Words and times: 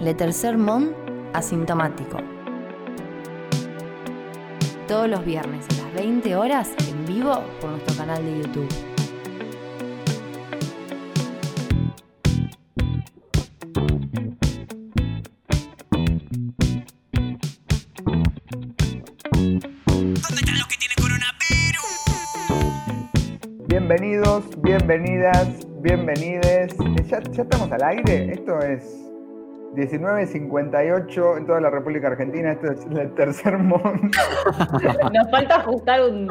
Le 0.00 0.14
Tercer 0.14 0.56
Mon 0.56 0.94
Asintomático. 1.34 2.18
Todos 4.86 5.08
los 5.08 5.24
viernes 5.24 5.66
a 5.70 5.82
las 5.82 5.94
20 5.94 6.36
horas 6.36 6.70
en 6.88 7.04
vivo 7.04 7.42
por 7.60 7.70
nuestro 7.70 7.96
canal 7.96 8.24
de 8.24 8.38
YouTube. 8.38 8.68
Bienvenidos, 23.66 24.44
bienvenidas, 24.62 25.48
bienvenides. 25.80 26.76
¿Ya, 27.08 27.20
ya 27.20 27.42
estamos 27.42 27.72
al 27.72 27.82
aire? 27.82 28.32
Esto 28.32 28.60
es 28.60 28.97
19.58 29.78 31.38
en 31.38 31.46
toda 31.46 31.60
la 31.60 31.70
República 31.70 32.08
Argentina. 32.08 32.52
Esto 32.52 32.72
es 32.72 32.84
el 32.86 33.14
tercer 33.14 33.58
mundo. 33.58 33.90
Nos 35.12 35.30
falta 35.30 35.56
ajustar 35.56 36.02
un. 36.02 36.28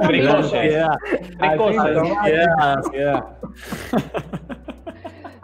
Ansiedad. 0.00 0.96
Ansiedad, 1.40 2.48
ansiedad. 2.58 3.24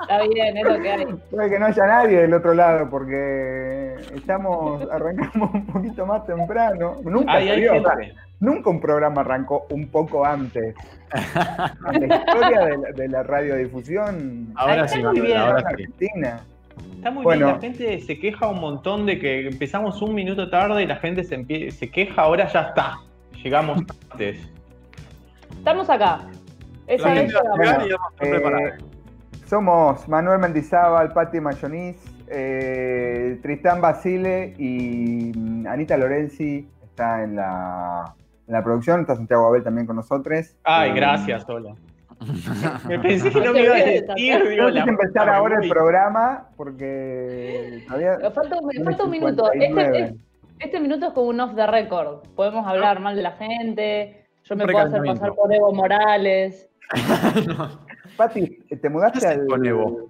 Está 0.01 0.23
bien, 0.29 0.57
es 0.59 0.65
lo 0.65 0.81
que 0.83 0.91
hay. 0.91 1.07
Puede 1.31 1.51
que 1.51 1.59
no 1.59 1.67
haya 1.67 1.87
nadie 1.87 2.21
del 2.21 2.35
otro 2.35 2.53
lado 2.55 2.89
porque 2.91 3.95
estamos 4.15 4.87
arrancamos 4.91 5.55
un 5.55 5.67
poquito 5.67 6.07
más 6.07 6.27
temprano. 6.27 6.99
Nunca, 7.03 7.33
Ay, 7.33 7.49
hay 7.49 7.69
gente. 7.69 8.15
nunca 8.39 8.71
un 8.71 8.81
programa 8.81 9.23
arrancó 9.23 9.67
un 9.71 9.89
poco 9.89 10.25
antes. 10.25 10.75
En 11.93 12.09
la 12.09 12.17
historia 12.17 12.61
de 12.67 12.79
la, 12.79 12.93
de 12.93 13.09
la 13.09 13.23
radiodifusión 13.23 14.53
Ahora 14.57 14.87
sí, 14.89 15.01
ahora 15.03 15.19
en 15.19 15.27
sí. 15.27 15.33
Argentina. 15.33 16.41
Está 16.97 17.11
muy 17.11 17.23
Bueno. 17.25 17.47
bien, 17.47 17.57
la 17.57 17.61
gente 17.61 18.01
se 18.01 18.19
queja 18.19 18.49
un 18.49 18.61
montón 18.61 19.05
de 19.07 19.19
que 19.19 19.49
empezamos 19.49 20.01
un 20.03 20.15
minuto 20.15 20.49
tarde 20.51 20.83
y 20.83 20.87
la 20.87 20.97
gente 20.97 21.23
se, 21.25 21.39
empie- 21.39 21.71
se 21.71 21.91
queja, 21.91 22.23
ahora 22.23 22.47
ya 22.51 22.63
está. 22.63 22.95
Llegamos 23.43 23.83
antes. 24.11 24.51
Estamos 25.59 25.91
acá. 25.91 26.21
Esa 26.87 27.09
La 27.09 27.15
vez 27.15 27.33
gente 27.33 27.35
va 27.35 27.41
a 27.41 27.57
llegamos. 27.59 27.83
llegar 27.87 27.87
y 28.21 28.27
vamos 28.27 28.55
a 28.55 28.59
Eh. 28.61 28.73
Somos 29.47 30.09
Manuel 30.09 30.39
Mendizábal, 30.39 31.13
Pati 31.13 31.41
Mayoniz, 31.41 31.97
eh, 32.29 33.39
Tristán 33.43 33.81
Basile 33.83 34.55
y 34.59 35.33
mm, 35.37 35.67
Anita 35.67 35.97
Lorenzi 35.99 36.67
está 36.83 37.23
en 37.23 37.37
la, 37.37 38.15
en 38.47 38.53
la 38.55 38.65
producción. 38.65 39.01
Está 39.03 39.17
Santiago 39.17 39.47
Abel 39.47 39.63
también 39.63 39.87
con 39.87 39.97
nosotros. 39.97 40.57
Ay, 40.65 40.91
Eh, 40.91 40.95
gracias, 40.95 41.47
hola. 41.49 41.75
Me 42.89 42.99
pensé 42.99 43.31
que 43.31 43.41
no 43.41 43.53
me 43.53 43.63
iba 43.63 43.75
a 43.75 43.79
decir, 43.79 44.49
digo, 44.49 44.65
No 44.65 44.71
la 44.71 44.85
empezar 44.85 45.29
ahora 45.29 45.59
el 45.63 45.69
programa 45.69 46.49
porque 46.57 47.83
todavía. 47.87 48.17
Me 48.23 48.31
falta, 48.31 48.59
un- 48.59 48.67
me 48.67 48.71
tiene 48.73 48.85
falta 48.85 49.05
un 49.05 49.11
minuto. 49.11 49.53
Este, 49.53 49.67
59. 49.67 49.99
es- 50.01 50.15
este 50.61 50.81
minuto 50.81 51.07
es 51.09 51.13
como 51.13 51.29
un 51.29 51.41
off 51.41 51.55
the 51.55 51.67
record. 51.67 52.27
Podemos 52.37 52.67
hablar 52.67 53.01
mal 53.01 53.17
de 53.17 53.23
la 53.23 53.33
gente. 53.33 54.27
Yo 54.45 54.57
me 54.57 54.65
puedo 54.67 54.87
hacer 54.87 55.03
pasar 55.05 55.35
por 55.35 55.53
Evo 55.53 55.73
Morales. 55.73 56.69
Pati, 58.17 58.47
¿te 58.81 58.89
mudaste 58.89 59.21
¿Qué 59.21 59.27
haces 59.27 59.41
al, 59.41 59.47
con 59.47 59.67
Evo? 59.67 60.09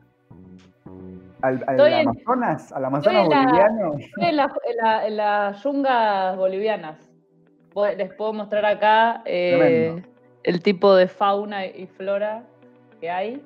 al, 1.42 1.64
al 1.66 1.74
Estoy 1.76 1.92
en- 1.92 2.08
Amazonas? 2.08 2.72
¿Al 2.72 2.84
Amazonas 2.84 3.22
estoy 3.24 3.38
boliviano? 3.44 3.92
Estoy 3.98 4.24
en, 4.28 4.36
la- 4.36 4.52
en 4.68 4.76
la- 4.76 5.06
en 5.06 5.16
las 5.16 5.62
yungas 5.62 6.36
bolivianas. 6.36 7.10
Les 7.96 8.12
puedo 8.14 8.32
mostrar 8.32 8.64
acá 8.66 9.22
eh, 9.24 9.56
Tremendo. 9.58 10.08
El 10.44 10.62
tipo 10.62 10.94
de 10.94 11.08
fauna 11.08 11.66
y 11.66 11.86
flora 11.86 12.42
que 13.00 13.10
hay. 13.10 13.42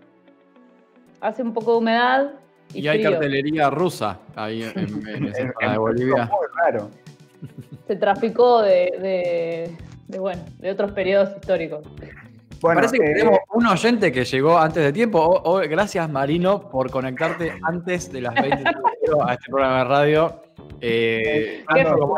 Hace 1.20 1.42
un 1.42 1.52
poco 1.52 1.72
de 1.72 1.78
humedad 1.78 2.30
y, 2.74 2.80
Y 2.80 2.88
hay 2.88 2.98
frío. 2.98 3.10
cartelería 3.12 3.70
rusa 3.70 4.18
ahí 4.36 4.62
en, 4.62 4.78
en 4.78 5.06
En- 5.08 5.32
de 5.32 5.52
en- 5.60 5.76
Bolivia. 5.76 6.26
Muy 6.26 6.46
raro. 6.62 6.90
Se 7.86 7.96
traficó 7.96 8.62
de, 8.62 8.92
de- 9.00 9.76
de, 10.08 10.18
bueno, 10.18 10.42
de 10.58 10.70
otros 10.70 10.92
periodos 10.92 11.30
históricos. 11.36 11.84
Bueno, 12.60 12.80
Parece 12.80 12.98
que 12.98 13.04
eh, 13.04 13.14
tenemos 13.14 13.38
un 13.52 13.66
oyente 13.66 14.10
que 14.10 14.24
llegó 14.24 14.58
antes 14.58 14.82
de 14.82 14.92
tiempo. 14.92 15.18
O- 15.20 15.56
o- 15.56 15.60
gracias, 15.68 16.08
Marino, 16.10 16.68
por 16.68 16.90
conectarte 16.90 17.52
antes 17.62 18.10
de 18.12 18.20
las 18.22 18.34
20 18.34 18.64
a 19.24 19.32
este 19.34 19.50
programa 19.50 19.78
de 19.78 19.84
radio. 19.84 20.42
Eh, 20.80 21.64
Ah, 21.66 21.74
¿Qué, 21.74 21.84
no, 21.84 22.14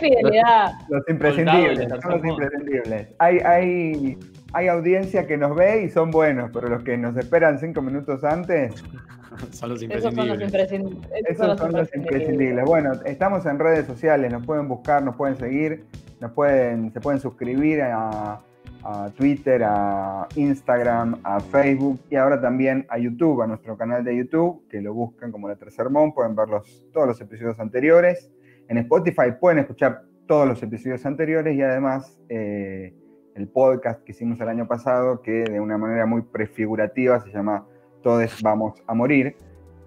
fidelidad. 0.00 0.72
Los 0.88 1.08
imprescindibles, 1.08 1.88
son 2.02 2.12
los 2.12 2.24
imprescindibles. 2.24 3.08
Hay, 3.18 3.38
hay, 3.38 4.18
hay 4.52 4.68
audiencia 4.68 5.26
que 5.26 5.36
nos 5.36 5.54
ve 5.54 5.84
y 5.84 5.88
son 5.90 6.10
buenos, 6.10 6.50
pero 6.52 6.68
los 6.68 6.82
que 6.82 6.96
nos 6.96 7.16
esperan 7.16 7.58
cinco 7.58 7.80
minutos 7.80 8.24
antes, 8.24 8.74
son 9.52 9.70
los 9.70 9.82
Esos 9.82 10.14
son 10.14 10.28
los 10.28 10.40
imprescindibles. 10.40 11.08
esos 11.26 11.58
son 11.58 11.72
los 11.72 11.94
imprescindibles. 11.94 12.64
Bueno, 12.64 12.92
estamos 13.04 13.46
en 13.46 13.58
redes 13.58 13.86
sociales, 13.86 14.30
nos 14.30 14.44
pueden 14.44 14.68
buscar, 14.68 15.02
nos 15.02 15.16
pueden 15.16 15.36
seguir, 15.36 15.84
nos 16.20 16.32
pueden, 16.32 16.92
se 16.92 17.00
pueden 17.00 17.20
suscribir 17.20 17.82
a, 17.82 18.40
a 18.84 19.10
Twitter, 19.10 19.62
a 19.64 20.26
Instagram, 20.36 21.20
a 21.24 21.40
Facebook 21.40 22.00
y 22.10 22.16
ahora 22.16 22.40
también 22.40 22.86
a 22.88 22.98
YouTube, 22.98 23.42
a 23.42 23.46
nuestro 23.46 23.76
canal 23.76 24.04
de 24.04 24.16
YouTube, 24.16 24.66
que 24.68 24.80
lo 24.80 24.94
buscan 24.94 25.32
como 25.32 25.48
La 25.48 25.56
Tercer 25.56 25.90
Mon, 25.90 26.12
pueden 26.12 26.34
ver 26.34 26.48
los, 26.48 26.86
todos 26.92 27.06
los 27.06 27.20
episodios 27.20 27.58
anteriores. 27.60 28.30
En 28.68 28.78
Spotify 28.78 29.32
pueden 29.40 29.60
escuchar 29.60 30.02
todos 30.26 30.46
los 30.48 30.62
episodios 30.62 31.04
anteriores 31.04 31.56
y 31.56 31.62
además 31.62 32.18
eh, 32.28 32.94
el 33.34 33.48
podcast 33.48 34.02
que 34.04 34.12
hicimos 34.12 34.40
el 34.40 34.48
año 34.48 34.66
pasado, 34.66 35.22
que 35.22 35.44
de 35.44 35.60
una 35.60 35.78
manera 35.78 36.06
muy 36.06 36.22
prefigurativa 36.22 37.20
se 37.20 37.30
llama 37.30 37.66
Todos 38.02 38.40
vamos 38.42 38.82
a 38.86 38.94
morir. 38.94 39.36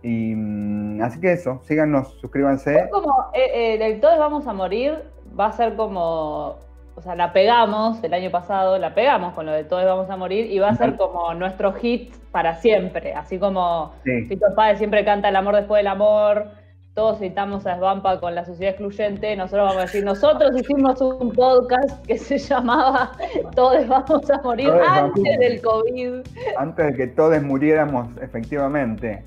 Y 0.04 0.36
mm, 0.36 1.02
así 1.02 1.20
que 1.20 1.34
eso, 1.34 1.62
síganos, 1.64 2.20
suscríbanse. 2.20 2.76
Es 2.76 2.92
como, 2.92 3.32
eh, 3.34 3.78
eh, 3.82 4.00
Todos 4.00 4.20
Vamos 4.20 4.46
a 4.46 4.54
Morir 4.54 5.04
va 5.38 5.48
a 5.48 5.52
ser 5.52 5.76
como, 5.76 6.60
o 6.96 7.02
sea, 7.02 7.16
la 7.16 7.34
pegamos 7.34 8.04
el 8.04 8.14
año 8.14 8.32
pasado, 8.32 8.78
la 8.78 8.94
pegamos 8.96 9.34
con 9.34 9.46
lo 9.46 9.52
de 9.52 9.64
Todos 9.66 9.86
Vamos 9.86 10.10
a 10.10 10.16
Morir 10.18 10.50
y 10.52 10.60
va 10.60 10.70
a 10.70 10.76
ser 10.76 10.96
como 10.96 11.34
nuestro 11.34 11.74
hit 11.74 12.14
para 12.32 12.56
siempre. 12.56 13.14
Así 13.14 13.38
como 13.38 13.94
Sí. 14.04 14.26
Fito 14.28 14.48
Páez 14.56 14.78
siempre 14.78 15.04
canta 15.04 15.30
el 15.30 15.36
amor 15.36 15.56
después 15.56 15.80
del 15.80 15.88
amor, 15.88 16.48
todos 16.94 17.20
citamos 17.20 17.68
a 17.68 17.76
Svampa 17.76 18.22
con 18.22 18.34
la 18.36 18.46
sociedad 18.46 18.72
excluyente, 18.72 19.36
nosotros 19.36 19.66
vamos 19.68 19.78
a 19.80 19.82
decir, 19.82 20.06
nosotros 20.06 20.52
hicimos 20.58 21.02
un 21.02 21.30
podcast 21.34 22.06
que 22.06 22.18
se 22.18 22.38
llamaba 22.38 23.12
Todos 23.54 23.86
Vamos 23.90 24.32
a 24.32 24.42
Morir 24.42 24.70
Todos 24.70 24.88
antes 24.88 25.38
del 25.40 25.62
COVID, 25.62 26.14
Antes 26.58 26.86
de 26.88 26.94
que 26.96 27.08
todos 27.08 27.42
muriéramos, 27.44 28.08
efectivamente. 28.22 29.22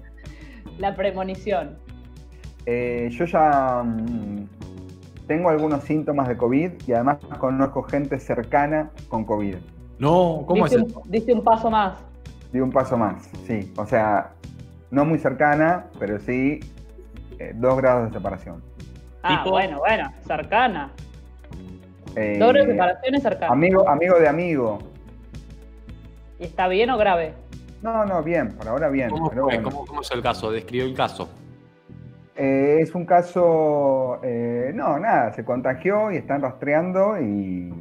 la 0.79 0.95
premonición. 0.95 1.77
Eh, 2.65 3.09
yo 3.13 3.25
ya 3.27 3.83
mm, 3.85 4.47
tengo 5.29 5.51
algunos 5.51 5.85
síntomas 5.85 6.27
de 6.27 6.37
COVID 6.37 6.71
y 6.87 6.93
además 6.93 7.19
conozco 7.39 7.83
gente 7.85 8.19
cercana 8.19 8.91
con 9.09 9.25
COVID. 9.25 9.57
No, 9.99 10.43
¿cómo 10.47 10.67
es 10.67 10.73
eso? 10.73 10.85
un, 10.85 11.11
diste 11.11 11.33
un 11.33 11.45
paso 11.45 11.71
más. 11.71 11.99
Di 12.53 12.61
un 12.61 12.71
paso 12.73 12.97
más, 12.97 13.29
sí. 13.47 13.73
O 13.77 13.85
sea, 13.87 14.31
no 14.91 15.05
muy 15.05 15.19
cercana, 15.19 15.85
pero 15.99 16.19
sí 16.19 16.61
eh, 17.39 17.53
dos 17.55 17.77
grados 17.77 18.09
de 18.09 18.17
separación. 18.19 18.63
Ah, 19.23 19.43
Tipo- 19.45 19.51
bueno, 19.51 19.79
bueno, 19.79 20.11
cercana. 20.27 20.91
Eh, 22.17 22.39
Doble 22.41 22.65
separación 22.65 23.15
es 23.15 23.23
cercana. 23.23 23.53
amigo, 23.53 23.87
amigo 23.89 24.19
de 24.19 24.29
amigo. 24.29 24.79
¿Y 26.41 26.45
está 26.45 26.69
bien 26.69 26.89
o 26.91 26.97
grave? 26.97 27.35
No, 27.83 28.05
no, 28.07 28.23
bien, 28.23 28.53
por 28.57 28.67
ahora 28.67 28.89
bien. 28.89 29.11
¿Cómo, 29.11 29.29
pero 29.29 29.45
bueno. 29.45 29.71
¿Cómo- 29.71 29.85
cómo 29.87 30.01
es 30.01 30.11
el 30.11 30.23
caso? 30.23 30.51
Describió 30.51 30.87
el 30.87 30.95
caso. 30.95 31.29
Eh, 32.41 32.79
es 32.81 32.95
un 32.95 33.05
caso, 33.05 34.21
eh, 34.23 34.71
no, 34.73 34.97
nada, 35.01 35.33
se 35.33 35.45
contagió 35.45 36.13
y 36.13 36.17
están 36.19 36.41
rastreando 36.41 37.21
y 37.21 37.73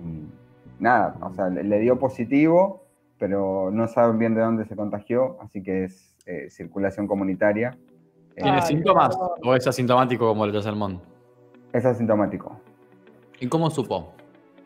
nada, 0.80 1.16
o 1.22 1.32
sea, 1.32 1.50
le, 1.50 1.64
le 1.64 1.80
dio 1.80 2.00
positivo, 2.00 2.84
pero 3.20 3.70
no 3.72 3.88
saben 3.88 4.18
bien 4.18 4.34
de 4.34 4.42
dónde 4.42 4.66
se 4.66 4.76
contagió, 4.76 5.38
así 5.42 5.62
que 5.62 5.84
es 5.84 6.16
eh, 6.26 6.50
circulación 6.50 7.06
comunitaria. 7.06 7.78
¿Tiene 8.36 8.58
Ay, 8.58 8.62
síntomas 8.64 9.16
no. 9.16 9.30
o 9.44 9.56
es 9.56 9.68
asintomático 9.68 10.28
como 10.28 10.46
el 10.46 10.52
de 10.52 10.62
Salmón? 10.64 11.02
es 11.74 11.86
asintomático. 11.86 12.60
¿Y 13.40 13.48
cómo 13.48 13.70
supo? 13.70 14.14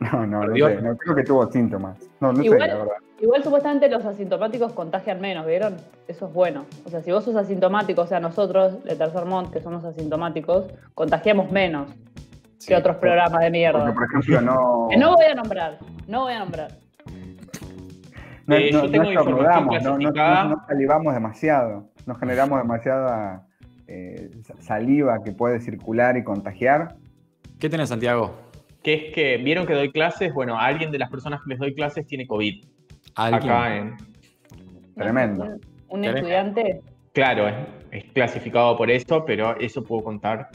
No, 0.00 0.26
no, 0.26 0.44
no 0.44 0.54
sé, 0.54 0.82
no 0.82 0.96
creo 0.96 1.14
que 1.14 1.22
tuvo 1.22 1.50
síntomas. 1.50 1.96
No, 2.20 2.32
no 2.32 2.42
sé, 2.42 2.48
la 2.50 2.66
verdad. 2.66 2.86
Igual 3.20 3.44
supuestamente 3.44 3.88
los 3.88 4.04
asintomáticos 4.04 4.72
contagian 4.72 5.20
menos, 5.20 5.46
¿vieron? 5.46 5.76
Eso 6.08 6.26
es 6.26 6.32
bueno. 6.32 6.64
O 6.84 6.90
sea, 6.90 7.00
si 7.02 7.12
vos 7.12 7.24
sos 7.24 7.36
asintomático, 7.36 8.02
o 8.02 8.06
sea, 8.06 8.18
nosotros, 8.18 8.82
de 8.82 8.96
Tercer 8.96 9.24
Mont, 9.26 9.52
que 9.52 9.60
somos 9.60 9.84
asintomáticos, 9.84 10.66
contagiamos 10.94 11.52
menos 11.52 11.88
Sí. 12.58 12.68
que 12.68 12.76
otros 12.76 12.96
programas 12.96 13.40
de 13.40 13.50
mierda. 13.50 13.78
Porque, 13.78 13.92
por 13.94 14.04
ejemplo, 14.04 14.40
no, 14.40 14.88
Que 14.90 14.96
no 14.96 15.14
voy 15.14 15.24
a 15.26 15.34
nombrar, 15.34 15.78
no 16.08 16.20
voy 16.22 16.32
a 16.32 16.38
nombrar. 16.40 16.70
no, 18.46 18.56
Eh, 18.56 18.70
no- 18.72 18.82
yo 18.84 18.90
tengo 18.90 19.04
no- 19.12 19.22
no 19.24 20.64
salivamos 20.66 21.14
demasiado, 21.14 21.88
no 22.06 22.14
generamos 22.16 22.58
demasiada 22.60 23.46
eh, 23.88 24.30
saliva 24.60 25.22
que 25.22 25.32
puede 25.32 25.60
circular 25.60 26.16
y 26.16 26.24
contagiar. 26.24 26.96
¿Qué 27.60 27.68
tenés, 27.68 27.88
Santiago? 27.90 28.32
Que 28.82 28.94
es 28.94 29.14
que 29.14 29.36
vieron 29.36 29.66
que 29.66 29.74
doy 29.74 29.90
clases, 29.92 30.32
bueno, 30.34 30.58
alguien 30.58 30.90
de 30.90 30.98
las 30.98 31.08
personas 31.10 31.40
que 31.42 31.50
les 31.50 31.58
doy 31.58 31.74
clases 31.74 32.06
tiene 32.06 32.26
COVID. 32.26 32.64
¿Alguien? 33.14 33.52
Acá 33.52 33.76
en. 33.76 33.96
Tremendo. 34.96 35.46
Un, 35.88 36.04
estudiante. 36.04 36.80
Claro, 37.12 37.48
es- 37.48 37.54
es 37.90 38.04
clasificado 38.12 38.76
por 38.76 38.90
eso, 38.90 39.24
pero 39.24 39.56
eso 39.58 39.82
puedo 39.84 40.02
contar. 40.02 40.48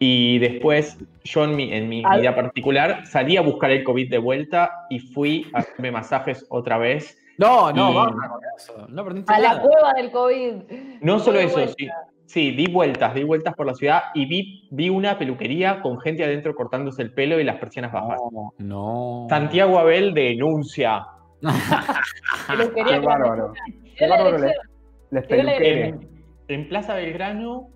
Y 0.00 0.38
después, 0.40 0.98
yo 1.22 1.44
en 1.44 1.54
mi, 1.56 1.72
en 1.72 1.88
mi 1.88 2.02
Al- 2.04 2.20
vida 2.20 2.34
particular, 2.34 3.06
salí 3.06 3.36
a 3.36 3.40
buscar 3.42 3.70
el 3.70 3.84
COVID 3.84 4.10
de 4.10 4.18
vuelta 4.18 4.72
y 4.90 4.98
fui 4.98 5.46
a 5.54 5.58
hacerme 5.60 5.92
masajes 5.92 6.44
otra 6.50 6.78
vez. 6.78 7.16
No, 7.38 7.72
no, 7.72 7.92
Y- 7.92 7.94
basta 7.94 8.28
con 8.28 8.40
eso. 8.56 8.86
No 8.88 9.02
A 9.32 9.38
la 9.38 9.60
cueva 9.60 9.92
del 9.94 10.10
COVID. 10.10 10.54
No 11.00 11.18
solo 11.20 11.38
eso, 11.40 11.66
sí, 11.78 11.88
sí, 12.26 12.50
di 12.52 12.66
vueltas, 12.66 13.14
di 13.14 13.24
vueltas 13.24 13.54
por 13.54 13.66
la 13.66 13.74
ciudad 13.74 14.02
y 14.14 14.26
vi, 14.26 14.68
vi 14.70 14.88
una 14.88 15.18
peluquería 15.18 15.80
con 15.80 15.98
gente 16.00 16.24
adentro 16.24 16.54
cortándose 16.54 17.02
el 17.02 17.12
pelo 17.12 17.40
y 17.40 17.44
las 17.44 17.56
persianas 17.56 17.92
bajas. 17.92 18.18
No, 18.32 18.52
no. 18.58 19.26
Santiago 19.28 19.78
Abel 19.78 20.14
denuncia. 20.14 21.06
Peluquería 22.48 23.00
Qué 23.00 23.06
bárbaro. 23.06 23.52
Qué 23.96 24.08
bárbaro 24.08 24.38
les, 24.38 24.54
les. 25.10 25.24
En, 25.30 26.08
en 26.48 26.68
Plaza 26.68 26.94
Belgrano, 26.94 27.68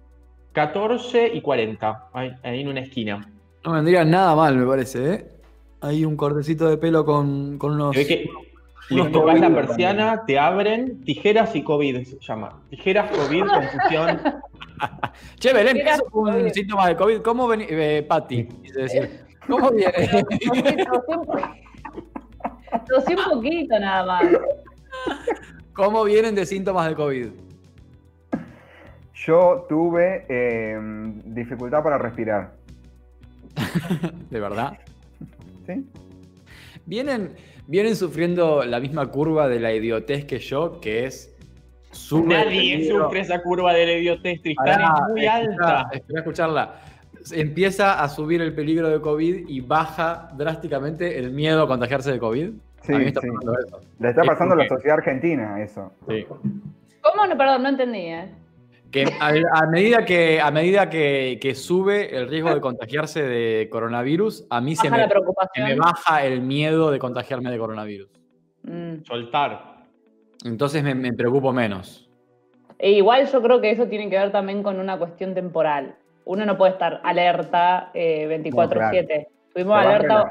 14 0.53 1.31
y 1.35 1.41
40, 1.41 2.09
ahí, 2.13 2.33
ahí 2.43 2.61
en 2.61 2.69
una 2.69 2.81
esquina. 2.81 3.21
No 3.65 3.73
vendría 3.73 4.05
nada 4.05 4.35
mal, 4.35 4.57
me 4.57 4.67
parece, 4.67 5.15
¿eh? 5.15 5.27
Hay 5.81 6.05
un 6.05 6.17
cortecito 6.17 6.69
de 6.69 6.77
pelo 6.77 7.05
con, 7.05 7.59
con 7.59 7.73
unos. 7.73 7.95
Se 7.95 8.03
ve 8.03 8.07
que 8.07 8.31
Unos 8.31 8.48
les 8.91 9.13
tocas 9.13 9.41
la 9.41 9.51
persiana, 9.51 10.25
te 10.27 10.39
abren, 10.39 11.05
tijeras 11.05 11.55
y 11.55 11.63
COVID 11.63 12.05
se 12.05 12.19
llama. 12.21 12.63
Tijeras, 12.71 13.11
COVID, 13.11 13.45
confusión. 13.55 14.21
Che, 15.39 15.53
Belén, 15.53 15.77
eso 15.79 16.05
fue 16.11 16.23
un 16.23 16.39
COVID. 16.39 16.53
síntoma 16.53 16.89
de 16.89 16.97
COVID. 16.97 17.21
¿Cómo 17.23 17.49
vení? 17.49 17.67
Eh, 17.69 18.05
Pati, 18.09 18.49
decir. 18.75 19.27
¿Cómo 19.47 19.71
viene? 19.71 19.93
Tosí 22.87 23.15
un 23.15 23.25
poquito 23.35 23.79
nada 23.79 24.07
más. 24.07 24.25
¿Cómo 25.73 26.05
vienen 26.05 26.35
de 26.35 26.45
síntomas 26.45 26.89
de 26.89 26.95
COVID? 26.95 27.29
Yo 29.15 29.67
tuve 29.69 30.27
eh, 30.29 30.79
dificultad 31.25 31.83
para 31.83 31.99
respirar. 31.99 32.53
¿De 34.31 34.41
verdad? 34.41 34.79
¿Sí? 35.67 35.87
Vienen, 36.89 37.35
vienen 37.67 37.95
sufriendo 37.97 38.65
la 38.65 38.81
misma 38.81 39.07
curva 39.11 39.47
de 39.47 39.61
la 39.61 39.75
idiotez 39.75 40.25
que 40.25 40.39
yo, 40.39 40.81
que 40.81 41.05
es. 41.05 41.35
Nadie 42.13 42.77
peligro- 42.79 43.05
sufre 43.05 43.21
esa 43.21 43.43
curva 43.43 43.75
de 43.75 43.87
la 43.87 43.93
idiotez, 43.93 44.41
Tristán, 44.43 44.81
es 44.81 45.09
muy 45.11 45.25
escuchá, 45.27 45.37
alta. 45.37 45.89
Espera 45.93 46.19
a 46.19 46.21
escucharla. 46.23 46.75
Empieza 47.33 48.03
a 48.03 48.09
subir 48.09 48.41
el 48.41 48.55
peligro 48.55 48.89
de 48.89 49.01
COVID 49.03 49.49
y 49.49 49.61
baja 49.61 50.31
drásticamente 50.37 51.19
el 51.19 51.31
miedo 51.33 51.63
a 51.63 51.67
contagiarse 51.69 52.11
de 52.13 52.19
COVID. 52.19 52.51
Sí, 52.83 52.93
a 52.95 52.99
mí 52.99 53.03
me 53.05 53.09
está 53.09 53.21
sí. 53.21 53.29
pasando 53.29 53.59
eso. 53.59 53.81
Le 54.01 54.09
está 54.09 54.23
Es 54.23 54.27
pasando 54.29 54.55
a 54.55 54.57
la 54.59 54.69
sociedad 54.69 54.97
argentina 54.99 55.63
eso. 55.63 55.93
Sí. 56.09 56.25
¿Cómo 57.03 57.27
no? 57.27 57.37
Perdón, 57.37 57.63
no 57.65 57.69
entendí, 57.69 57.99
¿eh? 57.99 58.31
Que 58.91 59.05
a, 59.21 59.33
a 59.53 59.67
medida, 59.67 60.05
que, 60.05 60.41
a 60.41 60.51
medida 60.51 60.89
que, 60.89 61.39
que 61.43 61.55
sube 61.55 62.17
el 62.17 62.29
riesgo 62.29 62.55
de 62.55 62.61
contagiarse 62.61 63.23
de 63.23 63.69
coronavirus, 63.71 64.47
a 64.49 64.61
mí 64.63 64.77
se 64.77 64.91
me, 64.91 65.07
se 65.07 65.75
baja 65.75 66.25
el 66.25 66.41
miedo 66.41 66.91
de 66.91 66.99
contagiarme 66.99 67.51
de 67.51 67.59
coronavirus. 67.59 68.09
Mm. 68.63 69.03
Soltar. 69.05 69.85
Entonces 70.45 70.83
me, 70.83 70.95
me 70.95 71.13
preocupo 71.13 71.53
menos. 71.53 72.09
E 72.79 72.93
igual 72.93 73.31
yo 73.31 73.43
creo 73.43 73.61
que 73.61 73.71
eso 73.73 73.87
tiene 73.89 74.09
que 74.09 74.17
ver 74.19 74.33
también 74.33 74.63
con 74.63 74.79
una 74.79 74.97
cuestión 74.99 75.35
temporal. 75.35 75.97
Uno 76.25 76.47
no 76.47 76.57
puede 76.57 76.73
estar 76.73 77.01
alerta 77.05 77.91
eh, 77.93 78.27
24/7. 78.43 78.47
No, 78.55 78.69
claro. 78.69 78.95
Estuvimos 79.49 79.73
va 79.77 79.81
alerta 79.81 80.31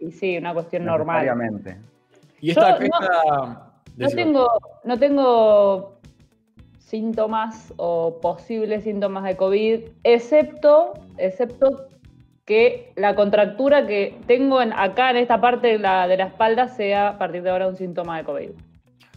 y 0.00 0.12
sí, 0.12 0.38
una 0.38 0.54
cuestión 0.54 0.84
normal. 0.84 1.26
Y 2.40 2.50
esta, 2.50 2.78
Yo 2.78 2.86
no- 2.86 3.00
esta- 3.00 3.64
No 3.96 4.08
tengo, 4.10 4.48
no 4.84 4.98
tengo 4.98 5.97
síntomas 6.88 7.72
o 7.76 8.18
posibles 8.20 8.84
síntomas 8.84 9.24
de 9.24 9.36
COVID, 9.36 9.80
excepto, 10.04 10.94
excepto 11.18 11.88
que 12.46 12.92
la 12.96 13.14
contractura 13.14 13.86
que 13.86 14.18
tengo 14.26 14.62
en, 14.62 14.72
acá 14.72 15.10
en 15.10 15.18
esta 15.18 15.38
parte 15.38 15.66
de 15.68 15.78
la, 15.78 16.08
de 16.08 16.16
la 16.16 16.24
espalda 16.24 16.68
sea 16.68 17.08
a 17.10 17.18
partir 17.18 17.42
de 17.42 17.50
ahora 17.50 17.68
un 17.68 17.76
síntoma 17.76 18.16
de 18.16 18.24
COVID. 18.24 18.50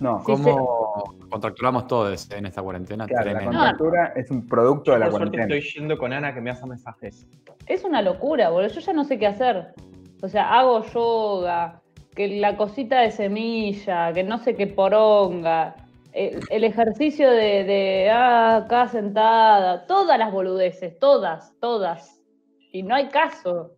No, 0.01 0.19
Sí, 0.19 0.25
¿Cómo 0.25 1.15
contracturamos 1.29 1.87
todos 1.87 2.29
en 2.31 2.45
esta 2.47 2.61
cuarentena? 2.61 3.05
claro, 3.05 3.31
la 3.31 3.43
contractura 3.43 4.13
es 4.15 4.29
un 4.31 4.45
producto 4.47 4.91
de 4.91 4.99
la 4.99 5.05
Por 5.05 5.19
suerte 5.19 5.37
cuarentena. 5.37 5.59
estoy 5.59 5.81
yendo 5.81 5.97
con 5.97 6.11
Ana 6.11 6.33
que 6.33 6.41
me 6.41 6.49
hace 6.49 6.65
mensajes. 6.65 7.25
Es 7.67 7.83
una 7.85 8.01
locura, 8.01 8.49
boludo. 8.49 8.69
Yo 8.69 8.81
ya 8.81 8.93
no 8.93 9.05
sé 9.05 9.17
qué 9.17 9.27
hacer. 9.27 9.73
O 10.23 10.27
sea, 10.27 10.59
hago 10.59 10.83
yoga, 10.85 11.81
que 12.15 12.39
la 12.39 12.57
cosita 12.57 12.99
de 12.99 13.11
semilla, 13.11 14.11
que 14.11 14.23
no 14.23 14.39
sé 14.39 14.55
qué 14.55 14.67
poronga, 14.67 15.75
el, 16.13 16.39
el 16.49 16.63
ejercicio 16.63 17.29
de, 17.31 17.63
de, 17.63 18.09
ah, 18.09 18.57
acá 18.57 18.87
sentada, 18.87 19.85
todas 19.87 20.17
las 20.19 20.31
boludeces, 20.31 20.97
todas, 20.99 21.55
todas. 21.59 22.21
Y 22.71 22.83
no 22.83 22.95
hay 22.95 23.09
caso. 23.09 23.75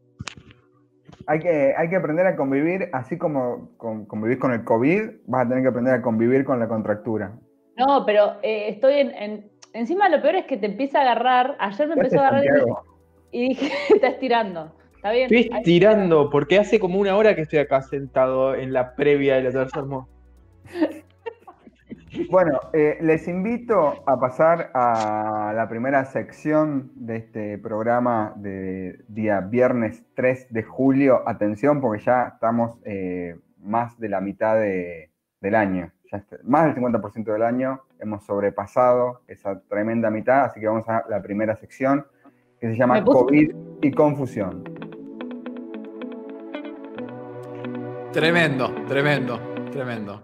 Hay 1.27 1.39
que, 1.39 1.73
hay 1.77 1.89
que 1.89 1.95
aprender 1.95 2.27
a 2.27 2.35
convivir, 2.35 2.89
así 2.93 3.17
como 3.17 3.69
con, 3.77 4.05
convivís 4.05 4.37
con 4.39 4.51
el 4.51 4.63
COVID, 4.63 5.09
vas 5.25 5.45
a 5.45 5.49
tener 5.49 5.63
que 5.63 5.69
aprender 5.69 5.93
a 5.93 6.01
convivir 6.01 6.43
con 6.43 6.59
la 6.59 6.67
contractura. 6.67 7.33
No, 7.77 8.05
pero 8.05 8.37
eh, 8.43 8.69
estoy 8.69 8.95
en, 8.95 9.11
en- 9.11 9.53
Encima 9.73 10.07
lo 10.07 10.21
peor 10.21 10.35
es 10.35 10.45
que 10.45 10.57
te 10.57 10.67
empieza 10.67 10.99
a 10.99 11.01
agarrar. 11.01 11.55
Ayer 11.59 11.87
me 11.87 11.95
empezó 11.95 12.19
a 12.19 12.27
agarrar 12.27 12.43
y, 12.43 12.47
Santiago. 12.47 12.83
y 13.31 13.47
dije, 13.49 13.71
está 13.95 14.07
estirando. 14.07 14.71
¿Está 14.95 15.11
bien? 15.11 15.23
Estoy 15.33 15.57
estirando, 15.57 16.29
porque 16.29 16.59
hace 16.59 16.79
como 16.79 16.99
una 16.99 17.17
hora 17.17 17.35
que 17.35 17.41
estoy 17.41 17.59
acá 17.59 17.81
sentado 17.81 18.55
en 18.55 18.71
la 18.71 18.95
previa 18.95 19.35
de 19.35 19.43
la 19.43 19.51
tercera 19.51 19.85
Bueno, 22.29 22.59
eh, 22.73 22.97
les 23.01 23.27
invito 23.27 24.03
a 24.05 24.19
pasar 24.19 24.69
a 24.73 25.51
la 25.55 25.67
primera 25.67 26.05
sección 26.05 26.91
de 26.95 27.17
este 27.17 27.57
programa 27.57 28.33
de 28.35 28.99
día 29.07 29.39
viernes 29.39 30.03
3 30.15 30.47
de 30.53 30.63
julio. 30.63 31.21
Atención, 31.27 31.81
porque 31.81 32.03
ya 32.03 32.23
estamos 32.33 32.77
eh, 32.85 33.35
más 33.63 33.97
de 33.99 34.09
la 34.09 34.21
mitad 34.21 34.55
de- 34.55 35.09
del 35.41 35.55
año. 35.55 35.91
Ya 36.11 36.17
está- 36.19 36.37
más 36.43 36.65
del 36.65 36.75
50% 36.75 37.31
del 37.33 37.41
año 37.43 37.81
hemos 37.99 38.23
sobrepasado 38.25 39.21
esa 39.27 39.59
tremenda 39.61 40.09
mitad, 40.11 40.45
así 40.45 40.59
que 40.59 40.67
vamos 40.67 40.87
a 40.89 41.03
la 41.09 41.21
primera 41.21 41.55
sección 41.55 42.05
que 42.59 42.67
se 42.69 42.75
llama 42.77 43.03
COVID 43.03 43.55
y 43.81 43.91
confusión. 43.91 44.63
Tremendo, 48.11 48.69
tremendo, 48.87 49.39
tremendo. 49.71 50.21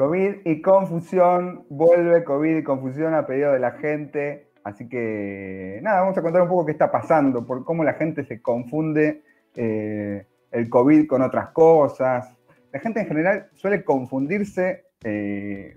COVID 0.00 0.46
y 0.46 0.62
confusión, 0.62 1.66
vuelve 1.68 2.24
COVID 2.24 2.56
y 2.56 2.62
confusión 2.62 3.12
a 3.12 3.26
pedido 3.26 3.52
de 3.52 3.58
la 3.58 3.72
gente. 3.72 4.50
Así 4.64 4.88
que 4.88 5.78
nada, 5.82 6.00
vamos 6.00 6.16
a 6.16 6.22
contar 6.22 6.40
un 6.40 6.48
poco 6.48 6.64
qué 6.64 6.72
está 6.72 6.90
pasando, 6.90 7.46
por 7.46 7.66
cómo 7.66 7.84
la 7.84 7.92
gente 7.92 8.24
se 8.24 8.40
confunde 8.40 9.22
eh, 9.54 10.24
el 10.52 10.70
COVID 10.70 11.06
con 11.06 11.20
otras 11.20 11.50
cosas. 11.50 12.34
La 12.72 12.80
gente 12.80 13.00
en 13.00 13.08
general 13.08 13.48
suele 13.52 13.84
confundirse, 13.84 14.86
eh, 15.04 15.76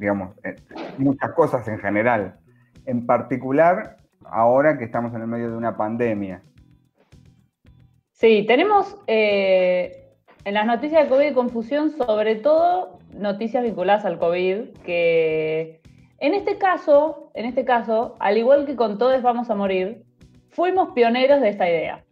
digamos, 0.00 0.34
muchas 0.98 1.30
cosas 1.30 1.68
en 1.68 1.78
general. 1.78 2.40
En 2.86 3.06
particular, 3.06 3.98
ahora 4.24 4.76
que 4.78 4.84
estamos 4.84 5.14
en 5.14 5.20
el 5.20 5.28
medio 5.28 5.48
de 5.48 5.56
una 5.56 5.76
pandemia. 5.76 6.42
Sí, 8.10 8.44
tenemos 8.48 8.98
eh, 9.06 10.07
en 10.44 10.54
las 10.54 10.66
noticias 10.66 11.04
de 11.04 11.08
COVID 11.08 11.30
y 11.30 11.34
confusión, 11.34 11.90
sobre 11.90 12.36
todo 12.36 12.98
noticias 13.12 13.62
vinculadas 13.62 14.04
al 14.04 14.18
COVID, 14.18 14.70
que 14.84 15.80
en 16.18 16.34
este 16.34 16.58
caso, 16.58 17.30
en 17.34 17.46
este 17.46 17.64
caso, 17.64 18.16
al 18.18 18.38
igual 18.38 18.66
que 18.66 18.76
con 18.76 18.98
Todos 18.98 19.22
vamos 19.22 19.50
a 19.50 19.54
morir, 19.54 20.02
fuimos 20.50 20.90
pioneros 20.94 21.40
de 21.40 21.50
esta 21.50 21.68
idea. 21.68 22.04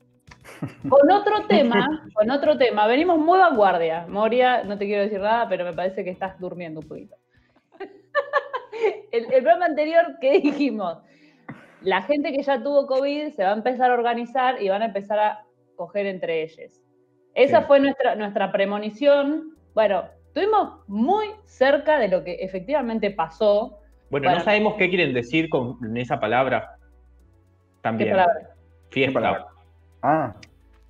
Con 0.89 1.11
otro 1.11 1.45
tema, 1.49 2.09
con 2.15 2.31
otro 2.31 2.57
tema, 2.57 2.87
venimos 2.87 3.19
muy 3.19 3.37
vanguardia. 3.37 4.07
Moria, 4.07 4.63
no 4.63 4.79
te 4.79 4.87
quiero 4.87 5.03
decir 5.03 5.19
nada, 5.19 5.49
pero 5.49 5.65
me 5.65 5.73
parece 5.73 6.05
que 6.05 6.11
estás 6.11 6.39
durmiendo 6.39 6.81
un 6.81 6.87
poquito. 6.87 7.17
El, 9.11 9.25
el 9.25 9.43
programa 9.43 9.67
anterior, 9.67 10.19
¿qué 10.21 10.39
dijimos? 10.39 10.99
La 11.83 12.03
gente 12.03 12.33
que 12.33 12.43
ya 12.43 12.63
tuvo 12.63 12.87
COVID 12.87 13.33
se 13.33 13.43
va 13.43 13.51
a 13.51 13.55
empezar 13.55 13.91
a 13.91 13.95
organizar 13.95 14.63
y 14.63 14.69
van 14.69 14.83
a 14.83 14.87
empezar 14.87 15.19
a 15.19 15.45
coger 15.75 16.07
entre 16.07 16.45
ellos. 16.45 16.86
Esa 17.37 17.61
Sí. 17.61 17.67
fue 17.67 17.81
nuestra, 17.81 18.15
nuestra 18.17 18.51
premonición. 18.51 19.55
Bueno, 19.75 20.05
estuvimos 20.29 20.81
muy 20.89 21.27
cerca 21.45 21.99
de 21.99 22.09
lo 22.09 22.25
que 22.25 22.35
efectivamente 22.37 23.11
pasó. 23.11 23.79
Bueno, 24.11 24.25
Bueno. 24.25 24.39
no 24.39 24.41
sabemos 24.45 24.75
qué 24.79 24.89
quieren 24.89 25.13
decir 25.13 25.49
con 25.51 25.79
esa 25.97 26.19
palabra. 26.19 26.77
¿Qué 26.81 27.83
También. 27.83 28.11
palabra? 28.13 28.35
Fiesta. 28.91 29.11
¿Qué 29.11 29.15
palabra? 29.15 29.47
Ah, 30.03 30.35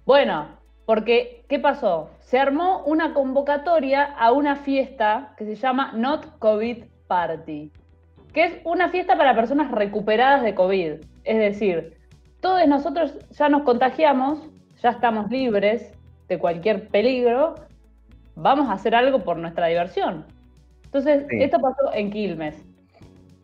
Bueno, 0.05 0.47
porque, 0.85 1.45
¿qué 1.49 1.59
pasó? 1.59 2.11
Se 2.21 2.39
armó 2.39 2.85
una 2.85 3.13
convocatoria 3.13 4.05
a 4.05 4.31
una 4.31 4.55
fiesta 4.55 5.35
que 5.37 5.45
se 5.45 5.57
llama 5.57 5.91
Not 5.95 6.39
COVID 6.39 6.85
Party, 7.09 7.73
que 8.33 8.45
es 8.45 8.61
una 8.65 8.89
fiesta 8.91 9.17
para 9.19 9.35
personas 9.35 9.73
recuperadas 9.73 10.43
de 10.45 10.55
COVID. 10.55 10.93
Es 11.25 11.39
decir, 11.39 11.97
todos 12.41 12.65
nosotros 12.69 13.19
ya 13.31 13.49
nos 13.49 13.63
contagiamos, 13.63 14.49
ya 14.81 14.91
estamos 14.91 15.29
libres 15.29 15.93
de 16.29 16.39
cualquier 16.39 16.89
peligro, 16.89 17.55
vamos 18.35 18.69
a 18.69 18.73
hacer 18.75 18.95
algo 18.95 19.21
por 19.21 19.37
nuestra 19.39 19.67
diversión. 19.67 20.25
Entonces, 20.85 21.27
Sí. 21.31 21.43
esto 21.43 21.59
pasó 21.61 21.93
en 21.95 22.11
Quilmes. 22.11 22.65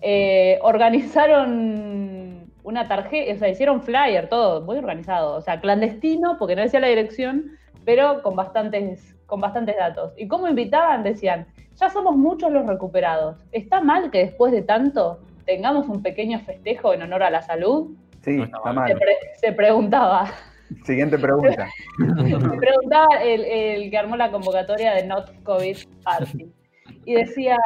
Eh, 0.01 0.59
organizaron 0.63 2.51
una 2.65 2.87
tarjeta, 2.89 3.35
o 3.35 3.37
sea, 3.39 3.49
hicieron 3.49 3.83
flyer, 3.83 4.29
todo, 4.29 4.61
muy 4.63 4.79
organizado. 4.79 5.37
O 5.37 5.41
sea, 5.41 5.61
clandestino, 5.61 6.37
porque 6.39 6.57
no 6.57 6.63
decía 6.63 6.81
la 6.81 6.87
dirección, 6.89 7.53
pero 7.85 8.23
con 8.23 8.37
bastantes, 8.37 9.17
con 9.27 9.41
bastantes 9.41 9.77
datos. 9.77 10.13
¿Y 10.17 10.29
cómo 10.29 10.49
invitaban? 10.49 11.03
Decían, 11.03 11.47
ya 11.77 11.89
somos 11.91 12.17
muchos 12.17 12.53
los 12.53 12.67
recuperados. 12.67 13.37
¿Está 13.53 13.81
mal 13.81 14.11
que 14.11 14.19
después 14.19 14.53
de 14.53 14.63
tanto 14.63 15.21
tengamos 15.45 15.89
un 15.89 16.03
pequeño 16.03 16.39
festejo 16.41 16.95
en 16.95 17.03
honor 17.03 17.23
a 17.25 17.31
la 17.31 17.43
salud? 17.43 17.91
Sí, 18.23 18.37
No 18.37 18.45
está 18.45 18.59
Se, 18.63 18.73
mal. 18.73 18.93
pre- 18.95 19.17
se 19.37 19.53
preguntaba. 19.53 20.27
Siguiente 20.85 21.19
pregunta. 21.19 21.69
Se 21.99 22.57
preguntaba 22.57 23.17
el, 23.23 23.45
el 23.45 23.91
que 23.91 23.99
armó 23.99 24.17
la 24.17 24.31
convocatoria 24.31 24.95
de 24.95 25.07
Not 25.07 25.43
COVID 25.43 25.77
Party. 26.05 26.51
Y 27.05 27.15
decía, 27.15 27.57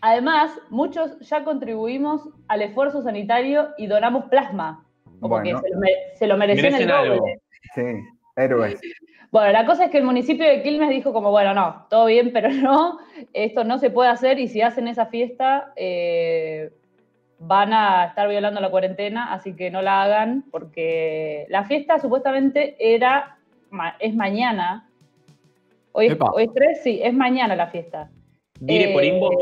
además, 0.00 0.52
muchos 0.70 1.18
ya 1.20 1.44
contribuimos 1.44 2.28
al 2.48 2.62
esfuerzo 2.62 3.02
sanitario 3.02 3.68
y 3.78 3.86
donamos 3.86 4.26
plasma. 4.26 4.84
Como 5.20 5.36
Bueno. 5.40 5.60
que 5.62 5.68
se 6.16 6.26
lo, 6.26 6.36
se 6.36 6.44
el 6.44 6.56
Merecen 6.56 6.90
algo. 6.90 7.16
doble. 7.16 7.40
Sí, 7.74 7.82
héroes. 8.36 8.80
Bueno, 9.32 9.52
la 9.52 9.66
cosa 9.66 9.86
es 9.86 9.90
que 9.90 9.98
el 9.98 10.04
municipio 10.04 10.46
de 10.46 10.62
Quilmes 10.62 10.88
dijo 10.90 11.12
como, 11.12 11.30
bueno, 11.30 11.52
no, 11.52 11.86
todo 11.90 12.06
bien, 12.06 12.30
pero 12.32 12.48
no, 12.50 12.98
esto 13.32 13.64
no 13.64 13.78
se 13.78 13.90
puede 13.90 14.10
hacer 14.10 14.38
y 14.38 14.48
si 14.48 14.62
hacen 14.62 14.88
esa 14.88 15.06
fiesta 15.06 15.72
eh, 15.76 16.70
van 17.38 17.72
a 17.72 18.06
estar 18.06 18.28
violando 18.28 18.60
la 18.60 18.70
cuarentena, 18.70 19.32
así 19.32 19.54
que 19.54 19.70
no 19.70 19.82
la 19.82 20.02
hagan 20.02 20.44
porque 20.50 21.46
la 21.48 21.64
fiesta 21.64 21.98
supuestamente 21.98 22.76
era, 22.78 23.36
es 23.98 24.14
mañana. 24.14 24.88
Hoy, 25.92 26.06
es- 26.08 26.16
hoy 26.32 26.44
es 26.44 26.54
3, 26.54 26.82
sí, 26.82 27.00
es 27.02 27.12
mañana 27.14 27.54
la 27.56 27.66
fiesta. 27.68 28.10
Dile 28.60 28.92
por 28.92 29.02
Eh, 29.04 29.06
inbox. 29.08 29.36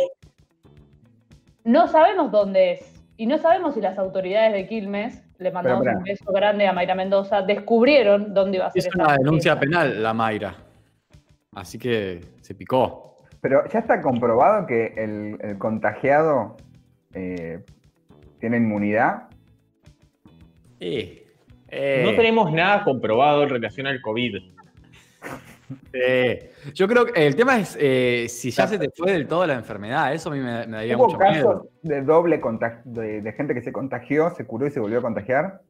No 1.65 1.89
sabemos 1.89 2.31
dónde 2.31 2.73
es 2.73 3.03
y 3.17 3.27
no 3.27 3.39
sabemos 3.39 3.75
si 3.75 3.81
las 3.81 3.97
autoridades 3.99 4.53
de 4.53 4.67
Quilmes, 4.67 5.23
le 5.39 5.51
mandamos 5.51 5.85
Pero, 5.85 5.99
un 5.99 6.05
beso 6.05 6.33
grande 6.33 6.67
a 6.67 6.73
Mayra 6.73 6.95
Mendoza, 6.95 7.43
descubrieron 7.43 8.35
dónde 8.35 8.59
iba 8.59 8.67
a 8.67 8.71
ser 8.71 8.87
Es 8.87 8.95
una 8.95 9.17
denuncia 9.17 9.57
fiesta. 9.57 9.61
penal 9.61 10.03
la 10.03 10.15
Mayra. 10.15 10.55
Así 11.53 11.79
que 11.79 12.21
se 12.41 12.55
picó. 12.55 13.19
Pero 13.41 13.63
ya 13.69 13.79
está 13.81 14.01
comprobado 14.01 14.67
que 14.67 14.95
el, 14.97 15.39
el 15.41 15.59
contagiado 15.59 16.57
eh, 17.15 17.65
tiene 18.45 18.59
inmunidad. 18.59 19.23
Eh, 20.79 21.27
eh, 21.69 22.03
No 22.05 22.15
tenemos 22.15 22.53
nada 22.53 22.85
comprobado 22.85 23.43
en 23.43 23.49
relación 23.49 23.87
al 23.87 24.03
COVID. 24.03 24.37
eh. 25.95 26.53
Yo 26.75 26.87
creo 26.87 27.07
que 27.07 27.27
el 27.27 27.35
tema 27.37 27.59
es 27.59 27.75
eh, 27.81 28.27
si 28.29 28.51
ya 28.51 28.67
se 28.67 28.79
te 28.79 28.91
fue 28.95 29.13
del 29.13 29.27
todo 29.27 29.47
la 29.47 29.55
enfermedad. 29.55 30.13
Eso 30.13 30.29
a 30.29 30.35
mí 30.35 30.41
me, 30.41 30.67
me 30.67 30.77
daría 30.77 30.95
¿Hubo 30.99 31.07
mucho 31.07 31.17
casos 31.17 31.35
miedo. 31.37 31.69
de 31.81 32.03
doble 32.03 32.39
contagio, 32.39 32.83
de, 32.85 33.23
de 33.23 33.33
gente 33.33 33.55
que 33.55 33.63
se 33.63 33.73
contagió, 33.73 34.29
se 34.29 34.45
curó 34.45 34.67
y 34.67 34.71
se 34.71 34.79
volvió 34.79 34.99
a 34.99 35.03
contagiar? 35.03 35.63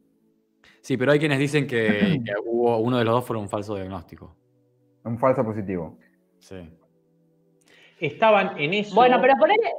Sí, 0.81 0.97
pero 0.97 1.13
hay 1.13 1.19
quienes 1.19 1.39
dicen 1.39 1.67
que, 1.67 2.19
que 2.25 2.33
hubo, 2.45 2.77
uno 2.79 2.97
de 2.97 3.05
los 3.05 3.13
dos 3.13 3.25
fue 3.25 3.37
un 3.37 3.47
falso 3.47 3.75
diagnóstico. 3.75 4.35
Un 5.05 5.17
falso 5.17 5.45
positivo. 5.45 5.97
Sí. 6.39 6.57
Estaban 8.01 8.59
en 8.59 8.73
eso. 8.73 8.93
Bueno, 8.93 9.21
pero 9.21 9.35
ponele, 9.39 9.71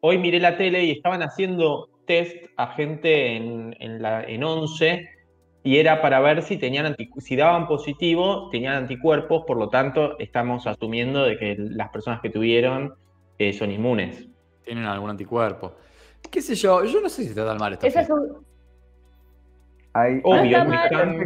Hoy 0.00 0.18
miré 0.18 0.38
la 0.38 0.56
tele 0.56 0.84
y 0.84 0.92
estaban 0.92 1.22
haciendo 1.22 1.88
test 2.06 2.36
a 2.56 2.68
gente 2.68 3.36
en, 3.36 3.76
en 3.80 4.00
la, 4.00 4.22
en 4.24 4.42
11 4.44 5.08
y 5.62 5.78
era 5.78 6.00
para 6.00 6.20
ver 6.20 6.42
si 6.42 6.56
tenían 6.58 6.94
si 7.18 7.36
daban 7.36 7.66
positivo, 7.66 8.48
tenían 8.50 8.74
anticuerpos, 8.76 9.42
por 9.46 9.56
lo 9.58 9.68
tanto 9.68 10.16
estamos 10.18 10.66
asumiendo 10.66 11.24
de 11.24 11.36
que 11.36 11.56
las 11.58 11.90
personas 11.90 12.20
que 12.20 12.30
tuvieron 12.30 12.94
eh, 13.38 13.52
son 13.52 13.70
inmunes. 13.72 14.26
Tienen 14.64 14.84
algún 14.84 15.10
anticuerpo. 15.10 15.74
¿Qué 16.30 16.40
sé 16.40 16.54
yo? 16.54 16.84
Yo 16.84 17.00
no 17.00 17.08
sé 17.08 17.22
si 17.24 17.28
está 17.30 17.44
tan 17.44 17.58
mal 17.58 17.72
esta 17.72 17.86
Hay, 19.92 20.20
Obvio, 20.22 20.58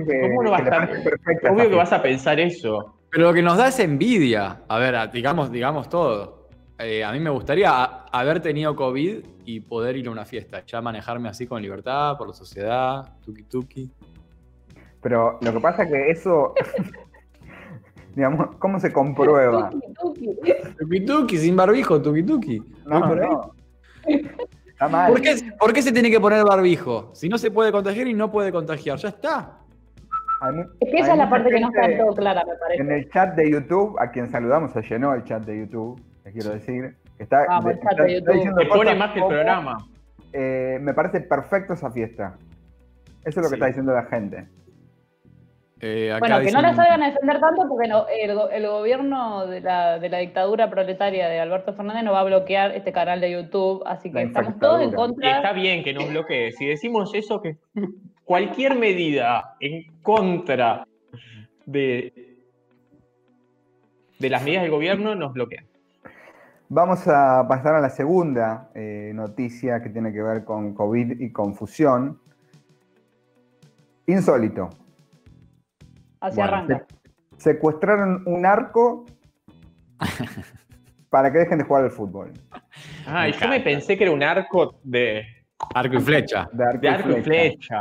que- 0.06 0.20
¿cómo 0.20 0.42
no 0.44 0.50
va 0.52 0.58
a 0.58 0.60
perfecta 1.02 1.52
Obvio 1.52 1.68
que 1.70 1.74
vas 1.76 1.92
a 1.92 2.00
pensar 2.02 2.38
eso. 2.38 2.94
Pero 3.10 3.24
lo 3.28 3.34
que 3.34 3.42
nos 3.42 3.56
da 3.56 3.68
es 3.68 3.78
envidia. 3.80 4.62
A 4.68 4.78
ver, 4.78 5.10
digamos, 5.10 5.50
digamos 5.50 5.88
todo. 5.88 6.39
Eh, 6.82 7.04
a 7.04 7.12
mí 7.12 7.20
me 7.20 7.30
gustaría 7.30 7.70
a- 7.70 8.06
haber 8.12 8.40
tenido 8.40 8.74
COVID 8.74 9.18
y 9.44 9.60
poder 9.60 9.96
ir 9.96 10.08
a 10.08 10.10
una 10.10 10.24
fiesta. 10.24 10.64
Ya 10.66 10.80
manejarme 10.80 11.28
así 11.28 11.46
con 11.46 11.60
libertad, 11.60 12.16
por 12.16 12.28
la 12.28 12.34
sociedad, 12.34 13.16
tuki 13.24 13.42
tuki. 13.44 13.90
Pero 15.02 15.38
lo 15.42 15.52
que 15.52 15.60
pasa 15.60 15.82
es 15.84 15.90
que 15.90 16.10
eso, 16.10 16.54
digamos, 18.14 18.56
¿cómo 18.58 18.80
se 18.80 18.92
comprueba? 18.92 19.70
Tuki, 19.70 19.86
tuki. 20.34 20.52
Tuki 20.78 21.00
tuki, 21.04 21.38
sin 21.38 21.56
barbijo, 21.56 22.00
tuki 22.00 22.22
tuki. 22.22 22.62
No, 22.86 23.00
por 23.00 23.16
no. 23.20 23.54
Está 24.66 24.88
mal. 24.88 25.12
¿Por 25.12 25.20
qué, 25.20 25.36
por 25.58 25.72
qué 25.72 25.82
se 25.82 25.92
tiene 25.92 26.10
que 26.10 26.18
poner 26.20 26.44
barbijo? 26.44 27.10
Si 27.14 27.28
no 27.28 27.36
se 27.38 27.50
puede 27.50 27.70
contagiar 27.72 28.06
y 28.08 28.14
no 28.14 28.30
puede 28.30 28.50
contagiar, 28.50 28.96
ya 28.98 29.08
está. 29.10 29.56
Es 30.80 30.90
que 30.90 30.98
esa 31.00 31.12
es 31.12 31.18
la 31.18 31.28
parte 31.28 31.50
que 31.50 31.60
no 31.60 31.68
está 31.68 31.98
todo 31.98 32.14
clara, 32.14 32.42
me 32.46 32.54
parece. 32.56 32.82
En 32.82 32.90
el 32.90 33.10
chat 33.10 33.34
de 33.34 33.50
YouTube, 33.50 33.98
a 34.00 34.10
quien 34.10 34.30
saludamos, 34.30 34.72
se 34.72 34.80
llenó 34.80 35.12
el 35.12 35.22
chat 35.24 35.44
de 35.44 35.58
YouTube, 35.58 36.00
les 36.30 36.32
quiero 36.32 36.50
decir. 36.58 36.96
Está, 37.18 37.46
chat 37.46 37.98
de 38.00 38.14
YouTube. 38.14 38.34
diciendo 38.34 38.60
Te 38.60 38.66
pone 38.66 38.94
más 38.94 39.10
que 39.10 39.18
el 39.18 39.22
como, 39.24 39.28
programa. 39.34 39.76
eh, 40.32 40.78
me 40.80 40.94
parece 40.94 41.20
perfecto 41.20 41.74
esa 41.74 41.90
fiesta. 41.90 42.36
Eso 43.24 43.40
es 43.40 43.44
lo 43.44 43.48
que 43.48 43.54
está 43.56 43.66
diciendo 43.66 43.92
la 43.92 44.04
gente. 44.04 44.46
Eh, 45.82 46.10
acá 46.12 46.18
Bueno, 46.20 46.40
que 46.40 46.50
no 46.52 46.60
la 46.60 46.74
salgan 46.74 47.02
a 47.02 47.06
defender 47.10 47.40
tanto 47.40 47.66
porque 47.68 47.88
no- 47.88 48.06
el, 48.08 48.34
go- 48.34 48.50
el 48.50 48.66
gobierno 48.66 49.46
de 49.46 49.60
la, 49.62 49.98
de 49.98 50.08
la 50.10 50.18
dictadura 50.18 50.68
proletaria 50.70 51.26
de 51.28 51.40
Alberto 51.40 51.72
Fernández 51.74 52.04
no 52.04 52.12
va 52.12 52.20
a 52.20 52.24
bloquear 52.24 52.72
este 52.72 52.92
canal 52.92 53.20
de 53.20 53.30
YouTube, 53.30 53.82
así 53.86 54.08
que 54.10 54.14
La 54.16 54.22
estamos 54.22 54.58
todos 54.58 54.80
en. 54.82 54.88
Y 54.88 54.90
está 54.90 54.96
contra. 54.96 55.52
bien 55.54 55.82
que 55.82 55.94
nos 55.94 56.08
bloquee. 56.10 56.52
Si 56.52 56.66
decimos 56.66 57.14
eso, 57.14 57.40
que 57.40 57.56
cualquier 58.24 58.74
medida 58.76 59.54
en 59.60 59.84
contra 60.02 60.86
de, 61.66 62.12
de 64.18 64.28
las 64.30 64.42
medidas 64.42 64.62
del 64.62 64.70
gobierno 64.72 65.14
nos 65.14 65.32
bloquea. 65.32 65.64
Vamos 66.72 67.08
a 67.08 67.48
pasar 67.48 67.74
a 67.74 67.80
la 67.80 67.90
segunda 67.90 68.70
eh, 68.76 69.10
noticia 69.12 69.82
que 69.82 69.88
tiene 69.88 70.12
que 70.12 70.22
ver 70.22 70.44
con 70.44 70.72
COVID 70.72 71.20
y 71.20 71.32
confusión. 71.32 72.20
Insólito. 74.06 74.70
Así 76.20 76.36
Bueno, 76.36 76.52
arranca. 76.54 76.86
Secuestraron 77.38 78.22
un 78.24 78.46
arco 78.46 79.04
para 81.10 81.32
que 81.32 81.38
dejen 81.38 81.58
de 81.58 81.64
jugar 81.64 81.82
al 81.82 81.90
fútbol. 81.90 82.34
Ah, 83.04 83.22
Me 83.24 83.30
y 83.30 83.32
yo 83.32 83.48
me 83.48 83.60
pensé 83.62 83.98
que 83.98 84.04
era 84.04 84.12
un 84.12 84.22
arco 84.22 84.78
de, 84.84 85.24
Arco 85.74 85.96
y 85.96 86.00
flecha. 86.00 86.48
De 86.52 86.64
arco, 86.64 86.80
de 86.82 86.88
arco 86.88 87.10
y 87.18 87.22
flecha. 87.22 87.80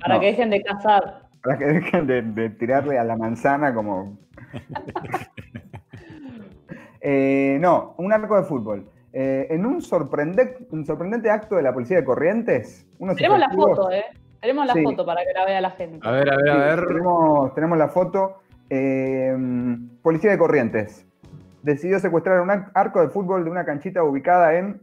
Para 0.00 0.14
no. 0.14 0.20
que 0.20 0.26
dejen 0.28 0.48
de 0.48 0.62
cazar. 0.62 1.28
Para 1.42 1.58
que 1.58 1.66
dejen 1.66 2.06
de, 2.06 2.22
de 2.22 2.48
tirarle 2.48 2.98
a 2.98 3.04
la 3.04 3.14
manzana 3.14 3.74
como... 3.74 4.16
Eh, 7.02 7.58
no, 7.60 7.94
un 7.98 8.12
arco 8.12 8.36
de 8.36 8.44
fútbol. 8.44 8.88
Eh, 9.12 9.48
en 9.50 9.66
un, 9.66 9.82
sorprendente, 9.82 10.66
un 10.70 10.86
sorprendente 10.86 11.28
acto 11.30 11.56
de 11.56 11.62
la 11.62 11.72
policía 11.74 11.96
de 11.98 12.04
Corrientes, 12.04 12.86
unos 12.98 13.16
Tenemos 13.16 13.38
la 13.40 13.50
foto, 13.50 13.90
¿eh? 13.90 14.04
Tenemos 14.40 14.66
la 14.66 14.72
Sí. 14.72 14.82
foto 14.84 15.04
para 15.04 15.22
que 15.24 15.32
la 15.34 15.44
vea 15.44 15.60
la 15.60 15.70
gente. 15.72 15.98
A 16.08 16.10
ver, 16.12 16.32
a 16.32 16.36
ver, 16.36 16.48
a 16.50 16.56
ver. 16.76 16.86
Tenemos, 16.86 17.54
tenemos 17.54 17.76
la 17.78 17.88
foto. 17.88 18.36
Eh, 18.70 19.36
policía 20.02 20.30
de 20.30 20.38
Corrientes 20.38 21.06
decidió 21.62 21.98
secuestrar 22.00 22.40
un 22.40 22.50
ar- 22.50 22.70
arco 22.74 23.00
de 23.02 23.08
fútbol 23.08 23.44
de 23.44 23.50
una 23.50 23.64
canchita 23.64 24.02
ubicada 24.02 24.54
en 24.56 24.80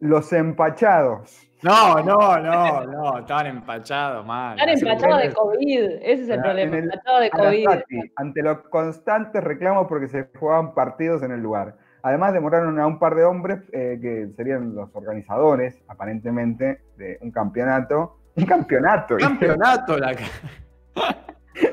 Los 0.00 0.32
Empachados. 0.32 1.46
No, 1.62 2.02
no, 2.02 2.38
no, 2.38 2.84
no. 2.84 3.18
Estaban 3.18 3.46
empachados, 3.46 4.24
mal. 4.26 4.58
Están 4.58 4.78
empachados 4.78 5.22
de 5.22 5.32
COVID, 5.32 5.84
ese 6.02 6.22
es 6.22 6.28
el 6.28 6.40
problema, 6.40 6.76
empachados 6.76 7.20
de 7.20 7.30
COVID. 7.30 7.68
Arasati, 7.68 8.12
ante 8.16 8.42
los 8.42 8.58
constantes 8.68 9.42
reclamos 9.42 9.86
porque 9.88 10.08
se 10.08 10.28
jugaban 10.38 10.74
partidos 10.74 11.22
en 11.22 11.32
el 11.32 11.40
lugar. 11.40 11.76
Además, 12.02 12.34
demoraron 12.34 12.78
a 12.78 12.86
un 12.86 12.98
par 12.98 13.16
de 13.16 13.24
hombres 13.24 13.60
eh, 13.72 13.98
que 14.00 14.28
serían 14.36 14.74
los 14.74 14.94
organizadores, 14.94 15.82
aparentemente, 15.88 16.82
de 16.96 17.18
un 17.20 17.32
campeonato. 17.32 18.18
Un 18.36 18.44
campeonato. 18.44 19.16
Campeonato, 19.20 19.98
la 19.98 20.14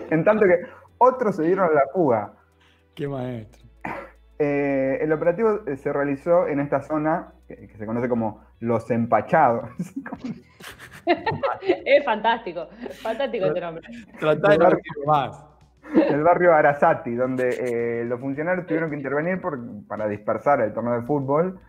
En 0.09 0.23
tanto 0.23 0.45
que 0.45 0.65
otros 0.97 1.35
se 1.35 1.43
dieron 1.43 1.69
a 1.69 1.73
la 1.73 1.83
fuga. 1.93 2.33
Qué 2.95 3.07
maestro. 3.07 3.62
Eh, 4.39 4.97
el 5.01 5.11
operativo 5.13 5.61
eh, 5.67 5.77
se 5.77 5.93
realizó 5.93 6.47
en 6.47 6.59
esta 6.59 6.81
zona 6.81 7.33
que, 7.47 7.67
que 7.67 7.77
se 7.77 7.85
conoce 7.85 8.09
como 8.09 8.41
Los 8.59 8.89
Empachados. 8.91 9.69
Es 11.85 12.03
fantástico, 12.05 12.67
fantástico 13.01 13.45
este 13.47 13.61
nombre. 13.61 13.83
Tratá 14.19 14.49
de 14.51 14.57
no 14.57 14.69
más. 15.05 15.45
el 16.09 16.23
barrio 16.23 16.53
Arasati, 16.53 17.13
donde 17.15 17.49
eh, 18.01 18.05
los 18.05 18.19
funcionarios 18.19 18.65
tuvieron 18.65 18.89
que 18.89 18.95
intervenir 18.95 19.41
por- 19.41 19.59
para 19.87 20.07
dispersar 20.07 20.61
el 20.61 20.73
torneo 20.73 20.93
de 20.93 21.05
fútbol, 21.05 21.59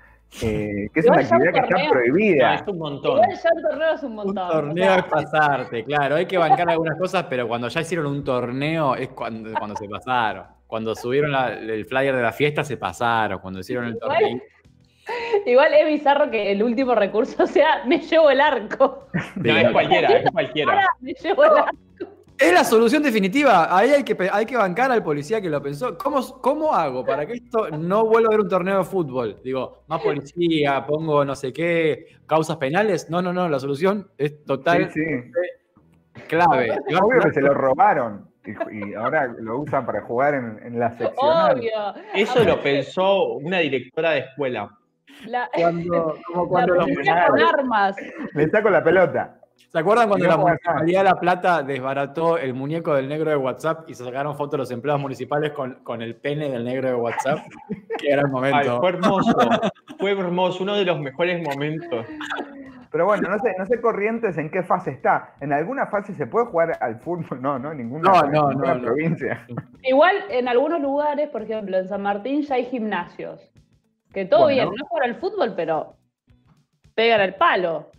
eh, 0.43 0.89
que 0.93 1.01
es 1.01 1.07
Igual 1.07 1.21
una 1.21 1.29
un 1.29 1.35
actividad 1.35 1.53
que 1.53 1.59
está. 1.61 1.85
No, 1.85 1.91
prohibida. 1.91 2.55
es 2.55 2.63
un 2.69 2.79
montón. 2.79 3.13
Igual 3.23 3.31
ya 3.43 3.49
el 3.57 3.63
torneo 3.63 3.95
es 3.95 4.03
un 4.03 4.09
Un 4.11 4.15
montón. 4.17 4.47
o 4.49 4.51
torneo 4.53 4.85
sea, 4.85 4.97
es 4.97 5.05
pasarte, 5.05 5.85
claro. 5.85 6.17
Hay 6.17 6.27
que 6.27 6.39
bancar 6.39 6.69
algunas 6.71 6.99
cosas, 6.99 7.27
pero 7.31 7.47
cuando 7.49 7.69
ya 7.69 7.81
hicieron 7.81 8.07
un 8.07 8.25
torneo 8.25 8.97
es 8.97 9.09
cuando, 9.11 9.53
cuando 9.59 9.77
se 9.77 9.89
pasaron. 9.89 10.45
Cuando 10.67 10.95
subieron 10.95 11.31
la- 11.33 11.53
el 11.53 11.85
flyer 11.85 12.17
de 12.17 12.23
la 12.23 12.33
fiesta 12.33 12.65
se 12.65 12.77
pasaron. 12.77 13.39
Cuando 13.41 13.61
hicieron 13.61 13.85
el 13.87 13.95
Igual- 13.97 14.19
torneo. 14.19 14.43
Igual 15.45 15.75
es 15.75 15.87
bizarro 15.87 16.31
que 16.31 16.51
el 16.51 16.63
último 16.63 16.95
recurso 16.95 17.47
sea 17.47 17.85
me 17.87 17.99
llevo 17.99 18.31
el 18.31 18.41
arco. 18.41 19.07
No, 19.37 19.57
es 19.57 19.71
cualquiera, 19.71 20.09
es 20.17 20.31
cualquiera. 20.31 20.73
Ahora 20.73 20.89
me 21.01 21.13
llevo 21.13 21.45
el 21.45 21.51
arco. 21.51 21.77
Es 22.39 22.53
la 22.53 22.65
solución 22.65 23.03
definitiva. 23.03 23.77
Ahí 23.77 23.91
hay 23.91 24.03
que, 24.03 24.17
hay 24.33 24.45
que 24.45 24.57
bancar 24.57 24.91
al 24.91 25.03
policía 25.05 25.41
que 25.41 25.49
lo 25.49 25.63
pensó. 25.63 25.97
¿Cómo, 25.97 26.21
¿Cómo 26.41 26.75
hago 26.75 27.05
para 27.05 27.25
que 27.27 27.35
esto 27.35 27.71
no 27.71 28.05
vuelva 28.07 28.29
a 28.29 28.31
haber 28.35 28.41
un 28.41 28.49
torneo 28.49 28.79
de 28.79 28.85
fútbol? 28.85 29.41
Digo, 29.45 29.85
más 29.87 30.03
policía, 30.03 30.85
pongo 30.85 31.25
no 31.25 31.35
sé 31.37 31.53
qué, 31.53 32.07
causas 32.27 32.57
penales. 32.57 33.09
No, 33.09 33.23
no, 33.23 33.33
no. 33.33 33.49
La 33.49 33.61
solución 33.61 34.11
es 34.19 34.45
total 34.45 34.91
Sí, 34.93 35.01
sí. 35.05 36.23
clave. 36.29 36.73
Obvio 37.01 37.21
que 37.23 37.33
se 37.33 37.41
lo 37.41 37.55
robaron 37.55 38.29
y, 38.45 38.91
y 38.91 38.95
ahora 38.95 39.27
lo 39.39 39.61
usan 39.61 39.87
para 39.87 40.03
jugar 40.03 40.35
en, 40.35 40.59
en 40.65 40.79
la 40.81 40.91
seccional. 40.99 41.57
Obvio. 41.59 41.95
Eso 42.15 42.43
lo 42.45 42.61
pensó 42.61 43.35
una 43.35 43.59
directora 43.59 44.11
de 44.11 44.19
escuela. 44.21 44.71
La, 45.27 45.49
cuando- 45.55 46.17
como 46.27 46.43
la 46.43 46.49
cuando 46.49 46.75
los 46.75 46.87
con 46.87 47.39
armas. 47.41 47.97
Le 48.35 48.51
saco 48.51 48.71
la 48.71 48.83
pelota. 48.83 49.41
¿Se 49.57 49.79
acuerdan 49.81 50.09
cuando 50.09 50.27
la. 50.27 50.37
Municipalidad 50.37 51.01
de 51.01 51.05
La 51.05 51.15
Plata 51.21 51.63
desbarató 51.65 52.39
el 52.39 52.55
muñeco 52.55 52.95
del 52.95 53.09
negro 53.09 53.31
de 53.31 53.37
WhatsApp 53.37 53.89
y 53.91 53.95
se 53.95 54.05
sacaron 54.05 54.37
fotos 54.37 54.59
los 54.59 54.71
empleados 54.71 55.03
municipales 55.03 55.51
con, 55.53 55.75
con 55.83 56.01
el 56.01 56.15
pene 56.15 56.49
del 56.49 56.65
negro 56.65 56.89
de 56.89 56.95
WhatsApp? 56.95 57.39
Qué 57.99 58.11
gran 58.13 58.27
Ay, 58.27 58.31
momento. 58.33 58.81
fue 58.81 58.89
hermoso. 58.91 59.37
Fue 59.99 60.11
hermoso, 60.13 60.63
uno 60.63 60.77
de 60.77 60.85
los 60.85 61.01
mejores 61.01 61.43
momentos. 61.43 62.07
Pero 62.93 63.07
bueno, 63.07 63.29
no 63.29 63.39
sé, 63.41 63.53
no 63.59 63.67
sé 63.67 63.81
Corrientes 63.81 64.39
en 64.39 64.49
qué 64.51 64.63
fase 64.63 64.93
está. 64.93 65.35
¿En 65.41 65.53
alguna 65.53 65.87
fase 65.87 66.15
se 66.15 66.29
puede 66.29 66.47
jugar 66.47 66.79
al 66.81 67.01
fútbol? 67.01 67.43
No, 67.43 67.59
no, 67.59 67.73
en 67.73 67.79
ninguna, 67.79 68.09
No, 68.11 68.25
en 68.27 68.31
no, 68.31 68.49
ninguna 68.51 68.75
no, 68.75 68.81
no. 68.81 68.85
provincia. 68.85 69.45
Igual 69.83 70.15
en 70.31 70.47
algunos 70.47 70.81
lugares, 70.81 71.29
por 71.31 71.43
ejemplo, 71.43 71.77
en 71.77 71.89
San 71.89 72.03
Martín 72.03 72.43
ya 72.43 72.55
hay 72.55 72.67
gimnasios. 72.67 73.41
Que 74.13 74.25
todo 74.27 74.43
Bueno. 74.43 74.55
bien, 74.55 74.69
no 74.69 74.75
es 74.77 74.89
jugar 74.89 75.05
al 75.09 75.17
fútbol, 75.17 75.55
pero 75.57 75.97
pegan 76.95 77.21
al 77.21 77.35
palo. 77.35 77.91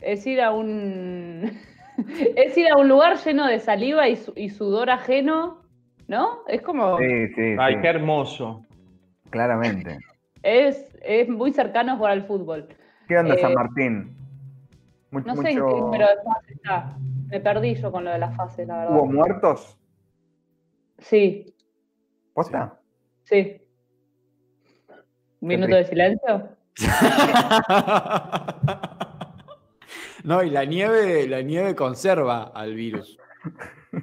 Es 0.00 0.26
ir 0.26 0.40
a 0.40 0.52
un. 0.52 1.50
es 2.36 2.56
ir 2.56 2.68
a 2.70 2.76
un 2.76 2.88
lugar 2.88 3.16
lleno 3.24 3.46
de 3.46 3.58
saliva 3.58 4.08
y, 4.08 4.16
su- 4.16 4.32
y 4.36 4.50
sudor 4.50 4.90
ajeno, 4.90 5.62
¿no? 6.08 6.40
Es 6.48 6.62
como. 6.62 6.98
Sí, 6.98 7.28
sí, 7.34 7.56
Ay, 7.58 7.74
sí, 7.76 7.80
qué 7.80 7.88
hermoso. 7.88 8.64
claramente. 9.30 9.98
Es, 10.42 10.96
es 11.02 11.28
muy 11.28 11.52
cercano 11.52 11.92
a 11.92 11.96
jugar 11.96 12.12
al 12.12 12.26
fútbol. 12.26 12.68
¿Qué 13.08 13.18
onda 13.18 13.34
Eh, 13.34 13.38
San 13.38 13.54
Martín? 13.54 14.16
Mu- 15.10 15.20
No 15.20 15.34
sé 15.36 15.50
en 15.50 15.56
qué 15.56 15.62
mucho- 15.62 15.76
número 15.78 16.06
de 16.06 16.16
fase 16.22 16.52
está. 16.52 16.96
Me 17.28 17.40
perdí 17.40 17.74
yo 17.74 17.90
con 17.90 18.04
lo 18.04 18.10
de 18.10 18.18
las 18.18 18.36
fases, 18.36 18.68
la 18.68 18.78
verdad. 18.78 18.94
¿Hubo 18.96 19.06
muertos? 19.06 19.76
Sí, 20.98 21.54
¿Posta? 22.34 22.78
sí. 23.24 23.60
¿Un 25.40 25.48
minuto 25.48 25.74
de 25.76 25.84
silencio? 25.84 26.48
No, 30.26 30.42
y 30.42 30.50
la 30.50 30.64
nieve, 30.64 31.28
la 31.28 31.40
nieve 31.40 31.76
conserva 31.76 32.50
al 32.52 32.74
virus. 32.74 33.16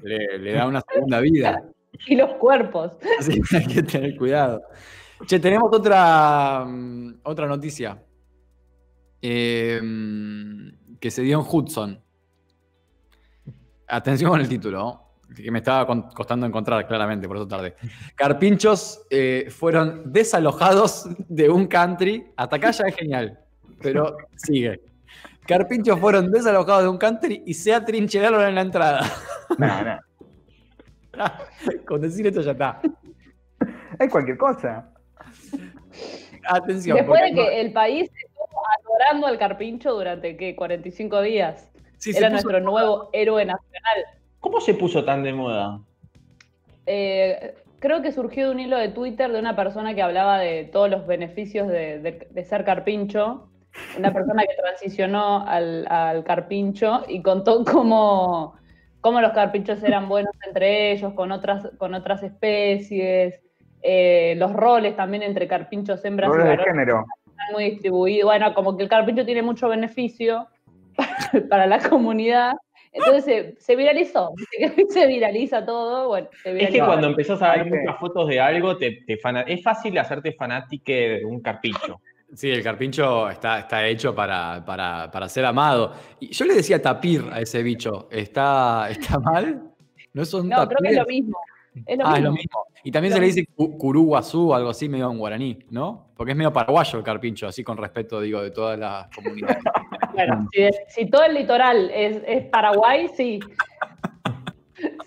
Le, 0.02 0.40
le 0.40 0.54
da 0.54 0.66
una 0.66 0.82
segunda 0.82 1.20
vida. 1.20 1.62
Y 2.08 2.16
los 2.16 2.34
cuerpos. 2.34 2.94
Así 3.20 3.40
que 3.40 3.58
hay 3.58 3.68
que 3.68 3.84
tener 3.84 4.18
cuidado. 4.18 4.64
Che, 5.28 5.40
tenemos 5.40 5.70
otra, 5.72 6.66
mm, 6.66 7.20
otra 7.24 7.46
noticia. 7.46 8.04
Eh, 9.22 9.80
mm, 9.82 10.98
que 11.00 11.12
se 11.12 11.22
dio 11.22 11.40
en 11.40 11.46
Hudson. 11.48 12.04
Atención 13.88 14.32
con 14.32 14.42
el 14.42 14.50
título, 14.50 15.20
que 15.36 15.52
me 15.52 15.60
estaba 15.60 15.86
costando 16.16 16.48
encontrar 16.48 16.88
claramente, 16.88 17.28
por 17.28 17.38
eso 17.38 17.48
tarde. 17.48 17.76
Carpinchos 18.16 19.06
eh, 19.12 19.48
fueron 19.50 20.12
desalojados 20.12 21.06
de 21.30 21.48
un 21.48 21.68
country. 21.68 22.32
Hasta 22.36 22.56
acá 22.56 22.72
ya 22.72 22.86
es 22.88 22.96
genial, 22.96 23.40
pero 23.80 24.18
sigue. 24.36 24.93
Carpinchos 25.48 26.00
fueron 26.00 26.32
desalojados 26.32 26.84
de 26.84 26.90
un 26.90 26.98
country 26.98 27.44
y 27.46 27.54
se 27.54 27.74
atrincheraron 27.74 28.44
en 28.48 28.56
la 28.56 28.62
entrada. 28.62 29.02
No, 29.60 29.84
no. 29.84 30.00
Con 31.86 32.02
decir 32.02 32.26
esto 32.26 32.42
ya 32.42 32.52
está. 32.54 32.82
Es 34.00 34.10
cualquier 34.10 34.36
cosa. 34.38 34.90
Atención. 36.48 36.98
Después 36.98 37.22
de 37.22 37.34
que 37.34 37.62
el 37.62 37.72
país 37.72 38.10
estuvo 38.10 38.62
adorando 38.82 39.28
al 39.28 39.38
Carpincho 39.38 39.94
durante, 39.94 40.36
¿qué? 40.38 40.56
45 40.56 41.22
días. 41.22 41.70
Sí, 42.00 42.10
Era 42.12 42.28
puso- 42.28 42.32
nuestro 42.32 42.60
nuevo 42.62 43.10
héroe 43.14 43.46
nacional. 43.46 44.06
¿Cómo 44.40 44.60
se 44.60 44.74
puso 44.74 45.06
tan 45.06 45.22
de 45.24 45.34
moda? 45.34 45.80
Eh, 46.88 47.54
creo 47.80 48.02
que 48.02 48.12
surgió 48.12 48.48
de 48.48 48.54
un 48.56 48.60
hilo 48.60 48.78
de 48.78 48.90
Twitter 48.90 49.32
de 49.32 49.40
una 49.40 49.56
persona 49.56 49.94
que 49.94 50.02
hablaba 50.02 50.40
de 50.40 50.64
todos 50.66 50.90
los 50.90 51.06
beneficios 51.06 51.68
de, 51.68 52.00
de- 52.00 52.28
de 52.30 52.44
ser 52.44 52.66
carpincho. 52.66 53.50
Una 53.98 54.14
persona 54.14 54.44
que 54.44 54.56
transicionó 54.62 55.48
al, 55.48 55.86
al 55.90 56.24
carpincho 56.24 57.04
y 57.08 57.22
contó 57.22 57.64
cómo, 57.66 58.56
cómo 59.02 59.20
los 59.22 59.32
carpinchos 59.34 59.82
eran 59.84 60.08
buenos 60.10 60.34
entre 60.46 60.92
ellos, 60.92 61.14
con 61.14 61.32
otras, 61.32 61.70
con 61.78 61.94
otras 61.94 62.22
especies. 62.24 63.42
eh, 63.82 64.36
los 64.38 64.54
roles 64.54 64.96
también 64.96 65.24
entre 65.24 65.48
carpinchos, 65.48 66.04
hembras 66.06 66.30
y 66.30 66.32
Roles 66.32 66.44
de 66.46 66.50
varones 66.52 66.72
género. 66.72 67.06
están 67.28 67.52
muy 67.54 67.64
distribuidos. 67.72 68.26
Bueno, 68.30 68.54
como 68.54 68.78
que 68.78 68.84
el 68.84 68.90
carpincho 68.90 69.26
tiene 69.26 69.42
mucho 69.42 69.68
beneficio 69.70 70.48
para 71.50 71.66
la 71.68 71.80
comunidad. 71.80 72.54
Entonces 72.92 73.26
se, 73.26 73.56
se 73.60 73.76
viralizó. 73.76 74.34
Se 74.90 75.08
viraliza 75.08 75.66
todo. 75.66 76.08
Bueno, 76.10 76.28
se 76.44 76.64
Es 76.64 76.70
que 76.70 76.80
cuando 76.80 77.08
empezás 77.08 77.42
a 77.42 77.54
ver 77.56 77.66
muchas 77.66 77.98
fotos 78.00 78.28
de 78.28 78.40
algo, 78.40 78.78
te, 78.78 79.00
te 79.08 79.18
fana- 79.18 79.44
es 79.48 79.64
fácil 79.64 79.98
hacerte 79.98 80.32
fanátique 80.34 80.94
de 81.20 81.26
un 81.26 81.42
carpincho. 81.42 82.00
Sí, 82.36 82.50
el 82.50 82.64
carpincho 82.64 83.30
está, 83.30 83.60
está 83.60 83.86
hecho 83.88 84.16
para, 84.16 84.64
para, 84.66 85.10
para 85.12 85.30
ser 85.30 85.46
amado. 85.46 85.94
Y 86.20 86.28
yo 86.34 86.46
le 86.46 86.56
decía 86.56 86.82
tapir 86.82 87.24
a 87.32 87.40
ese 87.42 87.62
bicho. 87.62 88.08
¿Está, 88.12 88.90
está 88.90 89.20
mal? 89.20 89.62
¿No 90.14 90.26
son 90.26 90.50
No, 90.50 90.68
creo 90.68 90.78
que 90.82 90.90
es 90.90 90.98
lo 90.98 91.06
mismo. 91.06 91.38
Es 91.86 91.98
lo 91.98 92.06
ah, 92.08 92.18
es 92.18 92.24
lo 92.24 92.32
mismo. 92.32 92.66
Y 92.84 92.92
también 92.92 93.12
Lo 93.12 93.16
se 93.16 93.22
le 93.22 93.28
dice 93.28 93.46
cu- 93.56 93.78
curuguazú, 93.78 94.54
algo 94.54 94.70
así, 94.70 94.88
medio 94.88 95.10
en 95.10 95.18
guaraní, 95.18 95.58
¿no? 95.72 96.10
Porque 96.16 96.34
es 96.34 96.38
medio 96.38 96.54
paraguayo 96.54 97.00
el 97.00 97.04
carpincho, 97.04 97.48
así 97.48 97.64
con 97.64 97.78
respeto, 97.78 98.22
digo, 98.22 98.42
de 98.44 98.52
todas 98.52 98.78
las 98.80 99.08
comunidades. 99.16 99.58
Bueno, 100.14 100.48
si, 100.54 100.70
si 100.90 101.10
todo 101.10 101.24
el 101.24 101.34
litoral 101.34 101.90
es, 101.92 102.22
es 102.28 102.46
Paraguay, 102.46 103.10
sí. 103.18 103.40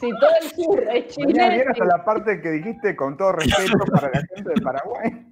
Si 0.01 0.11
todo 0.19 0.31
el 0.43 0.51
sur 0.51 0.83
es 0.93 1.07
Chile, 1.15 1.33
bien 1.33 1.53
sí. 1.63 1.65
hasta 1.71 1.85
la 1.85 2.05
parte 2.05 2.41
que 2.41 2.51
dijiste 2.51 2.97
con 2.97 3.17
todo 3.17 3.31
respeto 3.31 3.79
para 3.93 4.11
la 4.11 4.21
gente 4.35 4.51
de 4.53 4.61
Paraguay. 4.61 5.27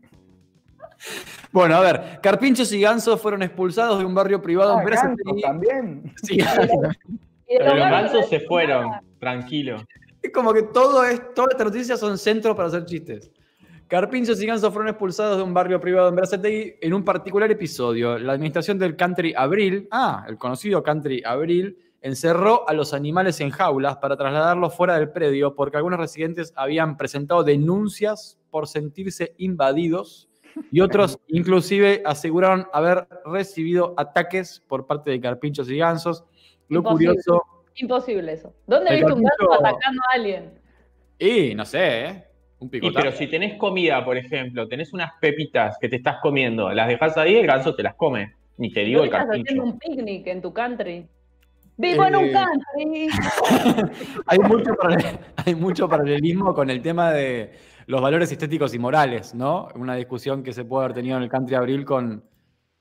Bueno, 1.53 1.77
a 1.77 1.81
ver, 1.81 2.21
carpinchos 2.23 2.73
y 2.73 2.81
gansos 2.81 3.21
fueron 3.21 3.43
expulsados 3.43 3.99
de 3.99 4.05
un 4.05 4.15
barrio 4.15 4.41
privado 4.43 4.77
Ah, 4.77 4.81
en 4.81 4.87
Brazos. 4.87 5.11
también. 5.43 6.15
Sí, 6.23 6.39
Pero 7.47 7.75
los 7.77 7.91
gansos 7.91 8.29
se 8.29 8.41
fueron, 8.41 8.91
tranquilo. 9.19 9.77
Es 10.23 10.33
como 10.33 10.53
que 10.53 10.63
todo 10.63 11.05
es, 11.05 11.21
todas 11.35 11.51
estas 11.53 11.67
noticias 11.67 12.01
son 12.01 12.17
centros 12.19 12.57
para 12.57 12.69
hacer 12.69 12.85
chistes. 12.87 13.31
Carpinchos 13.87 14.41
y 14.43 14.47
gansos 14.47 14.73
fueron 14.73 14.89
expulsados 14.89 15.37
de 15.37 15.43
un 15.43 15.53
barrio 15.53 15.79
privado 15.79 16.09
en 16.09 16.15
Berazategui 16.15 16.77
en 16.81 16.95
un 16.95 17.05
particular 17.05 17.51
episodio. 17.51 18.19
La 18.19 18.33
administración 18.33 18.79
del 18.79 18.97
Country 18.97 19.35
Abril, 19.37 19.87
ah, 19.91 20.25
el 20.27 20.39
conocido 20.39 20.83
Country 20.83 21.23
Abril, 21.25 21.79
encerró 22.01 22.69
a 22.69 22.73
los 22.73 22.95
animales 22.95 23.41
en 23.41 23.51
jaulas 23.51 23.99
para 23.99 24.17
trasladarlos 24.17 24.75
fuera 24.75 24.99
del 24.99 25.11
predio 25.11 25.55
porque 25.55 25.77
algunos 25.77 26.01
residentes 26.01 26.53
habían 26.57 26.97
presentado 26.97 27.45
denuncias 27.45 28.39
por 28.51 28.67
sentirse 28.67 29.35
invadidos 29.37 30.29
y 30.71 30.81
otros 30.81 31.19
inclusive 31.29 32.03
aseguraron 32.05 32.67
haber 32.73 33.07
recibido 33.25 33.95
ataques 33.97 34.63
por 34.69 34.87
parte 34.87 35.11
de 35.11 35.21
carpinchos 35.21 35.71
y 35.71 35.79
gansos. 35.79 36.25
Lo 36.69 36.79
Imposible. 36.81 37.09
curioso, 37.15 37.43
Imposible 37.77 38.33
eso. 38.33 38.55
¿Dónde 38.67 38.93
viste 38.95 39.13
un 39.13 39.23
gato 39.23 39.47
carpincho- 39.49 39.59
atacando 39.59 40.03
a 40.11 40.15
alguien? 40.15 40.53
y 41.19 41.55
no 41.55 41.65
sé, 41.65 42.05
¿eh? 42.07 42.25
un 42.61 42.69
Y 42.69 42.71
picotazo. 42.71 43.03
pero 43.05 43.17
si 43.17 43.27
tenés 43.27 43.59
comida, 43.59 44.05
por 44.05 44.17
ejemplo, 44.17 44.67
tenés 44.69 44.93
unas 44.93 45.13
pepitas 45.21 45.77
que 45.81 45.89
te 45.89 45.97
estás 45.97 46.17
comiendo, 46.23 46.71
las 46.73 46.89
dejas 46.89 47.17
ahí, 47.17 47.37
el 47.37 47.47
ganso 47.47 47.75
te 47.75 47.83
las 47.83 47.95
come. 47.95 48.35
Ni 48.57 48.73
te 48.73 48.81
digo 48.85 48.99
¿No 48.99 49.05
el 49.05 49.11
estás 49.11 49.25
carpincho. 49.27 49.51
haciendo 49.51 49.65
un 49.73 49.79
picnic 49.79 50.27
en 50.29 50.41
tu 50.43 50.53
country? 50.53 51.09
¡Vivo 51.77 52.05
en 52.07 52.15
un 52.17 52.25
Eh, 52.27 52.33
country! 52.33 53.09
hay, 54.27 54.39
mucho 54.39 54.75
paralel- 54.77 55.19
hay 55.45 55.55
mucho 55.57 55.89
paralelismo 55.89 56.55
con 56.55 56.71
el 56.71 56.81
tema 56.81 57.11
de 57.13 57.53
los 57.87 58.01
valores 58.01 58.31
estéticos 58.31 58.75
y 58.75 58.79
morales, 58.79 59.35
¿no? 59.35 59.69
Una 59.75 59.95
discusión 59.95 60.43
que 60.43 60.53
se 60.53 60.65
puede 60.65 60.85
haber 60.85 60.95
tenido 60.95 61.17
en 61.17 61.23
el 61.23 61.29
Country 61.29 61.55
Abril 61.55 61.85
con, 61.85 62.25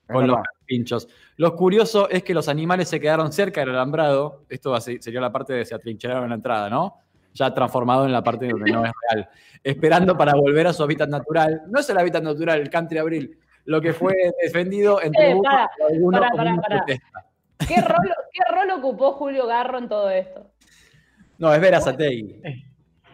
los 0.08 0.38
pinchos. 0.66 1.08
Lo 1.36 1.56
curioso 1.56 2.08
es 2.10 2.22
que 2.22 2.34
los 2.34 2.48
animales 2.48 2.88
se 2.88 3.00
quedaron 3.00 3.32
cerca 3.32 3.60
del 3.60 3.70
alambrado. 3.70 4.44
Esto 4.48 4.78
sería 4.80 5.20
la 5.20 5.32
parte 5.32 5.52
de 5.54 5.64
se 5.64 5.74
atrincheraron 5.74 6.24
en 6.24 6.30
la 6.30 6.36
entrada, 6.36 6.68
¿no? 6.68 6.98
Ya 7.32 7.52
transformado 7.52 8.04
en 8.04 8.12
la 8.12 8.22
parte 8.22 8.46
donde 8.48 8.70
no 8.70 8.84
es 8.84 8.92
real. 9.10 9.28
Esperando 9.64 10.16
para 10.16 10.34
volver 10.34 10.66
a 10.66 10.72
su 10.72 10.82
hábitat 10.82 11.08
natural. 11.08 11.62
No 11.68 11.80
es 11.80 11.88
el 11.88 11.98
hábitat 11.98 12.22
natural, 12.22 12.60
el 12.60 12.70
Country 12.70 12.98
Abril. 12.98 13.38
Lo 13.64 13.80
que 13.80 13.92
fue 13.92 14.14
defendido 14.42 15.02
en 15.02 15.12
Eh, 15.18 15.34
una 16.00 16.20
pará. 16.36 16.56
protesta. 16.56 17.26
¿Qué 17.66 17.80
rol, 17.80 18.12
¿Qué 18.32 18.54
rol 18.54 18.70
ocupó 18.78 19.12
Julio 19.12 19.46
Garro 19.46 19.78
en 19.78 19.88
todo 19.88 20.10
esto? 20.10 20.50
No, 21.38 21.52
es 21.52 21.60
Verazategui. 21.60 22.40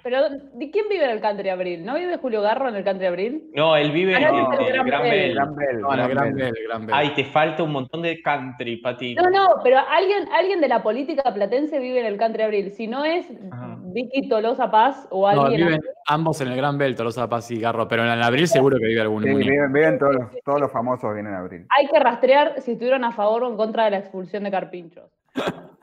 Pero, 0.02 0.28
¿de 0.30 0.70
quién 0.70 0.86
vive 0.88 1.04
en 1.04 1.10
el 1.10 1.20
Country 1.20 1.48
Abril? 1.50 1.84
¿No 1.84 1.94
vive 1.96 2.16
Julio 2.18 2.40
Garro 2.42 2.68
en 2.68 2.76
el 2.76 2.84
Country 2.84 3.06
Abril? 3.06 3.50
No, 3.54 3.76
él 3.76 3.90
vive 3.92 4.16
en 4.16 4.24
Ah, 4.24 4.28
el, 4.28 4.34
no, 4.36 4.52
en 4.54 4.60
el 4.60 4.72
Gran 4.72 4.86
Gran 4.86 5.02
Bell. 5.02 5.10
Bell. 5.10 5.34
Gran 5.34 5.54
Bell, 5.56 5.80
No, 5.80 5.88
Gran 5.88 6.08
Bell. 6.08 6.34
Bell, 6.34 6.54
Gran 6.68 6.86
Bell. 6.86 6.96
Ay, 6.96 7.14
te 7.14 7.24
falta 7.24 7.62
un 7.62 7.72
montón 7.72 8.02
de 8.02 8.20
country, 8.22 8.76
Pati. 8.78 9.14
No, 9.14 9.30
no, 9.30 9.48
pero 9.62 9.78
alguien, 9.78 10.28
alguien 10.32 10.60
de 10.60 10.68
la 10.68 10.82
política 10.82 11.22
platense 11.34 11.78
vive 11.78 12.00
en 12.00 12.06
el 12.06 12.16
Country 12.16 12.42
Abril. 12.42 12.72
Si 12.72 12.86
no 12.86 13.04
es 13.04 13.26
Ajá. 13.52 13.76
Vicky 13.82 14.28
Tolosa 14.28 14.70
Paz 14.70 15.06
o 15.10 15.30
No, 15.32 15.42
alguien 15.42 15.66
viven 15.66 15.80
así, 15.80 15.88
ambos 16.06 16.40
en 16.40 16.48
el 16.48 16.56
Gran 16.56 16.78
Bell, 16.78 16.94
Tolosa 16.94 17.28
Paz 17.28 17.50
y 17.50 17.60
Garro, 17.60 17.88
pero 17.88 18.04
en 18.04 18.10
el 18.10 18.22
abril 18.22 18.46
seguro 18.48 18.78
que 18.78 18.86
vive 18.86 19.00
algún 19.00 19.22
Sí, 19.24 19.34
viven, 19.34 19.72
viven 19.72 19.98
todos, 19.98 20.14
los, 20.14 20.24
todos 20.44 20.60
los 20.60 20.70
famosos 20.72 21.12
vienen 21.14 21.34
a 21.34 21.38
abril. 21.40 21.66
hay 21.76 21.86
que 21.88 21.98
rastrear 21.98 22.60
si 22.60 22.72
estuvieron 22.72 23.04
a 23.04 23.12
favor 23.12 23.44
o 23.44 23.50
en 23.50 23.56
contra 23.56 23.84
de 23.84 23.90
la 23.92 23.98
expulsión 23.98 24.44
de 24.44 24.50
Carpinchos. 24.50 25.10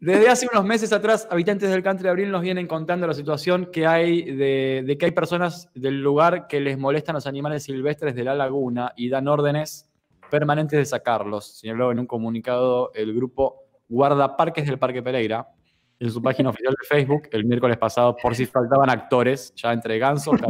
Desde 0.00 0.28
hace 0.28 0.46
unos 0.52 0.64
meses 0.64 0.92
atrás, 0.92 1.26
habitantes 1.30 1.70
del 1.70 1.82
Country 1.82 2.08
Abril 2.08 2.30
nos 2.30 2.42
vienen 2.42 2.66
contando 2.66 3.06
la 3.06 3.14
situación 3.14 3.68
que 3.72 3.86
hay 3.86 4.22
de, 4.22 4.84
de 4.86 4.98
que 4.98 5.06
hay 5.06 5.10
personas 5.12 5.68
del 5.74 6.00
lugar 6.02 6.46
que 6.46 6.60
les 6.60 6.78
molestan 6.78 7.14
los 7.14 7.26
animales 7.26 7.64
silvestres 7.64 8.14
de 8.14 8.24
la 8.24 8.34
laguna 8.34 8.92
y 8.96 9.08
dan 9.08 9.26
órdenes 9.28 9.88
permanentes 10.30 10.78
de 10.78 10.84
sacarlos. 10.84 11.58
Señaló 11.58 11.90
en 11.92 11.98
un 11.98 12.06
comunicado 12.06 12.90
el 12.94 13.14
grupo 13.14 13.64
Guardaparques 13.88 14.66
del 14.66 14.78
Parque 14.78 15.02
Pereira 15.02 15.46
en 16.00 16.10
su 16.10 16.22
página 16.22 16.50
oficial 16.50 16.74
de 16.80 16.86
Facebook 16.86 17.28
el 17.30 17.44
miércoles 17.44 17.76
pasado 17.76 18.16
por 18.16 18.34
si 18.34 18.46
faltaban 18.46 18.90
actores, 18.90 19.52
ya 19.54 19.72
entre 19.72 19.98
gansos, 19.98 20.40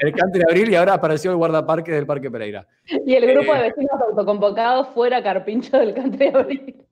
el 0.00 0.12
Country 0.12 0.42
Abril 0.48 0.70
y 0.70 0.74
ahora 0.74 0.94
apareció 0.94 1.30
el 1.30 1.36
guardaparques 1.36 1.94
del 1.94 2.06
Parque 2.06 2.30
Pereira. 2.30 2.66
Y 3.06 3.14
el 3.14 3.26
grupo 3.32 3.54
Eh. 3.54 3.58
de 3.58 3.62
vecinos 3.68 4.00
autoconvocados 4.08 4.88
fuera 4.88 5.22
Carpincho 5.22 5.78
del 5.78 5.94
Country 5.94 6.28
Abril. 6.28 6.84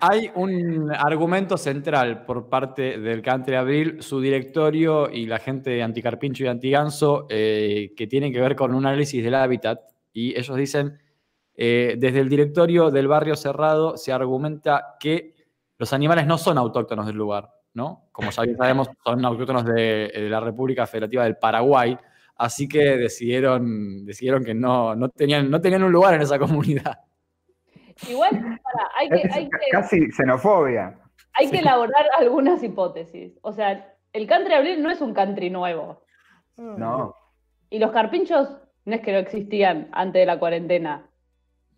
Hay 0.00 0.30
un 0.34 0.92
argumento 0.92 1.56
central 1.56 2.24
por 2.24 2.48
parte 2.48 2.98
del 2.98 3.20
Country 3.20 3.56
Abril, 3.56 4.02
su 4.02 4.20
directorio 4.20 5.10
y 5.10 5.26
la 5.26 5.38
gente 5.38 5.70
de 5.70 5.82
Anticarpincho 5.82 6.44
y 6.44 6.46
Antiganso, 6.46 7.26
eh, 7.28 7.92
que 7.96 8.06
tiene 8.06 8.30
que 8.30 8.40
ver 8.40 8.54
con 8.54 8.74
un 8.74 8.86
análisis 8.86 9.22
del 9.24 9.34
hábitat. 9.34 9.80
Y 10.12 10.38
ellos 10.38 10.56
dicen, 10.56 10.98
eh, 11.54 11.96
desde 11.98 12.20
el 12.20 12.28
directorio 12.28 12.90
del 12.90 13.08
barrio 13.08 13.34
cerrado 13.34 13.96
se 13.96 14.12
argumenta 14.12 14.96
que 15.00 15.34
los 15.78 15.92
animales 15.92 16.26
no 16.26 16.38
son 16.38 16.58
autóctonos 16.58 17.06
del 17.06 17.16
lugar, 17.16 17.50
¿no? 17.74 18.08
Como 18.12 18.30
ya 18.30 18.42
bien 18.42 18.56
sabemos, 18.56 18.88
son 19.04 19.24
autóctonos 19.24 19.64
de, 19.64 20.12
de 20.14 20.28
la 20.28 20.38
República 20.38 20.86
Federativa 20.86 21.24
del 21.24 21.36
Paraguay, 21.36 21.96
así 22.36 22.68
que 22.68 22.96
decidieron, 22.96 24.04
decidieron 24.04 24.44
que 24.44 24.54
no, 24.54 24.94
no, 24.94 25.08
tenían, 25.08 25.50
no 25.50 25.60
tenían 25.60 25.82
un 25.82 25.92
lugar 25.92 26.14
en 26.14 26.22
esa 26.22 26.38
comunidad. 26.38 27.00
Igual, 28.08 28.30
pará, 28.62 28.90
hay 28.96 29.08
que, 29.08 29.28
hay 29.32 29.48
que, 29.48 29.70
casi 29.72 30.10
xenofobia. 30.12 30.98
hay 31.34 31.50
que 31.50 31.58
elaborar 31.58 32.06
algunas 32.18 32.62
hipótesis. 32.62 33.38
O 33.42 33.52
sea, 33.52 33.94
el 34.12 34.26
Country 34.26 34.54
Abril 34.54 34.82
no 34.82 34.90
es 34.90 35.00
un 35.00 35.14
country 35.14 35.50
nuevo. 35.50 36.02
No. 36.56 37.14
Y 37.70 37.78
los 37.78 37.90
carpinchos 37.92 38.48
no 38.84 38.94
es 38.94 39.00
que 39.02 39.12
no 39.12 39.18
existían 39.18 39.88
antes 39.92 40.20
de 40.20 40.26
la 40.26 40.38
cuarentena. 40.38 41.08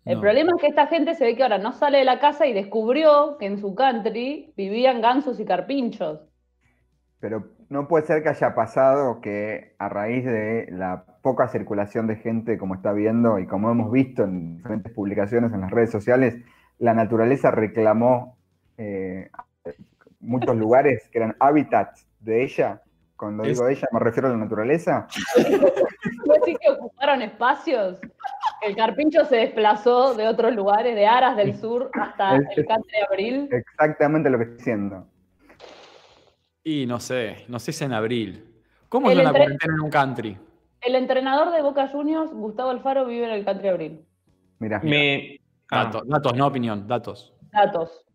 El 0.05 0.15
No. 0.15 0.21
problema 0.21 0.51
es 0.55 0.61
que 0.61 0.67
esta 0.67 0.87
gente 0.87 1.13
se 1.15 1.25
ve 1.25 1.35
que 1.35 1.43
ahora 1.43 1.57
no 1.59 1.73
sale 1.73 1.99
de 1.99 2.05
la 2.05 2.19
casa 2.19 2.47
y 2.47 2.53
descubrió 2.53 3.37
que 3.37 3.45
en 3.45 3.59
su 3.59 3.75
country 3.75 4.53
vivían 4.57 5.01
gansos 5.01 5.39
y 5.39 5.45
carpinchos. 5.45 6.21
Pero 7.19 7.43
no 7.71 7.87
puede 7.87 8.05
ser 8.05 8.21
que 8.21 8.27
haya 8.27 8.53
pasado 8.53 9.21
que 9.21 9.75
a 9.79 9.87
raíz 9.87 10.25
de 10.25 10.67
la 10.71 11.05
poca 11.21 11.47
circulación 11.47 12.05
de 12.05 12.17
gente 12.17 12.57
como 12.57 12.75
está 12.75 12.91
viendo 12.91 13.39
y 13.39 13.47
como 13.47 13.71
hemos 13.71 13.89
visto 13.89 14.25
en 14.25 14.57
diferentes 14.57 14.91
publicaciones 14.91 15.53
en 15.53 15.61
las 15.61 15.71
redes 15.71 15.89
sociales, 15.89 16.35
la 16.79 16.93
naturaleza 16.93 17.49
reclamó 17.49 18.35
eh, 18.77 19.29
muchos 20.19 20.57
lugares 20.57 21.07
que 21.13 21.19
eran 21.19 21.37
hábitats 21.39 22.05
de 22.19 22.43
ella. 22.43 22.81
Cuando 23.15 23.43
digo 23.43 23.65
ella 23.69 23.87
me 23.93 23.99
refiero 24.01 24.27
a 24.27 24.31
la 24.31 24.37
naturaleza. 24.37 25.07
¿No 26.25 26.33
decís 26.33 26.57
que 26.59 26.71
ocuparon 26.71 27.21
espacios? 27.21 28.01
El 28.63 28.75
carpincho 28.75 29.23
se 29.23 29.37
desplazó 29.37 30.13
de 30.13 30.27
otros 30.27 30.53
lugares, 30.53 30.93
de 30.93 31.07
Aras 31.07 31.37
del 31.37 31.55
Sur 31.55 31.89
hasta 31.93 32.35
el 32.35 32.65
country 32.65 32.97
Abril. 33.09 33.49
Exactamente 33.49 34.29
lo 34.29 34.39
que 34.39 34.43
estoy 34.43 34.57
diciendo. 34.57 35.07
Y 36.63 36.85
no 36.85 36.99
sé, 36.99 37.45
no 37.47 37.59
sé 37.59 37.71
si 37.71 37.83
en 37.83 37.93
abril. 37.93 38.45
¿Cómo 38.89 39.09
El 39.09 39.19
es 39.19 39.23
una 39.23 39.31
cuarentena 39.31 39.73
en 39.73 39.81
un 39.81 39.89
country? 39.89 40.37
El 40.81 40.95
entrenador 40.95 41.51
de 41.51 41.61
Boca 41.61 41.87
Juniors, 41.87 42.31
Gustavo 42.31 42.69
Alfaro, 42.69 43.05
vive 43.05 43.25
en 43.25 43.31
el 43.31 43.45
country 43.45 43.67
Abril. 43.67 44.05
Mira, 44.59 44.79
Me, 44.83 45.39
ah, 45.71 45.85
Datos, 45.85 46.07
datos, 46.07 46.35
no 46.35 46.47
opinión, 46.47 46.87
datos. 46.87 47.33
Datos. 47.51 48.05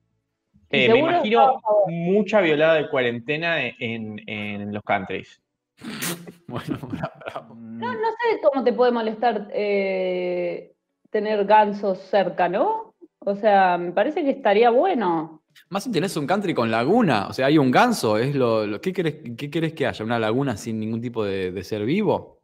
Eh, 0.71 0.89
me 0.93 0.99
imagino 0.99 1.61
mucha 1.87 2.41
violada 2.41 2.75
de 2.75 2.89
cuarentena 2.89 3.65
en, 3.67 4.21
en 4.29 4.73
los 4.73 4.83
countries. 4.83 5.41
Bueno, 6.49 6.79
bravo. 6.81 7.57
No, 7.57 7.93
no 7.93 8.09
sé 8.11 8.41
cómo 8.41 8.63
te 8.63 8.73
puede 8.73 8.93
molestar 8.93 9.49
eh, 9.53 10.73
tener 11.11 11.45
gansos 11.45 11.99
cerca, 11.99 12.49
¿no? 12.49 12.95
O 13.19 13.35
sea, 13.35 13.77
me 13.79 13.91
parece 13.91 14.23
que 14.23 14.31
estaría 14.31 14.71
bueno. 14.71 15.43
Más 15.69 15.85
si 15.85 15.90
tenés 15.90 16.16
un 16.16 16.27
country 16.27 16.55
con 16.55 16.71
laguna, 16.71 17.27
o 17.29 17.33
sea, 17.33 17.47
hay 17.47 17.59
un 17.59 17.71
ganso, 17.71 18.19
es 18.19 18.35
lo, 18.35 18.66
lo- 18.66 18.81
¿qué, 18.81 18.92
querés, 18.92 19.16
¿qué 19.37 19.51
querés 19.51 19.73
que 19.73 19.87
haya? 19.87 20.05
¿Una 20.05 20.19
laguna 20.19 20.57
sin 20.57 20.79
ningún 20.79 21.01
tipo 21.01 21.25
de, 21.25 21.53
de 21.53 21.64
ser 21.64 21.85
vivo? 21.85 22.37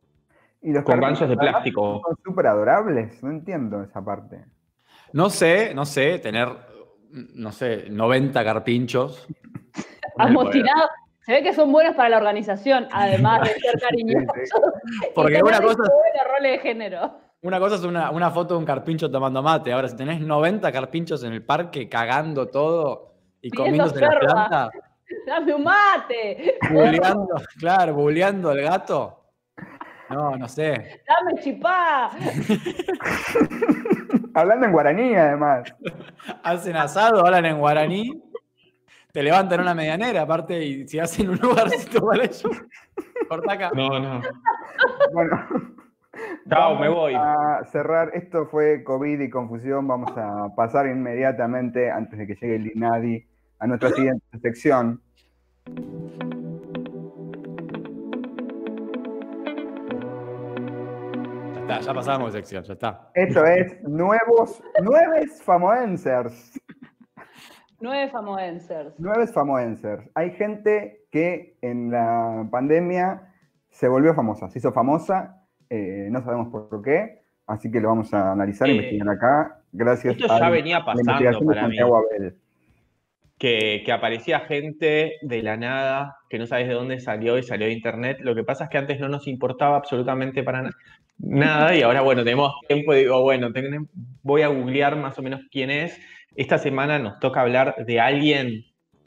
y 0.62 0.72
los 0.72 0.84
Con 0.84 1.00
de 1.00 1.36
plástico. 1.36 2.00
Son 2.06 2.16
súper 2.24 2.46
adorables, 2.46 3.22
no 3.22 3.30
entiendo 3.30 3.82
esa 3.82 4.04
parte. 4.04 4.44
No 5.12 5.28
sé, 5.28 5.74
no 5.74 5.84
sé, 5.84 6.18
tener, 6.20 6.48
no 7.34 7.50
sé, 7.52 7.86
90 7.90 8.44
carpinchos. 8.44 9.26
Amotinados. 10.18 10.90
Se 11.24 11.32
ve 11.32 11.42
que 11.42 11.52
son 11.52 11.70
buenos 11.70 11.94
para 11.94 12.08
la 12.08 12.16
organización, 12.16 12.88
además 12.92 13.42
de 13.42 13.54
ser 13.60 13.80
cariñosos. 13.80 14.60
Porque 15.14 15.34
tener 15.34 15.44
una 15.44 15.60
cosa, 15.60 15.82
roles 16.28 16.52
de 16.52 16.58
género. 16.58 17.20
Una 17.42 17.58
cosa 17.58 17.76
es 17.76 17.84
una, 17.84 18.10
una 18.10 18.30
foto 18.30 18.54
de 18.54 18.58
un 18.60 18.64
carpincho 18.64 19.10
tomando 19.10 19.42
mate, 19.42 19.72
ahora 19.72 19.88
si 19.88 19.96
tenés 19.96 20.20
90 20.20 20.70
carpinchos 20.72 21.22
en 21.24 21.32
el 21.32 21.44
parque 21.44 21.88
cagando 21.88 22.48
todo 22.48 23.14
y 23.40 23.50
comiéndose 23.50 24.00
la 24.00 24.08
yerba. 24.10 24.20
planta, 24.20 24.70
Dame 25.26 25.54
un 25.54 25.64
mate. 25.64 26.58
buleando, 26.70 27.34
claro, 27.58 27.94
buleando 27.94 28.50
al 28.50 28.60
gato. 28.62 29.18
No, 30.08 30.36
no 30.36 30.48
sé. 30.48 31.02
Dame 31.06 31.40
chipá. 31.42 32.10
Hablando 34.34 34.66
en 34.66 34.72
guaraní, 34.72 35.14
además. 35.14 35.74
Hacen 36.42 36.76
asado, 36.76 37.24
hablan 37.24 37.44
en 37.46 37.58
guaraní, 37.58 38.22
te 39.12 39.22
levantan 39.22 39.60
una 39.60 39.74
medianera, 39.74 40.22
aparte, 40.22 40.64
y 40.64 40.88
si 40.88 40.98
hacen 40.98 41.28
un 41.28 41.36
lugarcito 41.36 42.04
para 42.06 42.24
ellos, 42.24 42.42
corta 43.28 43.52
acá. 43.52 43.70
No, 43.74 43.98
no. 44.00 44.22
Bueno. 45.12 45.46
Chao, 46.48 46.78
me 46.78 46.88
voy. 46.88 47.14
A 47.14 47.62
cerrar. 47.70 48.10
Esto 48.14 48.46
fue 48.46 48.82
COVID 48.82 49.20
y 49.20 49.30
confusión. 49.30 49.86
Vamos 49.86 50.12
a 50.16 50.54
pasar 50.56 50.86
inmediatamente, 50.86 51.90
antes 51.90 52.18
de 52.18 52.26
que 52.26 52.34
llegue 52.34 52.56
el 52.56 52.76
INADI, 52.76 53.26
a 53.60 53.66
nuestra 53.66 53.90
siguiente 53.90 54.38
sección. 54.40 55.00
Ya 61.54 61.76
está, 61.76 61.80
ya 61.80 61.94
pasamos 61.94 62.32
de 62.32 62.40
sección, 62.40 62.64
ya 62.64 62.72
está. 62.72 63.10
Esto 63.14 63.46
es 63.46 63.82
Nuevos, 63.84 64.62
Nueves 64.82 65.42
Famoencers. 65.42 66.58
Nueve 67.80 68.10
famoencers. 68.10 68.98
Nueves 69.00 69.32
Famoencers. 69.32 70.08
Hay 70.14 70.30
gente 70.32 71.04
que 71.10 71.58
en 71.62 71.90
la 71.90 72.46
pandemia 72.48 73.32
se 73.70 73.88
volvió 73.88 74.14
famosa, 74.14 74.48
se 74.50 74.60
hizo 74.60 74.72
famosa, 74.72 75.41
eh, 75.74 76.08
no 76.10 76.22
sabemos 76.22 76.48
por 76.48 76.82
qué, 76.82 77.22
así 77.46 77.70
que 77.70 77.80
lo 77.80 77.88
vamos 77.88 78.12
a 78.12 78.32
analizar 78.32 78.68
e 78.68 78.72
Eh, 78.72 78.74
investigar 78.76 79.08
acá. 79.16 79.58
Gracias 79.72 80.14
Esto 80.16 80.26
ya 80.28 80.46
a 80.46 80.50
venía 80.50 80.84
pasando 80.84 81.12
para 81.46 81.68
mí. 81.68 81.76
Que, 83.38 83.82
que 83.84 83.90
aparecía 83.90 84.40
gente 84.40 85.14
de 85.22 85.42
la 85.42 85.56
nada, 85.56 86.16
que 86.30 86.38
no 86.38 86.46
sabes 86.46 86.68
de 86.68 86.74
dónde 86.74 87.00
salió 87.00 87.38
y 87.38 87.42
salió 87.42 87.66
de 87.66 87.72
internet. 87.72 88.18
Lo 88.20 88.36
que 88.36 88.44
pasa 88.44 88.64
es 88.64 88.70
que 88.70 88.78
antes 88.78 89.00
no 89.00 89.08
nos 89.08 89.26
importaba 89.26 89.76
absolutamente 89.76 90.44
para 90.44 90.62
na- 90.62 90.76
nada 91.18 91.74
y 91.74 91.82
ahora, 91.82 92.02
bueno, 92.02 92.22
tenemos 92.22 92.52
tiempo 92.68 92.94
y 92.94 92.98
digo, 92.98 93.20
bueno, 93.22 93.52
ten- 93.52 93.88
voy 94.22 94.42
a 94.42 94.48
googlear 94.48 94.94
más 94.96 95.18
o 95.18 95.22
menos 95.22 95.40
quién 95.50 95.70
es. 95.70 95.98
Esta 96.36 96.56
semana 96.58 97.00
nos 97.00 97.18
toca 97.18 97.40
hablar 97.40 97.74
de 97.84 97.98
alguien 97.98 98.64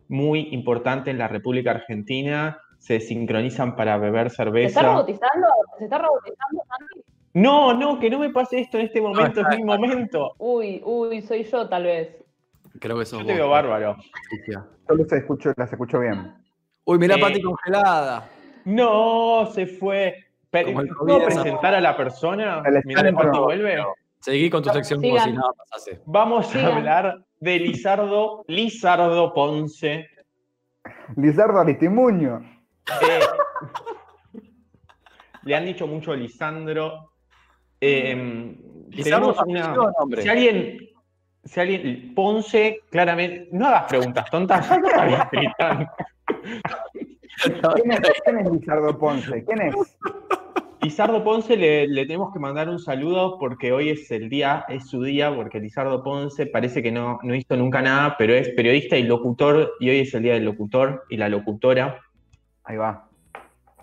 muy 0.10 0.50
importante 0.52 1.12
en 1.12 1.18
la 1.18 1.30
República 1.30 1.72
Argentina. 1.72 2.58
Se 2.86 3.00
sincronizan 3.00 3.76
para 3.76 3.98
beber 3.98 4.30
¿Se 4.30 4.34
está 4.34 4.44
cerveza. 4.44 4.82
robotizando? 4.84 5.48
¿Se 5.80 5.86
está 5.86 5.98
robotizando, 5.98 6.62
Santi? 6.68 7.02
No, 7.34 7.74
no, 7.74 8.00
que 8.00 8.12
no 8.12 8.20
me 8.20 8.30
pase 8.30 8.60
esto 8.60 8.78
en 8.78 8.86
este 8.86 9.02
momento, 9.02 9.42
es 9.42 9.58
mi 9.58 9.64
momento. 9.64 10.36
Uy, 10.38 10.84
uy, 10.86 11.20
soy 11.24 11.44
yo 11.46 11.68
tal 11.68 11.84
vez. 11.86 12.24
Creo 12.80 13.00
que 13.00 13.06
sos 13.06 13.22
Yo 13.22 13.26
te 13.26 13.32
vos, 13.32 13.40
veo 13.40 13.50
bárbaro. 13.50 13.96
Solo 14.88 15.04
se 15.06 15.18
escucho, 15.18 15.52
las 15.58 15.72
escucho 15.72 16.00
bien. 16.00 16.32
Uy, 16.86 17.00
mirá 17.00 17.16
Eh, 17.16 17.22
Pati 17.22 17.42
congelada. 17.42 18.30
No, 18.66 19.48
se 19.48 19.66
fue. 19.66 20.24
¿Puedo 20.52 21.26
presentar 21.26 21.74
a 21.74 21.82
la 21.82 21.98
persona? 21.98 22.62
Escándalo. 22.64 23.18
cuánto 23.18 23.44
vuelve. 23.46 23.84
Seguí 24.20 24.48
con 24.52 24.62
tu 24.62 24.70
sección 24.70 25.02
como 25.02 25.20
si 25.20 25.32
nada 25.32 25.52
pasase. 25.58 26.02
Vamos 26.06 26.46
Sigan. 26.50 26.66
a 26.72 26.76
hablar 26.76 27.18
de 27.40 27.60
Lizardo, 27.60 28.46
Lizardo 28.48 29.34
Ponce. 29.34 30.08
Lizardo 31.16 31.60
Aristimuño. 31.60 32.55
Eh, 33.02 33.20
le 35.44 35.56
han 35.56 35.66
dicho 35.66 35.88
mucho 35.88 36.16
Lisandro. 36.16 37.12
Eh, 37.82 38.56
Lisandro, 38.90 39.34
tenemos 39.34 39.74
una- 40.08 40.22
si 40.22 40.30
alguien, 40.30 40.78
si 41.44 41.60
alguien, 41.60 42.14
Ponce, 42.16 42.80
claramente, 42.90 43.50
no 43.52 43.68
hagas 43.68 43.84
preguntas 43.86 44.30
tontas. 44.30 44.68
¿Quién 47.76 47.92
es, 47.92 48.00
quién 48.24 48.40
es 48.40 48.50
Lizardo 48.52 48.98
Ponce? 48.98 49.44
¿Quién 49.44 49.62
es? 49.62 49.76
Lizardo 50.82 51.24
Ponce 51.24 51.58
le, 51.58 51.88
le 51.88 52.06
tenemos 52.06 52.32
que 52.32 52.40
mandar 52.40 52.70
un 52.70 52.80
saludo 52.80 53.38
porque 53.40 53.72
hoy 53.72 53.90
es 53.90 54.10
el 54.12 54.30
día, 54.30 54.66
es 54.70 54.88
su 54.88 55.02
día, 55.02 55.36
porque 55.36 55.60
Lizardo 55.60 56.04
Ponce 56.04 56.46
parece 56.46 56.82
que 56.84 56.92
no, 56.92 57.20
no 57.24 57.34
hizo 57.36 57.58
nunca 57.58 57.82
nada, 57.82 58.16
pero 58.18 58.34
es 58.34 58.50
periodista 58.50 58.96
y 58.98 59.04
locutor, 59.04 59.74
y 59.80 59.90
hoy 59.90 60.00
es 60.02 60.14
el 60.14 60.24
día 60.24 60.34
del 60.36 60.46
locutor 60.46 61.04
y 61.10 61.18
la 61.18 61.28
locutora. 61.28 62.02
Ahí 62.66 62.78
va. 62.78 63.08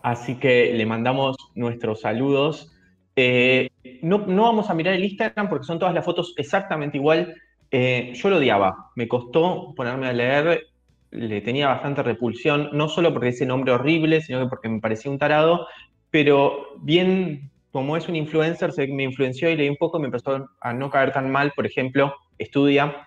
Así 0.02 0.36
que 0.36 0.72
le 0.72 0.84
mandamos 0.84 1.36
nuestros 1.54 2.00
saludos. 2.00 2.72
Eh, 3.14 3.70
no, 4.02 4.18
no 4.26 4.42
vamos 4.44 4.70
a 4.70 4.74
mirar 4.74 4.94
el 4.94 5.04
Instagram 5.04 5.48
porque 5.48 5.66
son 5.66 5.78
todas 5.78 5.94
las 5.94 6.04
fotos 6.04 6.34
exactamente 6.36 6.96
igual. 6.96 7.34
Eh, 7.70 8.12
yo 8.14 8.28
lo 8.28 8.36
odiaba, 8.36 8.90
me 8.96 9.08
costó 9.08 9.72
ponerme 9.74 10.08
a 10.08 10.12
leer, 10.12 10.66
le 11.10 11.40
tenía 11.40 11.68
bastante 11.68 12.02
repulsión, 12.02 12.68
no 12.72 12.88
solo 12.88 13.12
porque 13.12 13.28
ese 13.28 13.46
nombre 13.46 13.72
horrible, 13.72 14.20
sino 14.20 14.40
que 14.40 14.48
porque 14.48 14.68
me 14.68 14.80
parecía 14.80 15.10
un 15.10 15.18
tarado, 15.18 15.66
pero 16.10 16.76
bien, 16.80 17.50
como 17.70 17.96
es 17.96 18.08
un 18.08 18.16
influencer, 18.16 18.72
se 18.72 18.86
me 18.88 19.04
influenció 19.04 19.48
y 19.48 19.56
leí 19.56 19.70
un 19.70 19.76
poco, 19.76 19.98
me 19.98 20.06
empezó 20.06 20.48
a 20.60 20.72
no 20.74 20.90
caer 20.90 21.12
tan 21.12 21.30
mal, 21.30 21.52
por 21.56 21.64
ejemplo, 21.64 22.14
estudia. 22.38 23.06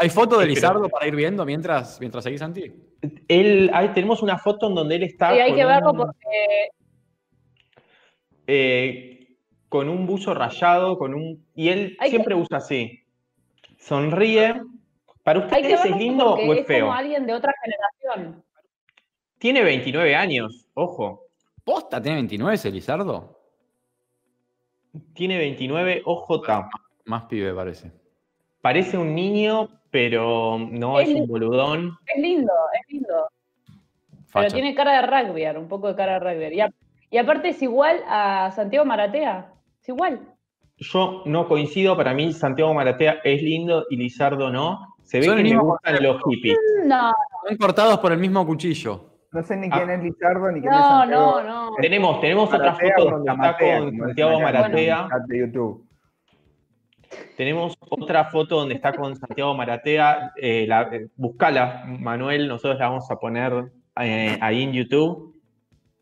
¿Hay 0.00 0.08
foto 0.08 0.38
de 0.38 0.46
Lizardo 0.46 0.88
para 0.88 1.06
ir 1.06 1.14
viendo 1.14 1.44
mientras, 1.44 2.00
mientras 2.00 2.24
seguís, 2.24 2.40
Santi? 2.40 2.72
Él, 3.28 3.70
ahí 3.74 3.90
tenemos 3.90 4.22
una 4.22 4.38
foto 4.38 4.68
en 4.68 4.74
donde 4.74 4.96
él 4.96 5.02
está 5.02 5.34
Sí, 5.34 5.40
hay 5.40 5.54
que 5.54 5.64
verlo 5.64 5.90
un- 5.90 5.96
porque 5.98 6.70
eh, 8.46 9.36
con 9.68 9.88
un 9.88 10.06
buzo 10.06 10.34
rayado, 10.34 10.98
con 10.98 11.14
un. 11.14 11.44
Y 11.54 11.68
él 11.68 11.96
Hay 12.00 12.06
que- 12.10 12.16
siempre 12.16 12.34
usa 12.34 12.58
así. 12.58 13.04
Sonríe. 13.78 14.62
¿Para 15.22 15.40
ustedes 15.40 15.84
es 15.84 15.96
lindo 15.96 16.34
o 16.34 16.52
es 16.54 16.60
es 16.60 16.66
feo? 16.66 16.86
como 16.86 16.96
alguien 16.98 17.26
de 17.26 17.34
otra 17.34 17.52
generación. 17.62 18.42
Tiene 19.38 19.62
29 19.62 20.14
años, 20.16 20.66
ojo. 20.74 21.26
¿Posta 21.62 22.00
tiene 22.00 22.16
29 22.16 22.54
ese 22.54 22.70
Lizardo? 22.70 23.38
Tiene 25.14 25.38
29, 25.38 26.02
OJ. 26.04 26.68
Más 27.04 27.24
pibe 27.24 27.54
parece. 27.54 27.92
Parece 28.60 28.98
un 28.98 29.14
niño, 29.14 29.68
pero 29.90 30.58
no 30.58 31.00
Es 31.00 31.08
es 31.08 31.14
un 31.16 31.26
boludón. 31.28 31.96
Es 32.14 32.22
lindo, 32.22 32.52
es 32.74 32.92
lindo. 32.92 33.28
Pero 34.32 34.48
tiene 34.48 34.74
cara 34.74 35.00
de 35.00 35.06
rugby, 35.06 35.46
un 35.58 35.68
poco 35.68 35.88
de 35.88 35.96
cara 35.96 36.18
de 36.18 36.20
rugby. 36.20 36.54
Y, 36.56 36.60
a- 36.60 36.70
y 37.10 37.18
aparte 37.18 37.48
es 37.48 37.62
igual 37.62 38.00
a 38.08 38.50
Santiago 38.54 38.84
Maratea. 38.84 39.52
Es 39.82 39.88
igual. 39.88 40.20
Yo 40.76 41.22
no 41.26 41.48
coincido, 41.48 41.96
para 41.96 42.14
mí 42.14 42.32
Santiago 42.32 42.72
Maratea 42.72 43.18
es 43.24 43.42
lindo 43.42 43.84
y 43.90 43.96
Lizardo 43.96 44.50
no. 44.50 44.94
Se 45.02 45.18
ve 45.18 45.24
Son 45.26 45.36
que 45.38 45.42
le 45.44 45.56
gustan 45.56 46.02
los 46.02 46.22
hippies. 46.24 46.56
No, 46.86 47.10
Están 47.42 47.56
cortados 47.58 47.98
por 47.98 48.12
el 48.12 48.18
mismo 48.18 48.46
cuchillo. 48.46 49.06
No 49.32 49.42
sé 49.42 49.56
ni 49.56 49.68
Ah. 49.70 49.76
quién 49.76 49.90
es 49.90 50.02
Lizardo 50.04 50.50
ni 50.52 50.60
quién 50.60 50.72
es 50.72 50.78
no, 50.78 50.86
Santiago. 51.00 51.42
no, 51.42 51.70
no. 51.70 51.74
Tenemos, 51.80 52.20
tenemos 52.20 52.44
otra 52.52 52.58
Maratea 52.72 52.94
foto 52.96 53.08
o 53.08 53.10
donde 53.10 53.30
está 53.32 53.58
con 53.58 53.98
Santiago 53.98 54.40
Maratea. 54.40 55.08
de 55.26 55.38
YouTube. 55.38 55.86
Tenemos 57.36 57.76
otra 57.80 58.26
foto 58.26 58.56
donde 58.56 58.74
está 58.74 58.92
con 58.92 59.16
Santiago 59.16 59.54
Maratea. 59.54 60.32
eh, 60.36 60.64
la, 60.68 60.82
eh, 60.92 61.08
buscala, 61.16 61.84
Manuel, 61.86 62.46
nosotros 62.48 62.78
la 62.78 62.88
vamos 62.88 63.10
a 63.10 63.16
poner 63.16 63.70
eh, 64.00 64.38
ahí 64.40 64.62
en 64.62 64.72
YouTube. 64.72 65.34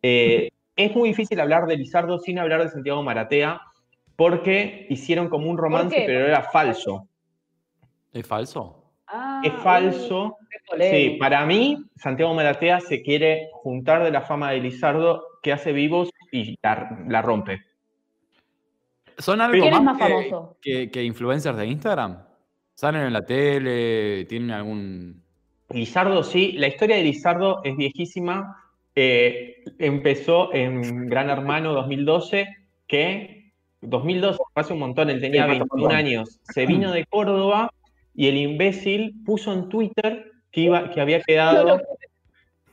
Eh, 0.03 0.51
es 0.77 0.95
muy 0.95 1.09
difícil 1.11 1.41
hablar 1.41 1.67
de 1.67 1.77
Lizardo 1.77 2.19
sin 2.19 2.39
hablar 2.39 2.63
de 2.63 2.69
Santiago 2.71 3.03
Maratea, 3.03 3.61
porque 4.17 4.87
hicieron 4.91 5.29
como 5.29 5.49
un 5.51 5.59
romance, 5.59 6.05
pero 6.07 6.27
era 6.27 6.43
falso. 6.43 7.09
¿Es 8.13 8.27
falso? 8.27 8.93
Ah, 9.07 9.41
Es 9.45 9.53
falso. 9.63 10.37
Sí, 10.79 11.17
para 11.19 11.47
mí, 11.47 11.83
Santiago 11.97 12.35
Maratea 12.35 12.81
se 12.81 13.03
quiere 13.03 13.49
juntar 13.53 14.05
de 14.05 14.11
la 14.11 14.21
fama 14.23 14.51
de 14.51 14.61
Lizardo 14.61 15.25
que 15.43 15.53
hace 15.53 15.73
vivos 15.73 16.11
y 16.31 16.59
la, 16.63 16.99
la 17.09 17.23
rompe. 17.23 17.61
¿Son 19.19 19.41
algo 19.41 19.53
¿Quién 19.61 19.67
es 19.67 19.73
más, 19.73 19.83
más 19.83 19.97
que, 19.99 20.03
famoso? 20.15 20.57
que- 20.63 20.91
que 20.91 21.03
influencers 21.05 21.57
de 21.59 21.67
Instagram? 21.67 22.19
¿Salen 22.75 23.03
en 23.03 23.13
la 23.13 23.25
tele? 23.27 24.25
¿Tienen 24.27 24.51
algún...? 24.53 25.23
Lizardo, 25.71 26.23
sí. 26.23 26.53
La 26.53 26.69
historia 26.69 26.97
de 26.97 27.03
Lizardo 27.03 27.61
es 27.65 27.77
viejísima. 27.77 28.57
Eh, 28.95 29.63
empezó 29.79 30.53
en 30.55 31.09
Gran 31.09 31.29
Hermano 31.31 31.73
2012, 31.75 32.47
que 32.87 33.53
2012 33.83 34.39
fue 34.39 34.63
hace 34.63 34.73
un 34.73 34.79
montón, 34.81 35.11
él 35.11 35.21
tenía 35.21 35.45
Sí, 35.45 35.51
hace 35.51 35.63
un 35.63 35.69
21 35.69 35.83
montón. 35.83 35.97
años. 35.97 36.41
Se 36.45 36.67
vino 36.67 36.91
de 36.93 37.05
Córdoba 37.07 37.71
y 38.15 38.29
el 38.29 38.37
imbécil 38.37 39.15
puso 39.27 39.53
en 39.53 39.69
Twitter 39.69 40.33
que, 40.51 40.63
iba, 40.63 40.91
que 40.91 41.01
había 41.01 41.21
quedado 41.23 41.81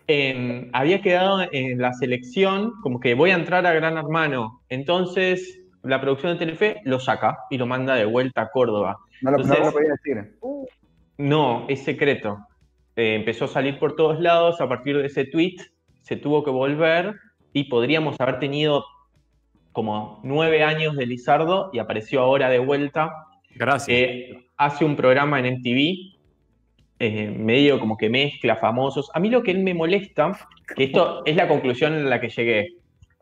en, 0.08 0.70
había 0.74 1.02
quedado 1.02 1.42
en 1.52 1.80
la 1.82 1.94
selección, 1.94 2.74
como 2.82 3.00
que 3.00 3.14
voy 3.16 3.32
a 3.32 3.36
entrar 3.36 3.66
a 3.66 3.74
Gran 3.74 3.98
Hermano. 3.98 4.62
Entonces, 4.70 5.60
la 5.86 6.02
producción 6.02 6.34
de 6.34 6.40
Telefe 6.40 6.82
lo 6.84 7.00
saca 7.00 7.40
y 7.50 7.58
lo 7.58 7.66
manda 7.66 7.96
de 7.96 8.06
vuelta 8.06 8.42
a 8.42 8.50
Córdoba. 8.52 8.98
No 9.22 9.32
lo, 9.32 9.38
no 9.38 9.44
Entonces- 9.44 9.66
lo 9.66 9.72
podía 9.72 9.92
decir. 9.92 10.38
No, 11.18 11.66
es 11.70 11.84
secreto. 11.84 12.40
Eh, 12.96 13.16
empezó 13.16 13.46
a 13.46 13.48
salir 13.50 13.80
por 13.80 13.96
todos 13.96 14.20
lados 14.20 14.62
a 14.62 14.68
partir 14.70 14.98
de 14.98 15.06
ese 15.06 15.26
tweet, 15.26 15.56
se 16.02 16.16
tuvo 16.18 16.44
que 16.44 16.52
volver 16.52 17.16
y 17.54 17.66
podríamos 17.66 18.20
haber 18.20 18.40
tenido 18.40 18.86
como 19.72 20.22
nueve 20.24 20.64
años 20.64 20.96
de 20.96 21.06
Lizardo 21.06 21.70
y 21.74 21.80
apareció 21.80 22.22
ahora 22.22 22.50
de 22.50 22.60
vuelta. 22.60 23.12
Gracias. 23.56 23.98
Eh, 23.98 24.48
hace 24.58 24.86
un 24.86 24.96
programa 24.96 25.40
en 25.40 25.46
MTV, 25.58 26.16
eh, 27.00 27.30
medio 27.30 27.80
como 27.80 27.98
que 27.98 28.10
mezcla 28.10 28.56
famosos. 28.56 29.12
A 29.14 29.20
mí 29.20 29.30
lo 29.30 29.44
que 29.44 29.52
él 29.52 29.60
me 29.64 29.74
molesta, 29.74 30.32
que 30.76 30.86
esto 30.86 31.24
es 31.26 31.36
la 31.36 31.48
conclusión 31.48 31.94
en 31.94 32.10
la 32.10 32.22
que 32.22 32.30
llegué. 32.30 32.76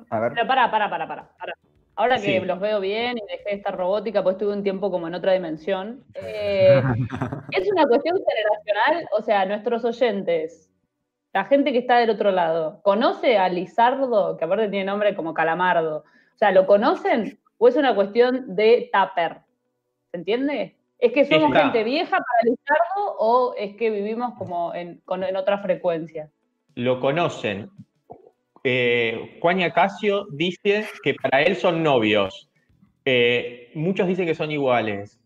A 0.10 0.19
ver. 0.19 0.34
Pero 0.36 0.47
para, 0.47 0.69
para, 0.69 0.89
para, 0.89 1.08
para. 1.08 1.30
para. 1.38 1.54
Ahora 1.96 2.16
que 2.16 2.40
Sí. 2.40 2.46
los 2.46 2.60
veo 2.60 2.80
bien 2.80 3.18
y 3.18 3.22
dejé 3.32 3.50
de 3.50 3.56
estar 3.58 3.78
robótica, 3.78 4.24
pues 4.24 4.38
tuve 4.38 4.54
un 4.54 4.64
tiempo 4.64 4.90
como 4.90 5.08
en 5.08 5.14
otra 5.16 5.34
dimensión. 5.34 6.04
eh, 6.16 6.82
es 7.52 7.72
una 7.72 7.86
cuestión 7.86 8.18
generacional, 8.28 9.10
o 9.18 9.22
sea, 9.22 9.46
nuestros 9.46 9.86
oyentes, 9.86 10.70
la 11.34 11.46
gente 11.46 11.72
que 11.72 11.80
está 11.80 11.98
del 11.98 12.10
otro 12.10 12.32
lado, 12.32 12.82
¿conoce 12.84 13.38
a 13.38 13.48
Lizardo, 13.50 14.38
que 14.38 14.46
aparte 14.46 14.70
tiene 14.70 14.86
nombre 14.86 15.16
como 15.16 15.34
Calamardo? 15.34 15.98
O 16.34 16.38
sea, 16.38 16.52
¿lo 16.52 16.66
conocen? 16.66 17.40
¿O 17.60 17.68
es 17.68 17.76
una 17.76 17.94
cuestión 17.96 18.56
de 18.56 18.90
tupper? 18.92 19.38
¿Se 20.12 20.18
entiende? 20.18 20.76
¿Es 21.00 21.12
que 21.12 21.26
somos 21.26 21.50
Está. 21.50 21.64
gente 21.64 21.84
vieja 21.84 22.18
para 22.18 22.42
Lizardo 22.44 23.16
o 23.20 23.54
es 23.58 23.76
que 23.76 23.90
vivimos 23.90 24.34
como 24.38 24.74
en, 24.74 25.00
con- 25.06 25.24
en 25.24 25.36
otra 25.36 25.60
frecuencia? 25.60 26.30
Lo 26.76 27.00
conocen. 27.00 27.70
Eh, 28.63 29.38
Juan 29.41 29.60
Casio 29.71 30.28
dice 30.32 30.86
que 31.04 31.13
para 31.15 31.43
él 31.43 31.56
son 31.56 31.84
novios. 31.84 32.49
Eh, 33.06 33.71
muchos 33.76 34.08
dicen 34.08 34.26
que 34.26 34.36
son 34.36 34.52
iguales. 34.52 35.19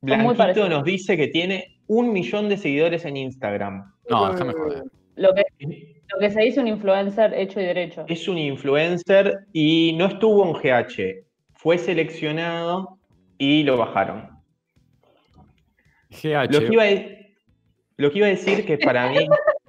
Blanquito 0.00 0.68
nos 0.68 0.84
dice 0.84 1.16
que 1.16 1.28
tiene 1.28 1.80
un 1.86 2.12
millón 2.12 2.48
de 2.48 2.56
seguidores 2.56 3.04
en 3.04 3.16
Instagram. 3.16 3.92
no, 4.08 4.32
déjame 4.32 4.52
joder. 4.52 4.84
Lo 5.16 5.34
que, 5.34 5.42
lo 5.58 6.18
que 6.18 6.30
se 6.30 6.40
dice 6.40 6.60
un 6.60 6.68
influencer 6.68 7.34
hecho 7.34 7.60
y 7.60 7.64
derecho. 7.64 8.04
Es 8.08 8.26
un 8.26 8.38
influencer 8.38 9.46
y 9.52 9.94
no 9.98 10.06
estuvo 10.06 10.46
en 10.46 10.52
GH. 10.52 11.26
Fue 11.52 11.76
seleccionado 11.76 12.98
y 13.36 13.64
lo 13.64 13.76
bajaron. 13.76 14.30
GH. 16.10 16.50
Lo 16.50 16.60
que 16.60 16.72
iba 16.72 16.84
a, 16.84 16.88
lo 17.98 18.10
que 18.10 18.18
iba 18.18 18.28
a 18.28 18.30
decir 18.30 18.64
que 18.64 18.78
para 18.78 19.10
mí 19.10 19.18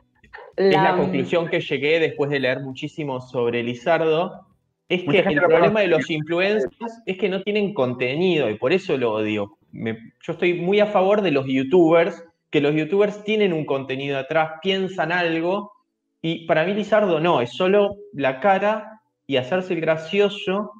es 0.58 0.72
la 0.84 0.96
conclusión 0.98 1.48
que 1.50 1.60
llegué 1.62 2.00
después 2.00 2.30
de 2.30 2.40
leer 2.40 2.60
muchísimo 2.62 3.22
sobre 3.22 3.64
Lizardo, 3.64 4.48
es 4.90 5.06
Mucha 5.06 5.24
que 5.24 5.30
el 5.30 5.42
problema 5.42 5.80
de 5.82 5.88
los 5.88 6.10
influencers 6.10 7.02
es 7.06 7.18
que 7.18 7.30
no 7.30 7.42
tienen 7.44 7.74
contenido 7.74 8.50
y 8.50 8.56
por 8.56 8.74
eso 8.74 8.98
lo 8.98 9.14
odio. 9.14 9.58
Me- 9.72 9.98
yo 10.22 10.34
estoy 10.34 10.54
muy 10.56 10.80
a 10.82 10.86
favor 10.88 11.22
de 11.22 11.32
los 11.32 11.46
youtubers, 11.48 12.26
que 12.50 12.60
los 12.60 12.76
youtubers 12.76 13.24
tienen 13.24 13.54
un 13.54 13.66
contenido 13.66 14.18
atrás, 14.18 14.54
piensan 14.62 15.14
algo, 15.14 15.72
y 16.22 16.46
para 16.46 16.66
mí 16.66 16.74
Lizardo 16.74 17.20
no, 17.22 17.40
es 17.42 17.52
solo 17.54 17.96
la 18.14 18.42
cara 18.42 19.02
y 19.26 19.38
hacerse 19.38 19.74
el 19.74 19.82
gracioso, 19.82 20.72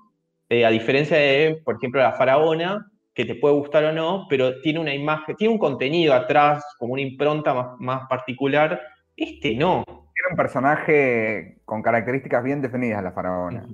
eh, 0.50 0.66
a 0.66 0.70
diferencia 0.70 1.16
de, 1.18 1.62
por 1.64 1.78
ejemplo, 1.78 2.02
la 2.02 2.12
faraona, 2.12 2.86
que 3.14 3.24
te 3.26 3.36
puede 3.36 3.56
gustar 3.56 3.86
o 3.86 3.94
no, 3.94 4.26
pero 4.30 4.60
tiene 4.62 4.80
una 4.80 4.94
imagen, 4.94 5.36
tiene 5.38 5.54
un 5.54 5.60
contenido 5.60 6.14
atrás, 6.14 6.64
como 6.78 6.94
una 6.94 7.02
impronta 7.02 7.54
más, 7.54 7.68
más 7.80 8.08
particular. 8.10 8.82
Este 9.16 9.56
no. 9.56 9.84
Era 9.88 10.30
un 10.32 10.38
personaje 10.38 11.60
con 11.66 11.82
características 11.82 12.44
bien 12.44 12.62
definidas, 12.62 13.04
la 13.04 13.12
faraona. 13.12 13.66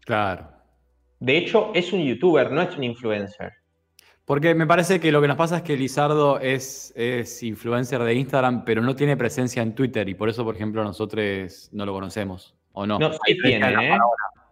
Claro. 0.00 0.48
De 1.20 1.36
hecho, 1.36 1.72
es 1.74 1.92
un 1.92 2.02
youtuber, 2.02 2.50
no 2.50 2.62
es 2.62 2.76
un 2.76 2.84
influencer. 2.84 3.52
Porque 4.24 4.54
me 4.54 4.66
parece 4.66 4.98
que 4.98 5.12
lo 5.12 5.20
que 5.20 5.28
nos 5.28 5.36
pasa 5.36 5.58
es 5.58 5.62
que 5.62 5.76
Lizardo 5.76 6.40
es, 6.40 6.92
es 6.96 7.42
influencer 7.44 8.02
de 8.02 8.14
Instagram, 8.14 8.64
pero 8.64 8.82
no 8.82 8.96
tiene 8.96 9.16
presencia 9.16 9.62
en 9.62 9.74
Twitter 9.74 10.08
y 10.08 10.14
por 10.14 10.28
eso, 10.28 10.44
por 10.44 10.56
ejemplo, 10.56 10.82
nosotros 10.82 11.70
no 11.72 11.86
lo 11.86 11.92
conocemos. 11.92 12.56
¿O 12.72 12.84
no? 12.86 12.98
No, 12.98 13.12
sí 13.12 13.38
tiene, 13.42 13.94
¿eh? 13.94 13.96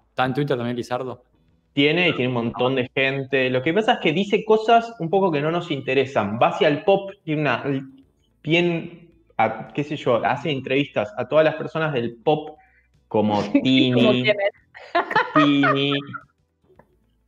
¿Está 0.08 0.24
en 0.24 0.32
Twitter 0.32 0.56
también 0.56 0.76
Lizardo? 0.76 1.24
Tiene 1.72 2.08
y 2.08 2.12
tiene 2.14 2.28
un 2.28 2.34
montón 2.34 2.76
de 2.76 2.88
gente. 2.94 3.50
Lo 3.50 3.62
que 3.62 3.74
pasa 3.74 3.94
es 3.94 3.98
que 3.98 4.12
dice 4.12 4.44
cosas 4.44 4.94
un 5.00 5.10
poco 5.10 5.32
que 5.32 5.42
no 5.42 5.50
nos 5.50 5.72
interesan. 5.72 6.38
Va 6.40 6.48
hacia 6.48 6.68
el 6.68 6.84
pop, 6.84 7.10
tiene 7.24 7.42
una 7.42 7.64
bien, 8.44 9.03
a- 9.36 9.68
qué 9.74 9.84
sé 9.84 9.96
yo, 9.96 10.24
hace 10.24 10.50
entrevistas 10.50 11.12
a 11.16 11.26
todas 11.28 11.44
las 11.44 11.54
personas 11.56 11.92
del 11.92 12.16
pop 12.16 12.56
como 13.08 13.42
Tini. 13.62 14.24
Tini, 15.34 15.92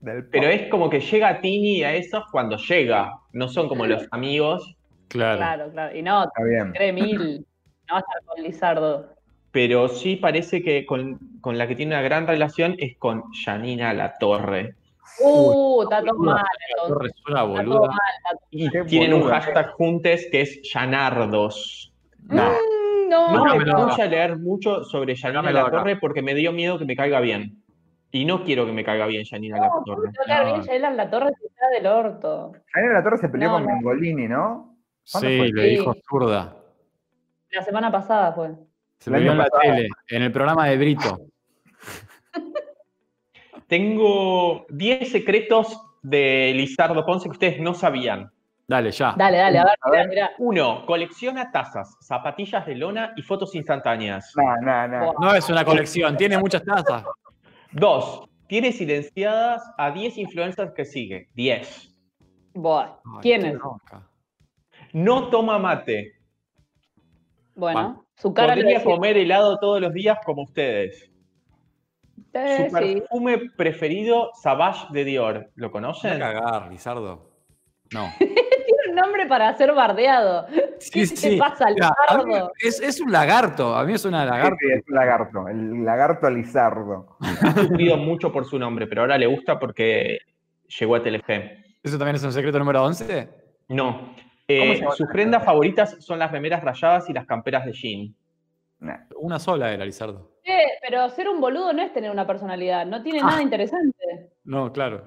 Del 0.00 0.26
pero 0.28 0.48
es 0.48 0.68
como 0.70 0.88
que 0.90 1.00
llega 1.00 1.40
Tini 1.40 1.82
a 1.82 1.94
esos 1.94 2.24
cuando 2.30 2.56
llega, 2.56 3.12
no 3.32 3.48
son 3.48 3.68
como 3.68 3.86
los 3.86 4.06
amigos, 4.10 4.72
Claro. 5.08 5.38
Claro, 5.38 5.70
claro. 5.70 5.96
Y 5.96 6.02
no, 6.02 6.24
Está 6.24 6.42
bien. 6.42 6.72
cree 6.72 6.92
mil. 6.92 7.46
No 7.88 7.94
va 7.94 7.98
a 7.98 8.00
estar 8.00 8.22
con 8.24 8.42
Lizardo. 8.42 9.14
pero 9.52 9.86
sí 9.88 10.16
parece 10.16 10.62
que 10.64 10.84
con, 10.84 11.18
con 11.40 11.56
la 11.56 11.68
que 11.68 11.76
tiene 11.76 11.94
una 11.94 12.02
gran 12.02 12.26
relación 12.26 12.74
es 12.78 12.96
con 12.98 13.22
Janina 13.44 13.94
La 13.94 14.18
Torre. 14.18 14.74
Uh, 15.20 15.82
está 15.84 16.02
todo 16.02 16.18
mal. 16.18 16.42
La 16.76 16.88
torre 16.88 17.06
es 17.08 17.14
una 17.28 17.40
Está 17.44 17.64
todo 17.64 17.78
boluda. 17.78 17.86
mal. 17.88 17.98
está- 18.32 18.44
Y 18.50 18.86
tienen 18.88 19.14
un 19.14 19.22
hashtag 19.28 19.70
juntes 19.74 20.28
que 20.32 20.40
es 20.40 20.60
Janardos. 20.72 21.85
No. 22.28 22.42
Mm, 22.50 23.08
No, 23.08 23.30
No 23.32 23.44
no 23.46 23.56
me 23.56 23.72
puse 23.86 24.02
a 24.02 24.06
leer 24.06 24.36
mucho 24.38 24.82
sobre 24.84 25.16
Janina 25.16 25.40
Dámelo 25.40 25.60
La 25.60 25.66
acá. 25.68 25.78
Torre 25.78 25.96
porque 25.96 26.22
me 26.22 26.34
dio 26.34 26.52
miedo 26.52 26.76
que 26.78 26.84
me 26.84 26.96
caiga 26.96 27.20
bien. 27.20 27.62
Y 28.10 28.24
no 28.24 28.42
quiero 28.42 28.66
que 28.66 28.72
me 28.72 28.82
caiga 28.84 29.06
bien 29.06 29.24
Janina 29.24 29.58
La 29.58 29.68
no, 29.68 29.82
Torre. 29.84 30.10
No. 30.28 30.72
En 30.72 30.96
la 30.96 31.08
torre 31.10 31.30
que 31.40 31.46
está 31.46 31.68
del 31.68 31.86
orto. 31.86 32.52
Javier 32.72 32.92
La 32.92 33.02
Torre 33.04 33.18
se 33.18 33.28
peleó 33.28 33.48
No, 33.50 33.54
con 33.56 33.64
no. 33.64 33.74
Mengolini, 33.74 34.26
¿no? 34.28 34.76
¿Cuándo 35.10 35.28
Sí, 35.28 35.38
fue? 35.38 35.48
le 35.52 35.62
Sí. 35.62 35.68
dijo 35.76 35.94
zurda. 36.08 36.56
La 37.50 37.62
semana 37.62 37.92
pasada 37.92 38.32
fue. 38.32 38.50
Se 38.98 39.10
lo 39.10 39.18
vio 39.20 39.32
en 39.32 39.38
la 39.38 39.48
tele, 39.62 39.88
en 40.08 40.22
el 40.22 40.32
programa 40.32 40.66
de 40.66 40.76
Brito. 40.78 41.20
Tengo 43.66 44.66
10 44.70 45.10
secretos 45.10 45.80
de 46.02 46.52
Lizardo 46.54 47.04
Ponce 47.04 47.24
que 47.28 47.32
ustedes 47.32 47.60
no 47.60 47.74
sabían. 47.74 48.30
Dale, 48.68 48.90
ya. 48.90 49.14
Dale, 49.16 49.38
dale, 49.38 49.58
a 49.60 49.64
ver, 49.64 49.74
A 49.80 49.88
mirá, 49.90 50.00
ver. 50.02 50.08
mirá. 50.08 50.30
Uno, 50.38 50.84
colecciona 50.86 51.52
tazas, 51.52 51.96
zapatillas 52.00 52.66
de 52.66 52.74
lona 52.74 53.12
y 53.16 53.22
fotos 53.22 53.54
instantáneas. 53.54 54.32
No, 54.36 54.56
no, 54.60 54.88
no. 54.88 55.14
No 55.20 55.34
es 55.34 55.48
una 55.48 55.64
colección, 55.64 56.16
tiene 56.16 56.36
muchas 56.38 56.64
tazas. 56.64 57.04
Dos, 57.70 58.28
tiene 58.48 58.72
silenciadas 58.72 59.62
a 59.78 59.90
10 59.92 60.18
influencers 60.18 60.72
que 60.72 60.84
sigue. 60.84 61.28
10. 61.34 61.94
Buah, 62.54 62.86
Ay, 63.04 63.20
¿Quién 63.22 63.42
qué 63.42 63.48
es? 63.48 63.54
bronca. 63.58 64.08
No 64.92 65.28
toma 65.28 65.58
mate. 65.58 66.14
Bueno, 67.54 68.04
su 68.16 68.34
cara 68.34 68.54
Podría 68.54 68.82
comer 68.82 69.16
helado 69.16 69.58
todos 69.58 69.80
los 69.80 69.92
días 69.92 70.18
como 70.24 70.42
ustedes. 70.42 71.10
Eh, 72.32 72.68
Su 72.70 72.76
sí. 72.76 72.96
perfume 73.00 73.50
preferido, 73.56 74.30
Savage 74.34 74.86
de 74.90 75.04
Dior. 75.04 75.50
¿Lo 75.54 75.66
Anda 75.66 75.68
a 75.68 75.70
conocen? 75.70 76.18
cagar, 76.18 76.70
Lizardo. 76.70 77.30
No. 77.94 78.08
Nombre 78.96 79.26
para 79.26 79.54
ser 79.56 79.72
bardeado. 79.74 80.46
Sí, 80.78 80.90
¿Qué 80.90 81.06
sí. 81.06 81.30
te 81.30 81.36
pasa, 81.38 81.66
Mira, 81.74 81.90
Lizardo? 82.10 82.52
es, 82.62 82.80
es 82.80 83.00
un 83.00 83.12
lagarto, 83.12 83.74
a 83.76 83.84
mí 83.84 83.92
es 83.92 84.04
una 84.04 84.24
lagarto. 84.24 84.56
Sí, 84.60 84.66
es 84.72 84.84
un 84.88 84.94
lagarto, 84.94 85.48
el 85.48 85.84
lagarto 85.84 86.30
Lizardo. 86.30 87.16
Ha 87.20 87.52
sufrido 87.52 87.96
mucho 87.96 88.32
por 88.32 88.44
su 88.46 88.58
nombre, 88.58 88.86
pero 88.86 89.02
ahora 89.02 89.18
le 89.18 89.26
gusta 89.26 89.58
porque 89.58 90.18
llegó 90.78 90.96
a 90.96 91.02
Telefe. 91.02 91.64
¿Eso 91.82 91.98
también 91.98 92.16
es 92.16 92.24
un 92.24 92.32
secreto 92.32 92.58
número 92.58 92.82
11? 92.84 93.28
No. 93.68 93.92
¿Cómo 93.98 94.16
Eh, 94.48 94.80
sus 94.96 95.08
prendas 95.08 95.44
favoritas 95.44 95.96
son 96.00 96.18
las 96.18 96.30
remeras 96.30 96.62
rayadas 96.62 97.08
y 97.10 97.12
las 97.12 97.26
camperas 97.26 97.64
de 97.66 97.72
jean. 97.72 98.14
Nah. 98.78 98.98
Una 99.16 99.38
sola 99.38 99.72
era 99.72 99.84
Lizardo. 99.84 100.32
Eh, 100.44 100.62
pero 100.86 101.08
ser 101.10 101.28
un 101.28 101.40
boludo 101.40 101.72
no 101.72 101.82
es 101.82 101.92
tener 101.92 102.10
una 102.10 102.26
personalidad, 102.26 102.86
no 102.86 103.02
tiene 103.02 103.20
Ah. 103.22 103.26
nada 103.26 103.42
interesante. 103.42 104.30
No, 104.44 104.72
claro. 104.72 105.02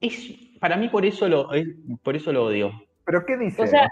Es, 0.00 0.28
para 0.60 0.76
mí 0.76 0.88
por 0.88 1.04
eso 1.06 1.28
lo, 1.28 1.52
es- 1.54 1.68
por 2.02 2.14
eso 2.16 2.32
lo 2.32 2.44
odio. 2.44 2.72
¿Pero 3.04 3.24
qué 3.26 3.36
dice? 3.36 3.62
O 3.62 3.66
sea, 3.66 3.88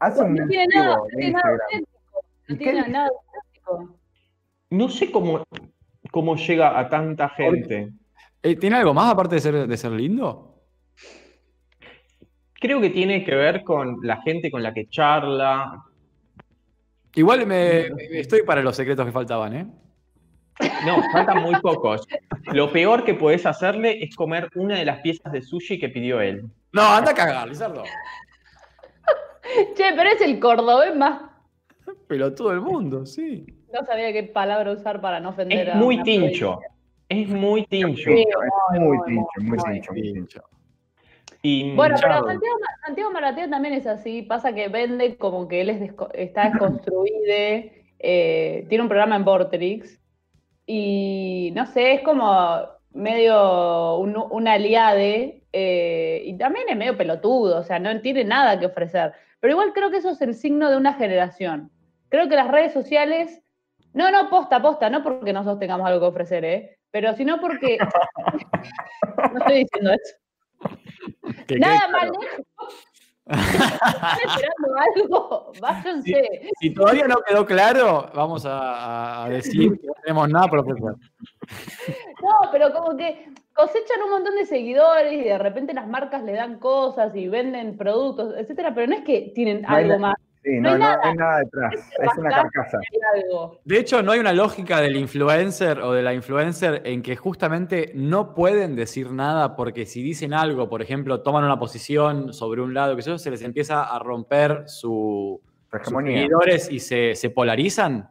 hace 0.00 0.22
un 0.22 0.34
No 0.34 0.46
tiene 0.48 0.66
nada, 0.74 0.96
no 0.96 1.04
de 1.04 1.16
tiene 1.16 1.32
nada 1.32 1.48
auténtico. 1.48 2.24
¿Y 2.48 2.52
No 2.52 2.58
tiene 2.58 2.88
nada 2.88 3.08
auténtico. 3.08 3.98
No 4.70 4.88
sé 4.88 5.10
cómo, 5.10 5.42
cómo 6.10 6.36
llega 6.36 6.78
a 6.78 6.88
tanta 6.88 7.28
gente. 7.30 7.90
Eh, 8.42 8.56
¿Tiene 8.56 8.76
algo 8.76 8.94
más 8.94 9.12
aparte 9.12 9.34
de 9.36 9.40
ser, 9.40 9.66
de 9.66 9.76
ser 9.76 9.92
lindo? 9.92 10.62
Creo 12.54 12.80
que 12.80 12.90
tiene 12.90 13.24
que 13.24 13.34
ver 13.34 13.64
con 13.64 13.98
la 14.02 14.20
gente 14.22 14.50
con 14.50 14.62
la 14.62 14.74
que 14.74 14.88
charla. 14.88 15.82
Igual 17.14 17.46
me, 17.46 17.88
me- 17.90 18.20
estoy 18.20 18.42
para 18.42 18.62
los 18.62 18.76
secretos 18.76 19.04
que 19.06 19.12
faltaban, 19.12 19.56
¿eh? 19.56 19.66
No, 20.84 21.02
faltan 21.10 21.42
muy 21.42 21.58
pocos. 21.60 22.06
Lo 22.52 22.70
peor 22.70 23.02
que 23.04 23.14
podés 23.14 23.46
hacerle 23.46 24.04
es 24.04 24.14
comer 24.14 24.50
una 24.54 24.76
de 24.76 24.84
las 24.84 25.00
piezas 25.00 25.32
de 25.32 25.40
sushi 25.40 25.78
que 25.80 25.88
pidió 25.88 26.20
él. 26.20 26.44
No, 26.72 26.82
anda 26.82 27.12
a 27.12 27.14
cagar, 27.14 27.48
Lizardo. 27.48 27.82
Che, 29.76 29.84
pero 29.96 30.10
es 30.10 30.20
el 30.20 30.38
cordobés 30.40 30.94
más. 30.96 31.22
Pero 32.08 32.34
todo 32.34 32.52
el 32.52 32.60
mundo, 32.60 33.06
sí. 33.06 33.44
No 33.72 33.84
sabía 33.84 34.12
qué 34.12 34.24
palabra 34.24 34.72
usar 34.72 35.00
para 35.00 35.20
no 35.20 35.30
ofender 35.30 35.68
Es 35.68 35.74
a. 35.74 35.78
muy 35.78 35.94
una 35.96 36.04
tincho. 36.04 36.60
Es 37.08 37.28
muy 37.28 37.66
tincho. 37.66 38.10
Sí, 38.10 38.24
Es 38.74 38.80
muy, 38.80 38.98
tincho, 39.06 39.24
muy 39.40 39.48
muy. 39.58 39.58
tincho, 39.74 39.92
muy 39.92 40.12
tincho. 40.12 40.42
Y 41.42 41.74
Bueno, 41.74 41.96
pero. 42.00 42.14
Santiago, 42.26 42.56
Santiago 42.86 43.10
Maratea 43.12 43.48
también 43.50 43.74
es 43.74 43.86
así. 43.86 44.22
Pasa 44.22 44.52
que 44.54 44.68
vende 44.68 45.16
como 45.16 45.48
que 45.48 45.60
él 45.62 45.70
es 45.70 45.80
desco- 45.80 46.10
está 46.14 46.50
desconstruido. 46.50 47.10
eh, 47.98 48.66
tiene 48.68 48.82
un 48.82 48.88
programa 48.88 49.16
en 49.16 49.24
Vorterix. 49.24 50.00
Y 50.66 51.52
no 51.54 51.66
sé, 51.66 51.94
es 51.94 52.02
como 52.02 52.60
medio 52.92 53.96
un, 53.98 54.16
un 54.16 54.48
aliade. 54.48 55.42
eh, 55.52 56.22
y 56.24 56.36
también 56.38 56.68
es 56.68 56.76
medio 56.76 56.96
pelotudo, 56.96 57.58
o 57.58 57.62
sea, 57.64 57.78
no 57.80 58.00
tiene 58.00 58.24
nada 58.24 58.58
que 58.60 58.66
ofrecer. 58.66 59.12
Pero 59.40 59.52
igual 59.52 59.72
creo 59.72 59.90
que 59.90 59.98
eso 59.98 60.10
es 60.10 60.20
el 60.20 60.34
signo 60.34 60.70
de 60.70 60.76
una 60.76 60.94
generación. 60.94 61.70
Creo 62.08 62.28
que 62.28 62.36
las 62.36 62.48
redes 62.48 62.72
sociales. 62.72 63.42
No, 63.92 64.10
no, 64.10 64.30
posta, 64.30 64.62
posta, 64.62 64.88
no 64.88 65.02
porque 65.02 65.32
nosotros 65.32 65.58
tengamos 65.58 65.86
algo 65.86 66.00
que 66.00 66.06
ofrecer, 66.06 66.44
¿eh? 66.44 66.78
Pero 66.90 67.14
sino 67.14 67.40
porque. 67.40 67.78
no 69.32 69.38
estoy 69.38 69.64
diciendo 69.64 69.92
eso. 69.92 70.16
Nada 71.58 71.88
más 71.88 72.02
claro. 72.02 72.20
¿Están 73.30 74.18
esperando 74.26 74.74
algo? 74.76 75.52
Váyanse. 75.60 76.50
Si 76.60 76.74
todavía 76.74 77.06
no 77.06 77.16
quedó 77.26 77.46
claro, 77.46 78.10
vamos 78.14 78.44
a, 78.46 79.26
decir 79.30 79.78
que 79.80 79.86
no 79.86 79.92
tenemos 80.02 80.28
nada 80.28 80.48
por 80.48 80.58
ofrecer. 80.60 80.94
No, 82.22 82.50
pero 82.52 82.72
como 82.72 82.96
que 82.96 83.32
cosechan 83.54 84.02
un 84.04 84.10
montón 84.10 84.34
de 84.36 84.46
seguidores 84.46 85.12
y 85.12 85.24
de 85.24 85.38
repente 85.38 85.74
las 85.74 85.86
marcas 85.86 86.22
le 86.22 86.32
dan 86.32 86.58
cosas 86.58 87.14
y 87.14 87.28
venden 87.28 87.76
productos, 87.76 88.34
etcétera, 88.36 88.74
pero 88.74 88.86
no 88.86 88.96
es 88.96 89.02
que 89.02 89.32
tienen 89.34 89.62
No 89.62 89.68
algo 89.68 89.98
más, 89.98 90.16
Sí, 90.42 90.58
No 90.58 90.62
no, 90.62 90.68
hay 90.70 90.74
no, 90.74 90.78
nada. 90.78 91.00
hay 91.02 91.14
nada 91.16 91.38
detrás. 91.40 91.74
Es 92.02 92.18
una 92.18 92.30
carcasa. 92.30 92.78
De 93.64 93.78
hecho, 93.78 94.02
no 94.02 94.12
hay 94.12 94.20
una 94.20 94.32
lógica 94.32 94.80
del 94.80 94.96
influencer 94.96 95.80
o 95.80 95.92
de 95.92 96.02
la 96.02 96.14
influencer 96.14 96.80
en 96.86 97.02
que 97.02 97.14
justamente 97.14 97.92
no 97.94 98.34
pueden 98.34 98.74
decir 98.74 99.10
nada 99.12 99.54
porque 99.54 99.84
si 99.84 100.02
dicen 100.02 100.32
algo, 100.32 100.68
por 100.70 100.80
ejemplo, 100.80 101.22
toman 101.22 101.44
una 101.44 101.58
posición 101.58 102.32
sobre 102.32 102.62
un 102.62 102.72
lado, 102.72 102.94
que 102.94 103.00
eso 103.00 103.18
se 103.18 103.30
les 103.30 103.42
empieza 103.42 103.84
a 103.84 103.98
romper 103.98 104.64
su, 104.66 105.40
Su 105.70 105.78
sus 105.90 106.02
seguidores 106.04 106.70
y 106.70 106.80
se, 106.80 107.14
se 107.14 107.28
polarizan. 107.30 108.08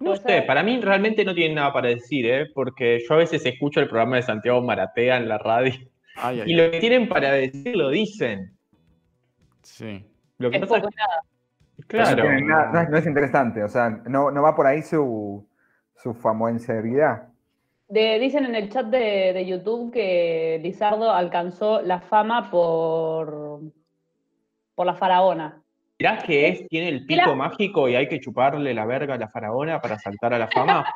No 0.00 0.16
sé, 0.16 0.42
para 0.42 0.64
mí 0.64 0.80
realmente 0.80 1.24
no 1.24 1.34
tienen 1.34 1.54
nada 1.54 1.72
para 1.72 1.88
decir, 1.88 2.26
¿eh? 2.26 2.46
porque 2.52 2.98
yo 3.08 3.14
a 3.14 3.18
veces 3.18 3.46
escucho 3.46 3.78
el 3.78 3.88
programa 3.88 4.16
de 4.16 4.22
Santiago 4.22 4.60
Maratea 4.60 5.18
en 5.18 5.28
la 5.28 5.38
radio 5.38 5.72
Ay, 6.16 6.40
ay, 6.40 6.50
y 6.50 6.54
lo 6.56 6.68
que 6.72 6.80
tienen 6.80 7.08
para 7.08 7.30
decir 7.30 7.76
lo 7.76 7.90
dicen. 7.90 8.56
sí. 9.62 10.04
Lo 10.38 10.50
que 10.50 10.56
Es 10.56 10.62
pasa 10.62 10.74
poco 10.76 10.88
es 10.88 10.94
y 10.94 10.98
nada. 10.98 11.22
No, 11.76 11.84
claro, 11.88 12.40
nada- 12.40 12.72
no 12.72 12.80
es, 12.80 12.88
no 12.90 12.96
es 12.98 13.06
interesante, 13.06 13.64
o 13.64 13.68
sea, 13.68 13.90
no, 13.90 14.30
no 14.30 14.42
va 14.42 14.54
por 14.54 14.66
ahí 14.66 14.82
su, 14.82 15.46
su 15.96 16.14
famoseridad. 16.14 17.28
De- 17.88 18.18
dicen 18.18 18.44
en 18.44 18.54
el 18.54 18.70
chat 18.70 18.86
de, 18.86 19.32
de 19.32 19.46
YouTube 19.46 19.92
que 19.92 20.58
Lizardo 20.62 21.10
alcanzó 21.12 21.82
la 21.82 22.00
fama 22.00 22.50
por, 22.50 23.60
por 24.74 24.86
la 24.86 24.94
faraona. 24.94 25.60
¿Mirá 25.98 26.18
que 26.18 26.48
es, 26.48 26.68
tiene 26.68 26.88
el 26.88 27.06
pico 27.06 27.34
mágico 27.36 27.88
y 27.88 27.94
hay 27.94 28.08
que 28.08 28.20
chuparle 28.20 28.74
la 28.74 28.84
verga 28.86 29.14
a 29.14 29.18
la 29.18 29.28
faraona 29.28 29.80
para 29.80 29.98
saltar 29.98 30.34
a 30.34 30.38
la 30.38 30.48
fama? 30.48 30.84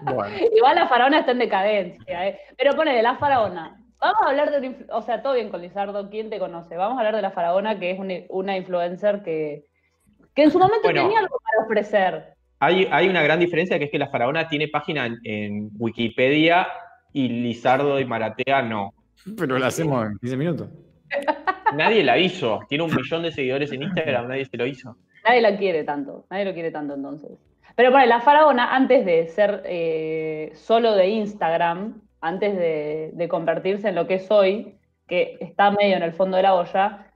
Bueno, 0.00 0.34
Igual 0.56 0.76
la 0.76 0.88
faraona 0.88 1.20
está 1.20 1.32
en 1.32 1.38
decadencia, 1.38 2.26
¿eh? 2.28 2.40
Pero 2.56 2.74
ponele, 2.74 3.00
la 3.02 3.16
faraona. 3.16 3.80
Vamos 4.04 4.20
a 4.20 4.28
hablar 4.28 4.50
de, 4.60 4.86
o 4.90 5.00
sea, 5.00 5.22
todo 5.22 5.32
bien 5.32 5.48
con 5.48 5.62
Lizardo, 5.62 6.10
¿quién 6.10 6.28
te 6.28 6.38
conoce? 6.38 6.76
Vamos 6.76 6.96
a 6.96 7.00
hablar 7.00 7.16
de 7.16 7.22
la 7.22 7.30
faraona, 7.30 7.78
que 7.78 7.90
es 7.90 7.98
una, 7.98 8.14
una 8.28 8.54
influencer 8.54 9.22
que, 9.22 9.64
que 10.34 10.42
en 10.42 10.50
su 10.50 10.58
momento 10.58 10.82
Bueno. 10.84 11.04
tenía 11.04 11.20
algo 11.20 11.38
para 11.42 11.64
ofrecer. 11.64 12.34
Hay, 12.60 12.86
hay 12.90 13.08
una 13.08 13.22
gran 13.22 13.40
diferencia 13.40 13.78
que 13.78 13.86
es 13.86 13.90
que 13.90 13.98
la 13.98 14.08
faraona 14.08 14.46
tiene 14.46 14.68
página 14.68 15.06
en, 15.06 15.18
en 15.24 15.70
Wikipedia 15.78 16.68
y 17.14 17.28
Lizardo 17.28 17.98
y 17.98 18.04
Maratea 18.04 18.60
no. 18.60 18.92
pero 19.38 19.58
lo 19.58 19.64
hacemos 19.64 20.04
en 20.06 20.18
15 20.18 20.36
minutos. 20.36 20.68
Nadie 21.74 22.04
la 22.04 22.18
hizo. 22.18 22.60
Tiene 22.68 22.84
un 22.84 22.94
millón 22.94 23.22
de 23.22 23.32
seguidores 23.32 23.72
en 23.72 23.84
Instagram, 23.84 24.28
nadie 24.28 24.44
se 24.44 24.56
lo 24.58 24.66
hizo. 24.66 24.96
Nadie 25.24 25.40
la 25.40 25.56
quiere 25.56 25.82
tanto, 25.82 26.26
nadie 26.30 26.44
lo 26.44 26.52
quiere 26.52 26.70
tanto 26.70 26.94
entonces. 26.94 27.30
Pero 27.74 27.90
bueno, 27.90 28.06
la 28.06 28.20
faraona, 28.20 28.74
antes 28.74 29.04
de 29.06 29.26
ser 29.28 29.62
eh, 29.64 30.52
solo 30.54 30.94
de 30.94 31.08
Instagram, 31.08 32.02
antes 32.24 32.56
de, 32.56 33.10
de 33.12 33.28
convertirse 33.28 33.88
en 33.88 33.94
lo 33.94 34.06
que 34.06 34.14
es 34.14 34.30
hoy, 34.30 34.78
que 35.06 35.36
está 35.40 35.70
medio 35.70 35.96
en 35.96 36.02
el 36.02 36.12
fondo 36.12 36.36
de 36.36 36.42
la 36.44 36.54
olla, 36.54 37.06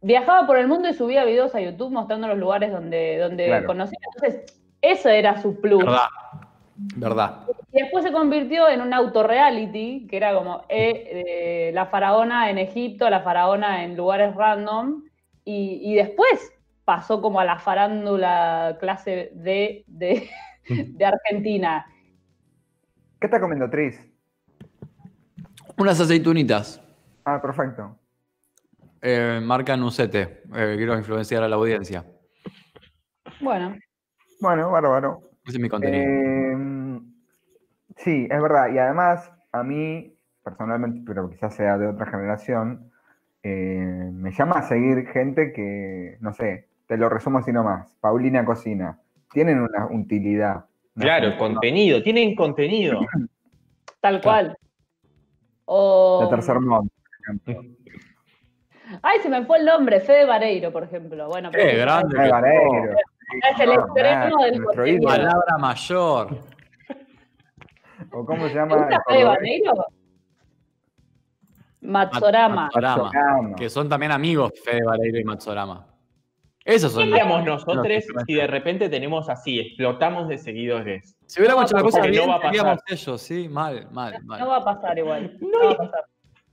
viajaba 0.00 0.46
por 0.46 0.56
el 0.58 0.66
mundo 0.68 0.88
y 0.88 0.94
subía 0.94 1.24
videos 1.24 1.54
a 1.54 1.60
YouTube 1.60 1.92
mostrando 1.92 2.28
los 2.28 2.38
lugares 2.38 2.72
donde, 2.72 3.18
donde 3.18 3.46
Claro. 3.46 3.66
conocía. 3.66 3.98
Entonces, 4.14 4.58
eso 4.80 5.08
era 5.10 5.40
su 5.42 5.60
plus. 5.60 5.84
Verdad. 5.84 6.06
Verdad. 6.96 7.40
Y 7.72 7.82
después 7.82 8.04
se 8.04 8.12
convirtió 8.12 8.68
en 8.68 8.80
un 8.80 8.94
autorreality, 8.94 10.06
que 10.08 10.16
era 10.16 10.32
como 10.32 10.62
eh, 10.68 11.24
eh, 11.26 11.70
la 11.74 11.86
faraona 11.86 12.50
en 12.50 12.58
Egipto, 12.58 13.10
la 13.10 13.20
faraona 13.20 13.84
en 13.84 13.96
lugares 13.96 14.34
random, 14.34 15.02
y, 15.44 15.80
y 15.82 15.94
después 15.96 16.52
pasó 16.84 17.20
como 17.20 17.40
a 17.40 17.44
la 17.44 17.58
farándula 17.58 18.76
clase 18.80 19.30
D 19.34 19.84
de, 19.88 20.28
de 20.68 21.04
Argentina. 21.04 21.84
¿Qué 23.20 23.26
está 23.26 23.40
comiendo 23.40 23.68
Tris? 23.68 24.07
Unas 25.78 26.00
aceitunitas. 26.00 26.82
Ah, 27.24 27.40
perfecto. 27.40 27.96
Eh, 29.00 29.40
marca 29.42 29.76
Nucete. 29.76 30.42
Eh, 30.54 30.74
quiero 30.76 30.98
influenciar 30.98 31.44
a 31.44 31.48
la 31.48 31.54
audiencia. 31.54 32.04
Bueno, 33.40 33.76
Bueno, 34.40 34.70
bárbaro. 34.72 35.20
Ese 35.46 35.56
es 35.56 35.62
mi 35.62 35.68
contenido. 35.68 36.04
Eh, 36.04 37.00
sí, 37.96 38.26
es 38.28 38.42
verdad. 38.42 38.72
Y 38.72 38.78
además, 38.78 39.30
a 39.52 39.62
mí, 39.62 40.16
personalmente, 40.42 41.02
pero 41.06 41.30
quizás 41.30 41.54
sea 41.54 41.78
de 41.78 41.86
otra 41.86 42.06
generación, 42.06 42.90
eh, 43.44 44.10
me 44.12 44.32
llama 44.32 44.58
a 44.58 44.62
seguir 44.62 45.06
gente 45.06 45.52
que, 45.52 46.16
no 46.20 46.32
sé, 46.32 46.68
te 46.88 46.96
lo 46.96 47.08
resumo 47.08 47.38
así 47.38 47.52
nomás. 47.52 47.94
Paulina 48.00 48.44
Cocina. 48.44 48.98
Tienen 49.32 49.60
una 49.60 49.86
utilidad. 49.92 50.64
No 50.96 51.04
Claro, 51.04 51.36
contenido, 51.38 52.02
tienen 52.02 52.34
contenido. 52.34 53.00
tal 54.00 54.20
cual. 54.20 54.57
O... 55.70 56.20
De 56.22 56.28
tercer 56.30 56.54
por 56.54 56.84
ejemplo. 57.22 57.62
Ay, 59.02 59.20
se 59.20 59.28
me 59.28 59.44
fue 59.44 59.58
el 59.58 59.66
nombre, 59.66 60.00
Fede 60.00 60.24
Vareiro, 60.24 60.72
por 60.72 60.82
ejemplo. 60.84 61.28
Bueno, 61.28 61.50
Qué 61.50 61.58
pero- 61.58 61.80
grande. 61.82 62.18
Ay, 62.18 62.30
Vareiro. 62.30 62.94
Es 63.52 63.60
el 63.60 63.68
No, 63.68 63.74
extremo 63.74 64.42
del 64.44 64.64
contenido. 64.64 65.08
Palabra 65.08 65.58
mayor. 65.58 66.28
¿O 68.12 68.24
cómo 68.24 68.44
se 68.44 68.48
¿Te 68.48 68.54
llama? 68.54 68.88
Fede? 69.06 69.24
Vareiro? 69.24 69.72
Matsorama. 71.82 72.70
Matsorama. 72.72 73.10
Matsorama. 73.12 73.56
Que 73.56 73.68
son 73.68 73.88
también 73.90 74.12
amigos 74.12 74.52
Fede 74.64 74.82
Vareiro 74.84 75.18
y 75.18 75.24
Matsorama. 75.24 75.86
Esos 76.68 76.92
¿Qué 76.92 77.00
son 77.00 77.12
haríamos 77.14 77.44
los- 77.46 77.66
nosotros 77.66 77.86
los- 78.14 78.24
si 78.26 78.34
de 78.34 78.46
repente 78.46 78.88
tenemos 78.88 79.28
así, 79.30 79.58
explotamos 79.58 80.28
de 80.28 80.36
seguidores? 80.38 81.16
Si 81.26 81.40
hubiéramos 81.40 81.64
hecho 81.64 81.76
la 81.76 81.82
cosa 81.82 82.00
no 82.00 82.08
bien, 82.08 82.28
va 82.28 82.34
a 82.34 82.36
pasar. 82.40 82.50
seríamos 82.54 82.78
ellos, 82.88 83.22
sí, 83.22 83.48
mal, 83.48 83.88
mal, 83.90 84.22
mal. 84.24 84.40
No 84.40 84.48
va 84.48 84.56
a 84.58 84.64
pasar 84.64 84.98
igual. 84.98 85.36
No 85.40 85.58
va 85.66 85.70
a 85.72 85.76
pasar. 85.76 86.04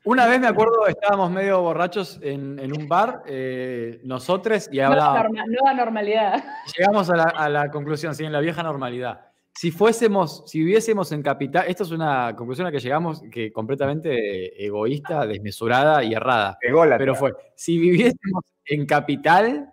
Una 0.06 0.28
vez 0.28 0.40
me 0.40 0.48
acuerdo, 0.48 0.86
estábamos 0.88 1.32
medio 1.32 1.62
borrachos 1.62 2.20
en, 2.22 2.60
en 2.60 2.80
un 2.80 2.88
bar, 2.88 3.24
eh, 3.26 4.00
nosotros, 4.04 4.70
y 4.72 4.78
Nueva, 4.78 4.92
hablábamos. 4.94 5.24
norma- 5.24 5.46
nueva 5.48 5.74
normalidad. 5.74 6.44
Llegamos 6.78 7.10
a 7.10 7.16
la, 7.18 7.24
a 7.24 7.50
la 7.50 7.70
conclusión, 7.72 8.14
sí, 8.16 8.24
en 8.24 8.32
la 8.32 8.40
vieja 8.40 8.62
normalidad. 8.64 9.20
Si 9.54 9.72
fuésemos, 9.72 10.44
si 10.46 10.60
viviésemos 10.60 11.12
en 11.12 11.24
capital, 11.24 11.66
esto 11.68 11.84
es 11.84 11.92
una 11.92 12.36
conclusión 12.36 12.68
a 12.68 12.70
la 12.70 12.78
que 12.78 12.82
llegamos 12.84 13.22
que 13.32 13.52
completamente 13.52 14.64
egoísta, 14.66 15.26
desmesurada 15.26 16.04
y 16.04 16.14
errada. 16.14 16.58
Ególatra. 16.62 16.98
Pero 17.00 17.16
fue, 17.16 17.34
si 17.56 17.78
viviésemos 17.80 18.44
en 18.66 18.86
capital, 18.86 19.70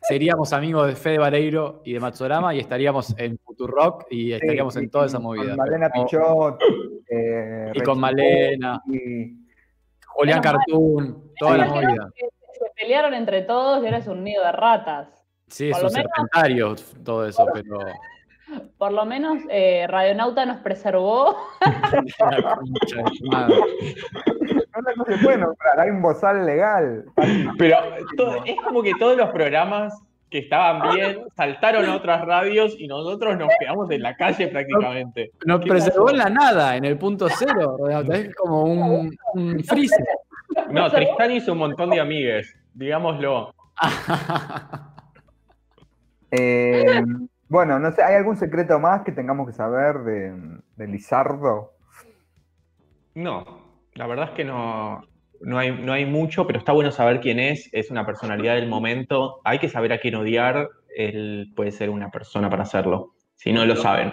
seríamos 0.00 0.52
amigos 0.52 0.86
de 0.88 0.96
Fede 0.96 1.18
Vareiro 1.18 1.82
y 1.84 1.92
de 1.92 2.00
Matsorama 2.00 2.54
y 2.54 2.58
estaríamos 2.60 3.14
en 3.18 3.38
Futurock 3.38 4.06
y 4.10 4.32
estaríamos 4.32 4.74
Sí, 4.74 4.80
en 4.80 4.90
toda 4.90 5.06
esa 5.06 5.18
movida. 5.18 5.48
Con 5.48 5.56
Malena 5.56 5.90
Pichot. 5.90 6.58
eh, 7.10 7.72
Y 7.74 7.80
con 7.80 7.98
Malena. 8.00 8.80
y- 8.86 9.36
Julián. 10.06 10.40
Cartoon, 10.42 11.30
toda 11.38 11.56
la 11.58 11.66
movida. 11.66 12.10
Se 12.52 12.66
pelearon 12.76 13.14
entre 13.14 13.42
todos 13.42 13.82
y 13.82 13.86
ahora 13.86 13.98
es 13.98 14.06
un 14.06 14.24
nido 14.24 14.44
de 14.44 14.52
ratas. 14.52 15.08
Sí, 15.48 15.70
Por 15.70 15.82
lo 15.84 15.88
menos- 15.90 15.92
serpentarios, 16.12 16.96
todo 17.04 17.26
eso, 17.26 17.46
pero. 17.52 17.78
Por 18.78 18.92
lo 18.92 19.04
menos 19.04 19.38
eh, 19.50 19.86
Radionauta 19.88 20.46
nos 20.46 20.60
preservó. 20.60 21.36
No, 23.22 23.48
no 24.96 25.04
se 25.04 25.18
puede 25.18 25.38
nombrar, 25.38 25.80
hay 25.80 25.90
un 25.90 26.00
bozal 26.02 26.46
legal. 26.46 27.04
Pero 27.58 27.78
es 28.44 28.56
como 28.64 28.82
que 28.82 28.92
todos 28.98 29.16
los 29.16 29.30
programas 29.30 30.00
que 30.30 30.38
estaban 30.38 30.94
bien 30.94 31.24
saltaron 31.36 31.86
a 31.86 31.96
otras 31.96 32.24
radios 32.24 32.74
y 32.78 32.86
nosotros 32.86 33.36
nos 33.36 33.50
quedamos 33.58 33.90
en 33.90 34.02
la 34.02 34.16
calle 34.16 34.46
prácticamente. 34.48 35.32
Nos 35.44 35.60
¿Qué 35.60 35.70
preservó 35.70 36.04
pasó? 36.04 36.10
en 36.10 36.18
la 36.18 36.30
nada, 36.30 36.76
en 36.76 36.84
el 36.84 36.96
punto 36.96 37.28
cero. 37.28 37.76
Es 38.12 38.34
como 38.36 38.62
un, 38.64 39.16
un 39.34 39.64
freezer. 39.64 40.06
No, 40.70 40.90
Tristán 40.90 41.32
hizo 41.32 41.52
un 41.52 41.58
montón 41.58 41.90
de 41.90 42.00
amigues, 42.00 42.54
digámoslo. 42.74 43.54
Eh, 46.32 47.02
bueno, 47.50 47.78
no 47.80 47.90
sé, 47.92 48.02
¿hay 48.02 48.14
algún 48.14 48.36
secreto 48.36 48.78
más 48.78 49.02
que 49.02 49.10
tengamos 49.12 49.46
que 49.48 49.52
saber 49.52 49.98
de, 49.98 50.32
de 50.76 50.86
Lizardo? 50.86 51.72
No, 53.14 53.44
la 53.94 54.06
verdad 54.06 54.28
es 54.28 54.34
que 54.36 54.44
no, 54.44 55.02
no, 55.40 55.58
hay, 55.58 55.72
no 55.72 55.92
hay 55.92 56.06
mucho, 56.06 56.46
pero 56.46 56.60
está 56.60 56.72
bueno 56.72 56.92
saber 56.92 57.20
quién 57.20 57.40
es. 57.40 57.68
Es 57.72 57.90
una 57.90 58.06
personalidad 58.06 58.54
del 58.54 58.68
momento. 58.68 59.40
Hay 59.44 59.58
que 59.58 59.68
saber 59.68 59.92
a 59.92 59.98
quién 59.98 60.14
odiar. 60.14 60.68
Él 60.96 61.52
puede 61.56 61.72
ser 61.72 61.90
una 61.90 62.10
persona 62.10 62.48
para 62.48 62.62
hacerlo. 62.62 63.14
Si 63.34 63.52
no 63.52 63.64
lo 63.66 63.74
saben. 63.76 64.12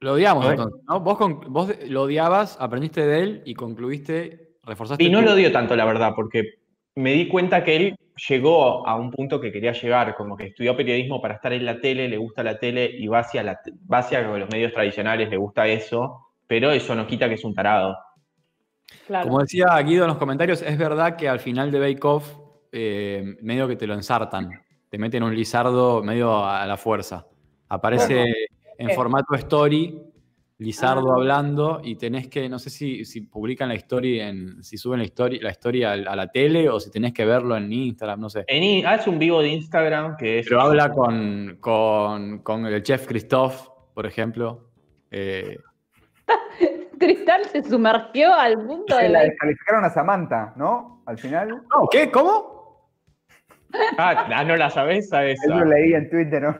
Lo 0.00 0.14
odiamos 0.14 0.50
entonces, 0.50 0.80
¿no? 0.88 1.00
Vos, 1.00 1.16
con- 1.16 1.52
vos 1.52 1.72
lo 1.88 2.02
odiabas, 2.02 2.58
aprendiste 2.60 3.06
de 3.06 3.20
él 3.22 3.42
y 3.46 3.54
concluiste, 3.54 4.56
reforzaste. 4.64 5.02
Y 5.04 5.10
no 5.10 5.20
tu- 5.20 5.26
lo 5.26 5.32
odio 5.34 5.52
tanto, 5.52 5.76
la 5.76 5.84
verdad, 5.84 6.12
porque 6.14 6.42
me 6.96 7.12
di 7.12 7.28
cuenta 7.28 7.64
que 7.64 7.76
él 7.76 7.96
llegó 8.28 8.86
a 8.86 8.94
un 8.96 9.10
punto 9.10 9.40
que 9.40 9.50
quería 9.50 9.72
llegar, 9.72 10.14
como 10.14 10.36
que 10.36 10.46
estudió 10.46 10.76
periodismo 10.76 11.20
para 11.20 11.34
estar 11.34 11.52
en 11.52 11.64
la 11.64 11.80
tele, 11.80 12.08
le 12.08 12.16
gusta 12.16 12.42
la 12.42 12.58
tele 12.58 12.88
y 12.96 13.06
va 13.08 13.20
hacia, 13.20 13.42
la, 13.42 13.60
te- 13.60 13.72
va 13.92 13.98
hacia 13.98 14.20
los 14.22 14.48
medios 14.50 14.72
tradicionales, 14.72 15.28
le 15.28 15.36
gusta 15.36 15.66
eso, 15.66 16.28
pero 16.46 16.70
eso 16.70 16.94
no 16.94 17.06
quita 17.06 17.28
que 17.28 17.34
es 17.34 17.44
un 17.44 17.54
tarado. 17.54 17.96
Claro. 19.06 19.26
Como 19.26 19.40
decía 19.40 19.66
Guido 19.82 20.04
en 20.04 20.08
los 20.08 20.18
comentarios, 20.18 20.62
es 20.62 20.78
verdad 20.78 21.16
que 21.16 21.28
al 21.28 21.40
final 21.40 21.70
de 21.72 21.80
Bake 21.80 22.04
Off, 22.06 22.36
eh, 22.70 23.36
medio 23.42 23.66
que 23.66 23.76
te 23.76 23.86
lo 23.86 23.94
ensartan. 23.94 24.50
Te 24.88 24.98
meten 24.98 25.22
un 25.24 25.34
lizardo 25.34 26.02
medio 26.02 26.44
a 26.44 26.64
la 26.66 26.76
fuerza. 26.76 27.26
Aparece 27.68 28.24
en 28.78 28.90
formato 28.90 29.34
story, 29.34 30.00
Lizardo 30.64 31.12
Ah. 31.12 31.16
hablando, 31.16 31.80
y 31.84 31.96
tenés 31.96 32.28
que, 32.28 32.48
no 32.48 32.58
sé 32.58 32.70
si, 32.70 33.04
si 33.04 33.20
publican 33.22 33.68
la 33.68 33.74
historia, 33.74 34.28
en, 34.28 34.62
si 34.62 34.76
suben 34.78 34.98
la 34.98 35.04
historia, 35.04 35.38
la 35.42 35.50
historia 35.50 35.92
a 35.92 36.16
la 36.16 36.28
tele 36.30 36.68
o 36.68 36.80
si 36.80 36.90
tenés 36.90 37.12
que 37.12 37.24
verlo 37.24 37.56
en 37.56 37.72
Instagram, 37.72 38.20
no 38.20 38.28
sé. 38.30 38.44
En, 38.46 38.86
hace 38.86 39.10
un 39.10 39.18
vivo 39.18 39.40
de 39.42 39.48
Instagram 39.48 40.16
que 40.16 40.40
es... 40.40 40.46
Pero 40.48 40.60
habla 40.62 40.90
con, 40.90 41.58
con, 41.60 42.38
con 42.38 42.66
el 42.66 42.82
chef 42.82 43.06
Christoph, 43.06 43.68
por 43.94 44.06
ejemplo. 44.06 44.70
Eh, 45.10 45.58
Cristal 46.98 47.44
se 47.46 47.62
sumergió 47.62 48.32
al 48.34 48.56
mundo 48.58 48.96
de 48.96 49.08
la 49.08 49.20
la... 49.20 49.24
descalificaron 49.24 49.84
a 49.84 49.90
Samantha, 49.90 50.52
¿no? 50.56 51.02
Al 51.06 51.18
final. 51.18 51.48
no, 51.48 51.88
¿Qué? 51.90 52.10
¿Cómo? 52.10 52.90
Ah, 53.98 54.26
ah, 54.32 54.44
no 54.44 54.56
la 54.56 54.70
sabés 54.70 55.12
a 55.12 55.26
Eso 55.26 55.42
esa. 55.46 55.56
lo 55.56 55.64
leí 55.64 55.92
en 55.94 56.08
Twitter, 56.08 56.42
¿no? 56.42 56.58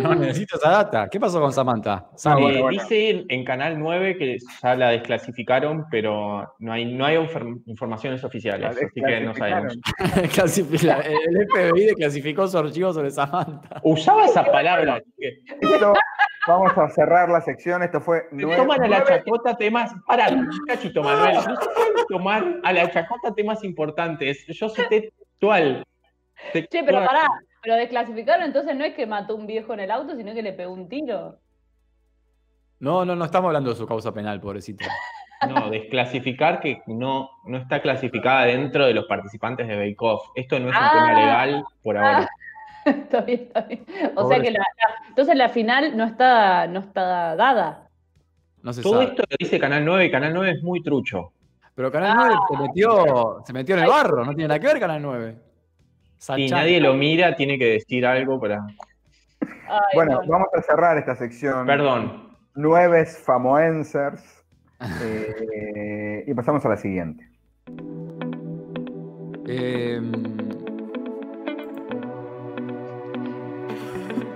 No 0.00 0.14
necesito 0.14 0.56
esa 0.56 0.70
data. 0.70 1.08
¿Qué 1.10 1.18
pasó 1.20 1.40
con 1.40 1.52
Samantha? 1.52 2.06
Sam, 2.16 2.38
Eh, 2.38 2.42
bueno, 2.42 2.62
bueno. 2.62 2.82
Dice 2.82 3.24
en, 3.28 3.44
Canal 3.44 3.78
9 3.78 4.16
que 4.18 4.36
ya 4.62 4.74
la 4.74 4.88
desclasificaron, 4.90 5.86
pero 5.90 6.54
no 6.58 6.72
hay, 6.72 6.84
no 6.94 7.04
hay 7.04 7.16
infor- 7.16 7.62
informaciones 7.66 8.22
oficiales, 8.24 8.62
La 8.62 8.68
así 8.70 8.86
que 8.94 9.20
no 9.20 9.34
sabemos. 9.34 9.76
el 10.26 11.46
FBI 11.48 11.84
desclasificó 11.86 12.46
su 12.48 12.58
archivo 12.58 12.92
sobre 12.92 13.10
Samantha. 13.10 13.80
Usaba 13.82 14.24
esa 14.26 14.44
palabra, 14.44 15.00
Esto, 15.60 15.92
vamos 16.46 16.76
a 16.76 16.88
cerrar 16.90 17.28
la 17.28 17.40
sección. 17.40 17.82
Esto 17.82 18.00
fue 18.00 18.20
te 18.22 18.26
nueve- 18.32 18.56
toman 18.56 18.82
a 18.82 18.88
la 18.88 18.98
nueve- 18.98 19.06
chacota 19.24 19.56
temas. 19.56 19.92
Para, 20.06 20.26
cachito, 20.66 21.02
Manuel. 21.02 21.34
No 21.34 21.42
se 21.42 21.48
pueden 21.48 22.06
tomar 22.08 22.44
a 22.64 22.72
la 22.72 22.90
chacota 22.90 23.34
temas 23.34 23.62
importantes. 23.64 24.44
Yo 24.48 24.68
cité 24.68 25.12
textual. 25.12 25.84
Che, 26.52 26.66
pero 26.70 26.98
pará, 27.04 27.26
pero 27.66 27.78
desclasificaron 27.78 28.44
entonces 28.44 28.76
no 28.76 28.84
es 28.84 28.94
que 28.94 29.06
mató 29.08 29.34
un 29.34 29.44
viejo 29.48 29.74
en 29.74 29.80
el 29.80 29.90
auto, 29.90 30.14
sino 30.14 30.32
que 30.32 30.40
le 30.42 30.52
pegó 30.52 30.72
un 30.72 30.88
tiro. 30.88 31.36
No, 32.78 33.04
no, 33.04 33.16
no 33.16 33.24
estamos 33.24 33.48
hablando 33.48 33.70
de 33.70 33.76
su 33.76 33.86
causa 33.88 34.12
penal, 34.14 34.40
pobrecito. 34.40 34.84
No, 35.48 35.68
desclasificar 35.68 36.60
que 36.60 36.80
no, 36.86 37.28
no 37.44 37.58
está 37.58 37.82
clasificada 37.82 38.44
dentro 38.44 38.86
de 38.86 38.94
los 38.94 39.06
participantes 39.06 39.66
de 39.66 39.74
Bake 39.76 39.96
Off. 39.98 40.28
Esto 40.36 40.60
no 40.60 40.68
es 40.70 40.76
un 40.76 40.80
Ah. 40.80 40.90
tema 40.94 41.20
legal 41.20 41.64
por 41.82 41.96
ahora. 41.96 42.28
está 42.86 43.20
bien, 43.22 43.40
está 43.40 43.60
bien. 43.62 43.84
O 44.14 44.28
sea 44.28 44.40
que 44.40 44.50
la, 44.52 44.60
la- 44.60 45.08
entonces 45.08 45.34
la 45.34 45.48
final 45.48 45.96
no 45.96 46.04
está, 46.04 46.68
no 46.68 46.78
está 46.80 47.34
dada. 47.34 47.88
No 48.62 48.72
se 48.72 48.80
Todo 48.80 48.92
sabe. 49.00 49.04
esto 49.06 49.24
lo 49.28 49.36
dice 49.40 49.58
Canal 49.58 49.84
9 49.84 50.04
y 50.04 50.10
Canal 50.12 50.32
9 50.34 50.50
es 50.52 50.62
muy 50.62 50.82
trucho. 50.84 51.32
Pero 51.74 51.90
Canal 51.90 52.14
9 52.16 52.34
se 52.48 52.56
metió, 52.62 53.42
se 53.44 53.52
metió 53.52 53.74
en 53.76 53.82
el 53.82 53.88
barro, 53.88 54.24
no 54.24 54.32
tiene 54.34 54.46
nada 54.48 54.60
que 54.60 54.66
ver 54.68 54.78
Canal 54.78 55.02
9. 55.02 55.36
Si 56.18 56.48
nadie 56.48 56.80
lo 56.80 56.94
mira, 56.94 57.36
tiene 57.36 57.58
que 57.58 57.66
decir 57.66 58.04
algo 58.06 58.40
para. 58.40 58.66
Ay, 59.68 59.78
Bueno, 59.94 60.20
no. 60.22 60.28
vamos 60.28 60.48
a 60.54 60.62
cerrar 60.62 60.96
esta 60.98 61.14
sección. 61.16 61.66
Perdón. 61.66 62.36
Nueves 62.54 63.18
famoensers. 63.24 64.22
eh, 65.02 66.24
y 66.26 66.34
pasamos 66.34 66.64
a 66.66 66.68
la 66.70 66.76
siguiente. 66.76 67.28
Eh, 69.48 70.00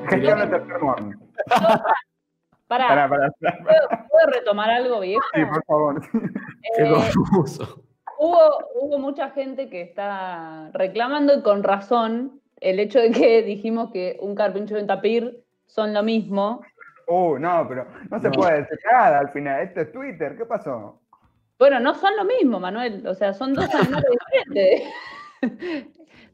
Gestión 0.09 0.39
de 0.41 0.47
tercer 0.47 0.81
mundo. 0.81 1.19
Pará, 2.69 2.87
Pará, 2.87 3.09
pará, 3.09 3.31
pará. 3.41 3.59
¿puedo, 3.65 3.89
puedo 4.09 4.27
retomar 4.33 4.71
algo, 4.71 5.01
viejo? 5.01 5.23
Sí, 5.35 5.45
por 5.45 5.65
favor. 5.65 6.01
qué 6.77 6.83
Eh, 6.85 6.89
confuso. 6.89 7.83
Hubo, 8.21 8.39
hubo 8.75 8.99
mucha 8.99 9.31
gente 9.31 9.69
que 9.69 9.81
está 9.83 10.71
reclamando 10.75 11.35
y 11.39 11.43
con 11.43 11.63
razón 11.63 12.41
el 12.61 12.79
hecho 12.79 13.01
de 13.01 13.11
que 13.11 13.43
dijimos 13.43 13.91
que 13.93 14.19
un 14.21 14.35
carpincho 14.35 14.77
y 14.77 14.81
un 14.83 14.87
tapir 14.87 15.43
son 15.67 15.95
lo 15.95 16.03
mismo. 16.03 16.63
Uh, 17.07 17.39
no, 17.39 17.67
pero 17.69 17.87
no 18.11 18.21
se 18.21 18.29
No. 18.29 18.35
puede 18.35 18.59
decir 18.63 18.79
nada 18.93 19.19
al 19.19 19.31
final. 19.31 19.63
Esto 19.63 19.81
es 19.81 19.93
Twitter. 19.93 20.37
¿Qué 20.37 20.45
pasó? 20.45 21.01
Bueno, 21.59 21.81
no 21.81 21.95
son 21.95 22.17
lo 22.17 22.25
mismo, 22.25 22.61
Manuel. 22.61 23.05
O 23.07 23.15
sea, 23.15 23.35
son 23.35 23.53
dos 23.55 23.69
animales 23.75 24.05
diferentes. 24.21 24.95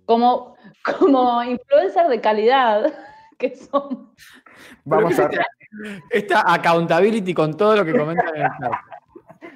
Como, 0.05 0.57
como 0.99 1.43
influencer 1.43 2.09
de 2.09 2.21
calidad 2.21 2.93
que 3.39 3.55
son. 3.57 4.13
Vamos 4.85 5.19
a, 5.19 5.31
Esta 6.11 6.43
accountability 6.53 7.33
con 7.35 7.57
todo 7.57 7.77
lo 7.77 7.85
que 7.85 7.97
comentan 7.97 8.29
en 8.37 8.43
el 8.43 8.49
chat. 8.61 8.73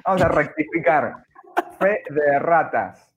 vamos 0.04 0.22
a 0.22 0.28
rectificar. 0.28 1.14
Fe 1.80 2.02
de 2.10 2.38
ratas. 2.38 3.10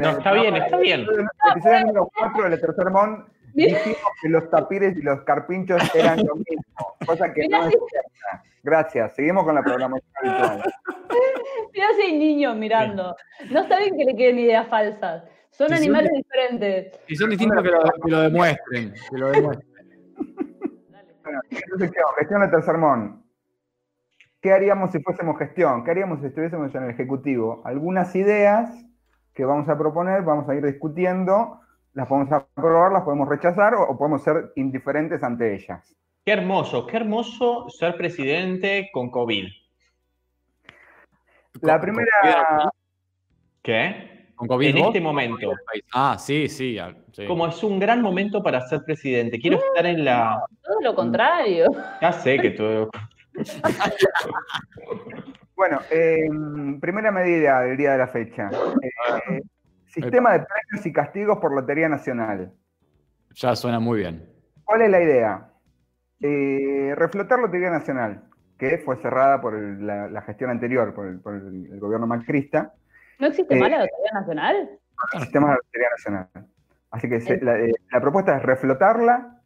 No, 0.00 0.10
está 0.10 0.32
bien, 0.32 0.56
está 0.56 0.76
bien. 0.78 1.00
En 1.00 1.20
el 1.20 1.26
episodio 1.52 1.80
número 1.80 2.10
4 2.18 2.50
del 2.50 2.60
Tercer 2.60 2.90
Mon 2.90 3.26
Mira. 3.54 3.78
dijimos 3.78 4.12
que 4.22 4.28
los 4.28 4.50
tapires 4.50 4.96
y 4.96 5.02
los 5.02 5.22
carpinchos 5.22 5.94
eran 5.94 6.18
lo 6.24 6.36
mismo, 6.36 6.96
cosa 7.06 7.32
que 7.32 7.42
Mira 7.42 7.58
no 7.58 7.68
es 7.68 7.76
cierta. 7.90 8.44
Gracias, 8.62 9.14
seguimos 9.14 9.44
con 9.44 9.54
la 9.54 9.62
programación 9.62 10.10
habitual. 10.22 10.72
Mira 11.72 11.86
hay 12.02 12.18
niños 12.18 12.56
mirando. 12.56 13.14
No 13.50 13.60
está 13.60 13.78
bien 13.78 13.96
que 13.96 14.04
le 14.04 14.16
queden 14.16 14.38
ideas 14.38 14.68
falsas. 14.68 15.24
Son 15.50 15.72
animales 15.72 16.10
diferentes. 16.14 17.00
Si 17.06 17.16
son 17.16 17.30
distintos, 17.30 17.62
que 17.62 17.70
lo, 17.70 17.82
que 17.82 18.10
lo 18.10 18.20
demuestren. 18.20 18.94
Que 19.10 19.18
lo 19.18 19.28
demuestren. 19.30 19.68
Bueno, 21.22 21.40
sección, 21.78 22.04
gestión 22.16 22.40
de 22.42 22.48
Tercer 22.48 22.78
Mon. 22.78 23.27
¿Qué 24.40 24.52
haríamos 24.52 24.92
si 24.92 25.00
fuésemos 25.02 25.36
gestión? 25.38 25.84
¿Qué 25.84 25.90
haríamos 25.90 26.20
si 26.20 26.26
estuviésemos 26.26 26.72
en 26.74 26.84
el 26.84 26.90
Ejecutivo? 26.90 27.60
Algunas 27.64 28.14
ideas 28.14 28.70
que 29.34 29.44
vamos 29.44 29.68
a 29.68 29.76
proponer, 29.76 30.22
vamos 30.22 30.48
a 30.48 30.54
ir 30.54 30.64
discutiendo, 30.64 31.60
las 31.94 32.06
podemos 32.08 32.32
aprobar, 32.32 32.92
las 32.92 33.02
podemos 33.02 33.28
rechazar 33.28 33.74
o, 33.74 33.82
o 33.82 33.98
podemos 33.98 34.22
ser 34.22 34.52
indiferentes 34.56 35.22
ante 35.22 35.54
ellas. 35.54 35.94
Qué 36.24 36.32
hermoso, 36.32 36.86
qué 36.86 36.98
hermoso 36.98 37.68
ser 37.70 37.96
presidente 37.96 38.90
con 38.92 39.10
COVID. 39.10 39.46
La 41.62 41.72
Con- 41.74 41.80
primera, 41.82 42.70
¿Qué? 43.62 44.28
¿Con 44.36 44.46
COVID 44.46 44.68
En 44.68 44.76
vos? 44.76 44.86
este 44.88 45.00
momento. 45.00 45.50
Ah, 45.92 46.16
sí, 46.16 46.48
sí. 46.48 46.78
al- 46.78 47.04
sí. 47.12 47.26
Como 47.26 47.46
es 47.48 47.60
un 47.64 47.80
gran 47.80 48.00
momento 48.02 48.40
para 48.40 48.60
ser 48.68 48.82
presidente. 48.84 49.40
Quiero 49.40 49.56
estar 49.58 49.84
en 49.86 50.04
la. 50.04 50.40
Todo 50.62 50.80
lo 50.80 50.94
contrario. 50.94 51.66
Ya 52.00 52.12
sé 52.12 52.38
que 52.38 52.50
todo. 52.50 52.88
bueno, 55.56 55.80
eh, 55.90 56.28
primera 56.80 57.10
medida 57.10 57.60
del 57.62 57.76
día 57.76 57.92
de 57.92 57.98
la 57.98 58.08
fecha. 58.08 58.50
Eh, 59.30 59.40
sistema 59.86 60.32
de 60.32 60.38
premios 60.46 60.86
y 60.86 60.92
castigos 60.92 61.38
por 61.38 61.54
Lotería 61.54 61.88
Nacional. 61.88 62.52
Ya 63.34 63.56
suena 63.56 63.80
muy 63.80 64.00
bien. 64.00 64.28
¿Cuál 64.64 64.82
es 64.82 64.90
la 64.90 65.02
idea? 65.02 65.50
Eh, 66.20 66.94
reflotar 66.96 67.38
Lotería 67.38 67.70
Nacional, 67.70 68.24
que 68.58 68.78
fue 68.78 68.96
cerrada 68.96 69.40
por 69.40 69.54
el- 69.54 69.86
la, 69.86 70.08
la 70.08 70.22
gestión 70.22 70.50
anterior, 70.50 70.94
por 70.94 71.06
el, 71.06 71.20
por 71.20 71.34
el- 71.34 71.68
el 71.72 71.80
gobierno 71.80 72.06
macrista, 72.06 72.74
¿No 73.20 73.26
existe 73.26 73.56
Eh, 73.56 73.58
más 73.60 73.68
la 73.70 73.78
Lotería 73.78 74.10
Nacional? 74.14 74.70
el 75.14 75.20
sistema 75.22 75.46
de 75.48 75.52
la 75.52 75.56
Lotería 75.56 75.88
Nacional. 75.90 76.28
Así 76.90 77.08
que 77.08 77.20
se- 77.20 77.40
la, 77.40 77.58
eh, 77.58 77.72
la 77.92 78.00
propuesta 78.00 78.36
es 78.36 78.42
reflotarla 78.44 79.40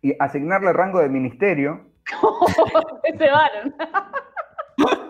y 0.00 0.16
asignarle 0.18 0.72
rango 0.72 1.00
de 1.00 1.08
ministerio. 1.10 1.90
se 3.04 3.18
cebaron. 3.18 3.74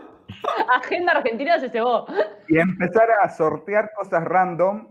Agenda 0.80 1.12
Argentina 1.12 1.58
se 1.58 1.70
cebó. 1.70 2.06
y 2.48 2.58
empezar 2.58 3.08
a 3.22 3.28
sortear 3.30 3.90
cosas 3.96 4.24
random 4.24 4.88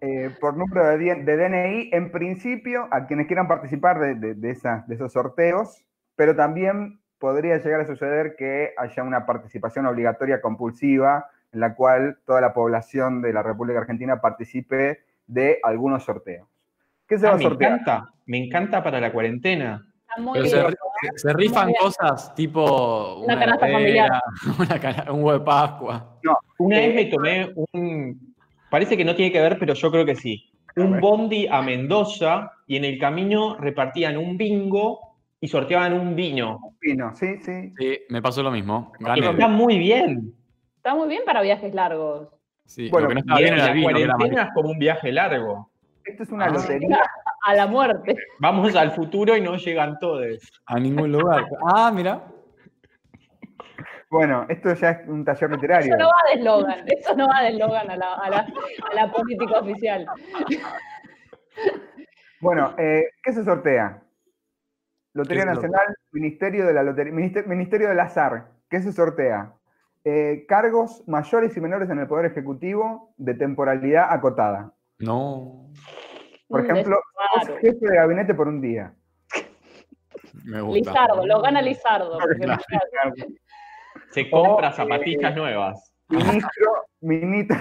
eh, 0.00 0.30
por 0.40 0.56
número 0.56 0.86
de, 0.86 1.14
de 1.24 1.36
DNI, 1.36 1.90
en 1.92 2.10
principio, 2.10 2.88
a 2.90 3.06
quienes 3.06 3.26
quieran 3.26 3.48
participar 3.48 3.98
de, 4.00 4.14
de- 4.14 4.34
de 4.34 4.50
esas- 4.50 4.86
de 4.88 4.94
esos 4.94 5.12
sorteos, 5.12 5.84
pero 6.16 6.34
también 6.34 7.00
podría 7.18 7.58
llegar 7.58 7.80
a 7.82 7.86
suceder 7.86 8.34
que 8.36 8.72
haya 8.78 9.02
una 9.02 9.26
participación 9.26 9.86
obligatoria 9.86 10.40
compulsiva 10.40 11.26
en 11.52 11.60
la 11.60 11.74
cual 11.74 12.18
toda 12.24 12.40
la 12.40 12.52
población 12.54 13.20
de 13.22 13.32
la 13.32 13.42
República 13.42 13.80
Argentina 13.80 14.20
participe 14.20 15.00
de 15.26 15.58
algunos 15.62 16.04
sorteos. 16.04 16.48
¿Qué 17.06 17.18
se 17.18 17.26
Ah, 17.26 17.30
va 17.30 17.34
a 17.34 17.38
me 17.38 17.44
sortear? 17.44 17.72
encanta, 17.72 18.08
me 18.26 18.38
encanta 18.44 18.82
para 18.82 19.00
la 19.00 19.12
cuarentena. 19.12 19.86
Muy 20.18 20.40
Pero 20.40 20.44
bien. 20.44 20.76
se, 21.16 21.32
rifan 21.32 21.66
bien. 21.68 21.78
cosas 21.80 22.34
tipo 22.34 23.20
Una 23.24 23.38
canasta 23.38 23.68
heladera, 23.68 24.20
una 24.58 24.80
cana- 24.80 25.12
un 25.12 25.22
huevo 25.24 25.38
de 25.38 25.44
Pascua. 25.44 26.18
Una 26.58 26.76
vez 26.78 26.94
me 26.94 27.04
tomé 27.06 27.52
un. 27.72 28.34
Parece 28.70 28.96
que 28.96 29.04
no 29.04 29.14
tiene 29.14 29.32
que 29.32 29.40
ver, 29.40 29.58
pero 29.58 29.74
yo 29.74 29.90
creo 29.90 30.04
que 30.04 30.14
sí. 30.16 30.50
A 30.76 30.80
Un 30.82 31.00
bondi 31.00 31.46
a 31.48 31.62
Mendoza 31.62 32.52
y 32.66 32.76
en 32.76 32.84
el 32.84 32.98
camino 32.98 33.56
repartían 33.56 34.16
un 34.16 34.36
bingo 34.36 35.16
y 35.40 35.48
sorteaban 35.48 35.92
un 35.92 36.14
vino. 36.14 36.74
Pino, 36.78 37.14
sí, 37.14 37.38
sí. 37.42 37.72
Sí, 37.78 37.98
me 38.08 38.20
pasó 38.22 38.42
lo 38.42 38.50
mismo. 38.50 38.92
Y 39.00 39.04
Gané. 39.04 39.30
está 39.30 39.48
muy 39.48 39.78
bien. 39.78 40.34
Está 40.76 40.94
muy 40.94 41.08
bien 41.08 41.22
para 41.24 41.40
viajes 41.42 41.74
largos. 41.74 42.28
Sí, 42.66 42.88
Bueno, 42.90 43.04
lo 43.04 43.08
que 43.08 43.14
no 43.14 43.20
estaba 43.20 43.38
bien 43.40 43.52
en 43.52 43.58
era 43.58 43.64
la 43.66 43.70
el 43.72 43.76
vino. 43.76 43.90
cuarentena 43.90 44.42
es 44.44 44.48
como 44.54 44.70
un 44.70 44.78
viaje 44.78 45.12
largo. 45.12 45.69
Esto 46.10 46.22
es 46.24 46.30
una 46.30 46.46
Ah. 46.46 46.50
lotería. 46.50 47.00
A 47.46 47.54
la 47.54 47.66
muerte. 47.66 48.14
Vamos 48.38 48.76
al 48.76 48.92
futuro 48.92 49.36
y 49.36 49.40
no 49.40 49.56
llegan 49.56 49.98
todos. 49.98 50.38
a 50.66 50.78
ningún 50.78 51.10
lugar. 51.12 51.46
Ah, 51.74 51.90
mira. 51.94 52.22
Bueno, 54.10 54.44
esto 54.48 54.74
ya 54.74 54.90
es 54.90 55.08
un 55.08 55.24
taller 55.24 55.50
literario. 55.50 55.94
Eso 55.94 56.02
no 56.02 56.08
va 56.08 56.30
de 56.32 56.38
eslogan. 56.40 56.84
Eso 56.88 57.14
no 57.16 57.28
va 57.28 57.42
de 57.42 57.48
eslogan 57.50 57.90
a 57.90 57.96
la, 57.96 58.14
a, 58.14 58.28
la, 58.30 58.38
a 58.90 58.94
la 58.94 59.12
política 59.12 59.60
oficial. 59.60 60.06
Bueno, 62.40 62.74
eh, 62.78 63.04
¿qué 63.22 63.32
se 63.32 63.44
sortea? 63.44 64.02
Lotería 65.14 65.44
¿Qué 65.44 65.48
se 65.50 65.54
Nacional, 65.54 65.96
Ministerio 66.12 66.66
de 66.66 66.72
la 66.74 66.82
Lotería, 66.82 67.12
Minister- 67.12 67.46
Ministerio 67.46 67.88
del 67.88 68.00
Azar. 68.00 68.48
¿Qué 68.68 68.80
se 68.80 68.92
sortea? 68.92 69.52
Eh, 70.04 70.44
cargos 70.48 71.06
mayores 71.06 71.56
y 71.56 71.60
menores 71.60 71.88
en 71.90 71.98
el 71.98 72.06
Poder 72.06 72.26
Ejecutivo 72.26 73.12
de 73.16 73.34
temporalidad 73.34 74.06
acotada. 74.10 74.72
No. 75.00 75.70
Por 76.48 76.60
Un 76.60 76.70
ejemplo, 76.70 76.98
jefe 77.60 77.78
de 77.86 77.96
gabinete 77.96 78.34
por 78.34 78.48
un 78.48 78.60
día. 78.60 78.92
Me 80.44 80.60
gusta. 80.60 80.90
Lizardo, 80.90 81.26
lo 81.26 81.40
gana 81.40 81.62
Lizardo. 81.62 82.18
Claro. 82.18 83.14
Se 84.10 84.30
compra 84.30 84.68
Oh, 84.70 84.72
zapatillas 84.72 85.32
eh, 85.32 85.36
nuevas. 85.36 85.92
Ministro, 86.08 86.72
ministro, 87.00 87.56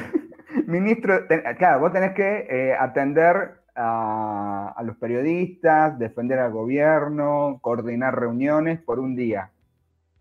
ministro, 0.65 1.27
ten- 1.27 1.43
claro, 1.57 1.81
vos 1.81 1.91
tenés 1.93 2.13
que 2.13 2.47
eh, 2.49 2.73
atender 2.79 3.61
a, 3.75 4.73
a 4.75 4.83
los 4.83 4.97
periodistas, 4.97 5.97
defender 5.99 6.39
al 6.39 6.51
gobierno, 6.51 7.59
coordinar 7.61 8.19
reuniones 8.19 8.81
por 8.81 8.99
un 8.99 9.15
día. 9.15 9.51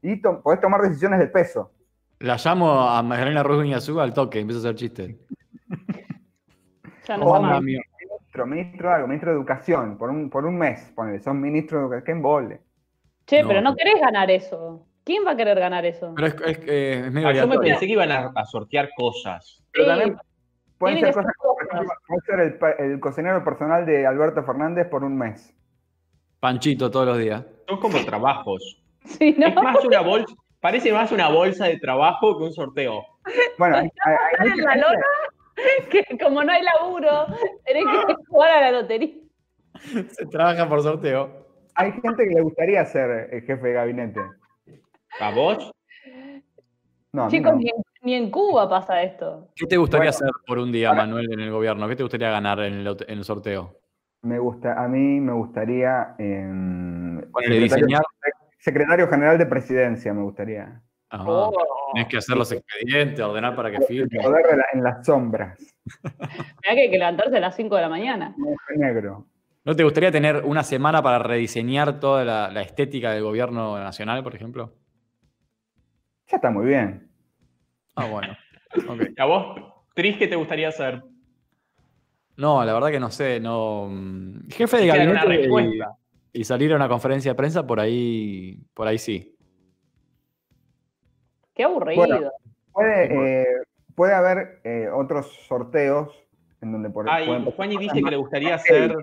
Y 0.03 0.21
to- 0.21 0.43
podés 0.43 0.61
tomar 0.61 0.83
decisiones 0.83 1.19
de 1.21 1.27
peso. 1.29 1.73
La 2.21 2.37
llamo 2.37 2.89
a 2.89 3.03
Magdalena 3.03 3.43
Ruiz 3.43 3.65
Iñazú 3.65 3.99
al 4.01 4.13
toque, 4.13 4.41
empiezo 4.41 4.61
a 4.61 4.71
hacer 4.71 4.75
chistes. 4.77 5.17
No 7.17 7.25
Oh. 7.27 7.61
Ministro, 7.61 8.47
ministro 8.47 8.89
de 8.91 8.95
algo, 8.95 9.09
ministro 9.09 9.31
de 9.33 9.37
educación, 9.39 9.97
por 9.99 10.11
un, 10.11 10.29
por 10.31 10.45
un 10.45 10.59
mes, 10.59 10.93
ponele, 10.95 11.21
son 11.21 11.41
ministro 11.41 11.79
de 11.79 11.85
educación, 11.85 12.05
que 12.05 12.13
embole. 12.13 12.61
Che, 13.27 13.43
No. 13.43 13.49
pero 13.49 13.61
no 13.63 13.75
querés 13.75 14.01
ganar 14.01 14.31
eso. 14.31 14.87
¿Quién 15.05 15.25
va 15.27 15.31
a 15.33 15.37
querer 15.37 15.59
ganar 15.59 15.87
eso? 15.87 16.13
Pero 16.15 16.27
es, 16.29 16.35
es, 16.45 16.59
eh, 16.67 17.03
es 17.07 17.13
medio 17.13 17.29
Ah, 17.29 17.33
yo 17.33 17.47
me 17.49 17.59
pensé 17.59 17.87
que 17.87 17.93
iban 17.93 18.13
a, 18.13 18.31
a 18.35 18.45
sortear 18.45 18.91
cosas. 18.97 19.63
Pero 19.73 19.85
Sí, 19.85 19.91
también 19.91 20.19
pueden 20.77 20.99
ser 21.01 21.15
cosas 21.15 21.33
como, 21.39 21.55
puede 22.07 22.21
ser 22.27 22.81
el, 22.85 23.01
cocinero 23.01 23.43
personal 23.43 23.87
de 23.87 24.07
Alberto 24.07 24.43
Fernández 24.45 24.87
por 24.89 25.03
un 25.05 25.17
mes. 25.17 25.55
Panchito 26.41 26.91
todos 26.91 27.07
los 27.07 27.19
días. 27.19 27.45
Son 27.67 27.79
como 27.81 27.99
trabajos. 28.05 28.83
Sí, 29.05 29.35
¿no? 29.39 29.47
Es 29.47 29.55
más 29.55 29.83
una 29.85 30.01
bolsa, 30.03 30.35
parece 30.61 30.93
más 30.93 31.11
una 31.13 31.29
bolsa 31.31 31.65
de 31.65 31.79
trabajo 31.79 32.37
que 32.37 32.45
un 32.45 32.53
sorteo. 32.53 33.03
Bueno, 33.59 33.77
hay, 33.79 33.89
hay- 34.05 34.17
hay 34.39 34.49
en 34.51 34.65
que 35.91 36.05
como 36.19 36.43
no 36.45 36.53
hay 36.53 36.63
laburo, 36.63 37.27
tenés 37.65 37.85
que 38.07 38.15
jugar 38.29 38.51
a 38.51 38.61
la 38.71 38.81
lotería. 38.83 39.15
Se 40.11 40.27
trabaja 40.27 40.69
por 40.69 40.83
sorteo. 40.83 41.47
hay 41.75 41.93
gente 41.93 42.25
que 42.29 42.35
le 42.35 42.43
gustaría 42.43 42.85
ser 42.85 43.29
el 43.33 43.43
jefe 43.43 43.69
de 43.69 43.73
gabinete. 43.73 44.21
¿A 45.21 45.31
vos? 45.31 45.71
No, 47.13 47.29
Chicos, 47.29 47.53
no. 47.53 47.59
ni, 47.59 47.69
en, 47.69 47.75
ni 48.03 48.15
en 48.15 48.31
Cuba 48.31 48.69
pasa 48.69 49.03
esto. 49.03 49.49
¿Qué 49.57 49.67
te 49.67 49.77
gustaría 49.77 50.11
Bueno. 50.11 50.11
hacer 50.11 50.31
por 50.47 50.59
un 50.59 50.71
día, 50.73 50.91
Ahora- 50.91 51.07
Manuel, 51.07 51.33
en 51.33 51.41
el 51.41 51.51
gobierno? 51.51 51.89
¿Qué 51.89 51.97
te 51.97 52.03
gustaría 52.03 52.31
ganar 52.31 52.61
en 52.61 52.75
el, 52.75 52.87
en 53.07 53.19
el 53.19 53.25
sorteo? 53.25 53.79
Me 54.23 54.39
gusta, 54.39 54.75
a 54.83 54.89
mí 54.89 55.21
me 55.21 55.33
gustaría 55.33 56.15
Ponele, 56.19 57.23
secretario, 57.31 57.63
diseñar. 57.63 58.03
secretario 58.59 59.09
general 59.09 59.39
de 59.39 59.47
presidencia, 59.47 60.13
me 60.13 60.23
gustaría. 60.23 60.83
Ajá. 61.11 61.25
Oh. 61.27 61.53
Tienes 61.93 62.11
que 62.11 62.19
hacer 62.19 62.37
los 62.37 62.53
expedientes, 62.53 63.21
ordenar 63.21 63.57
para 63.57 63.71
que 63.71 63.81
firme. 63.83 64.19
En 64.73 64.83
las 64.83 65.07
sombras. 65.07 65.59
Mirá 66.05 66.75
que 66.75 66.81
hay 66.81 66.91
que 66.91 66.99
levantarse 66.99 67.37
a 67.37 67.41
las 67.41 67.57
5 67.57 67.75
de 67.77 67.81
la 67.83 67.89
mañana. 67.89 68.35
Negro. 68.77 69.27
¿No 69.65 69.75
te 69.75 69.85
gustaría 69.85 70.11
tener 70.11 70.45
una 70.45 70.63
semana 70.63 71.03
para 71.03 71.19
rediseñar 71.19 71.99
toda 72.01 72.25
la, 72.25 72.51
la 72.51 72.63
estética 72.63 73.13
del 73.13 73.23
gobierno 73.23 73.79
nacional, 73.79 74.23
por 74.23 74.35
ejemplo? 74.35 74.75
Ya 76.29 76.37
está 76.37 76.51
muy 76.51 76.67
bien. 76.67 77.11
Ah, 77.95 78.07
bueno. 78.07 78.37
Ok. 78.87 79.01
¿A 79.17 79.25
vos, 79.25 79.63
Tris, 79.95 80.19
qué 80.19 80.29
te 80.29 80.37
gustaría 80.37 80.69
hacer? 80.69 81.03
No, 82.37 82.63
la 82.63 82.75
verdad 82.75 82.91
que 82.91 83.01
no 83.01 83.11
sé. 83.11 83.41
No. 83.41 83.89
mm, 83.91 84.51
Jefe 84.51 84.77
de 84.77 84.87
gabinete 84.87 85.49
y, 86.33 86.41
y 86.41 86.45
salir 86.45 86.75
a 86.75 86.77
una 86.77 86.87
conferencia 86.87 87.31
de 87.33 87.35
prensa, 87.35 87.67
por 87.67 87.81
ahí, 87.81 88.61
por 88.75 88.87
ahí 88.87 88.99
sí. 88.99 89.38
Qué 91.59 91.65
aburrido. 91.65 92.07
Bueno. 92.07 92.31
Puede, 92.73 93.43
eh, 93.43 93.47
puede 93.97 94.15
haber 94.15 94.61
eh, 94.63 94.89
otros 94.89 95.27
sorteos 95.49 96.15
en 96.63 96.71
donde 96.73 96.89
por 96.89 97.11
Ay, 97.11 97.27
Juani 97.27 97.45
cosas 97.75 97.81
dice 97.93 98.03
que 98.05 98.11
le 98.11 98.17
gustaría 98.17 98.55
hacer, 98.55 98.97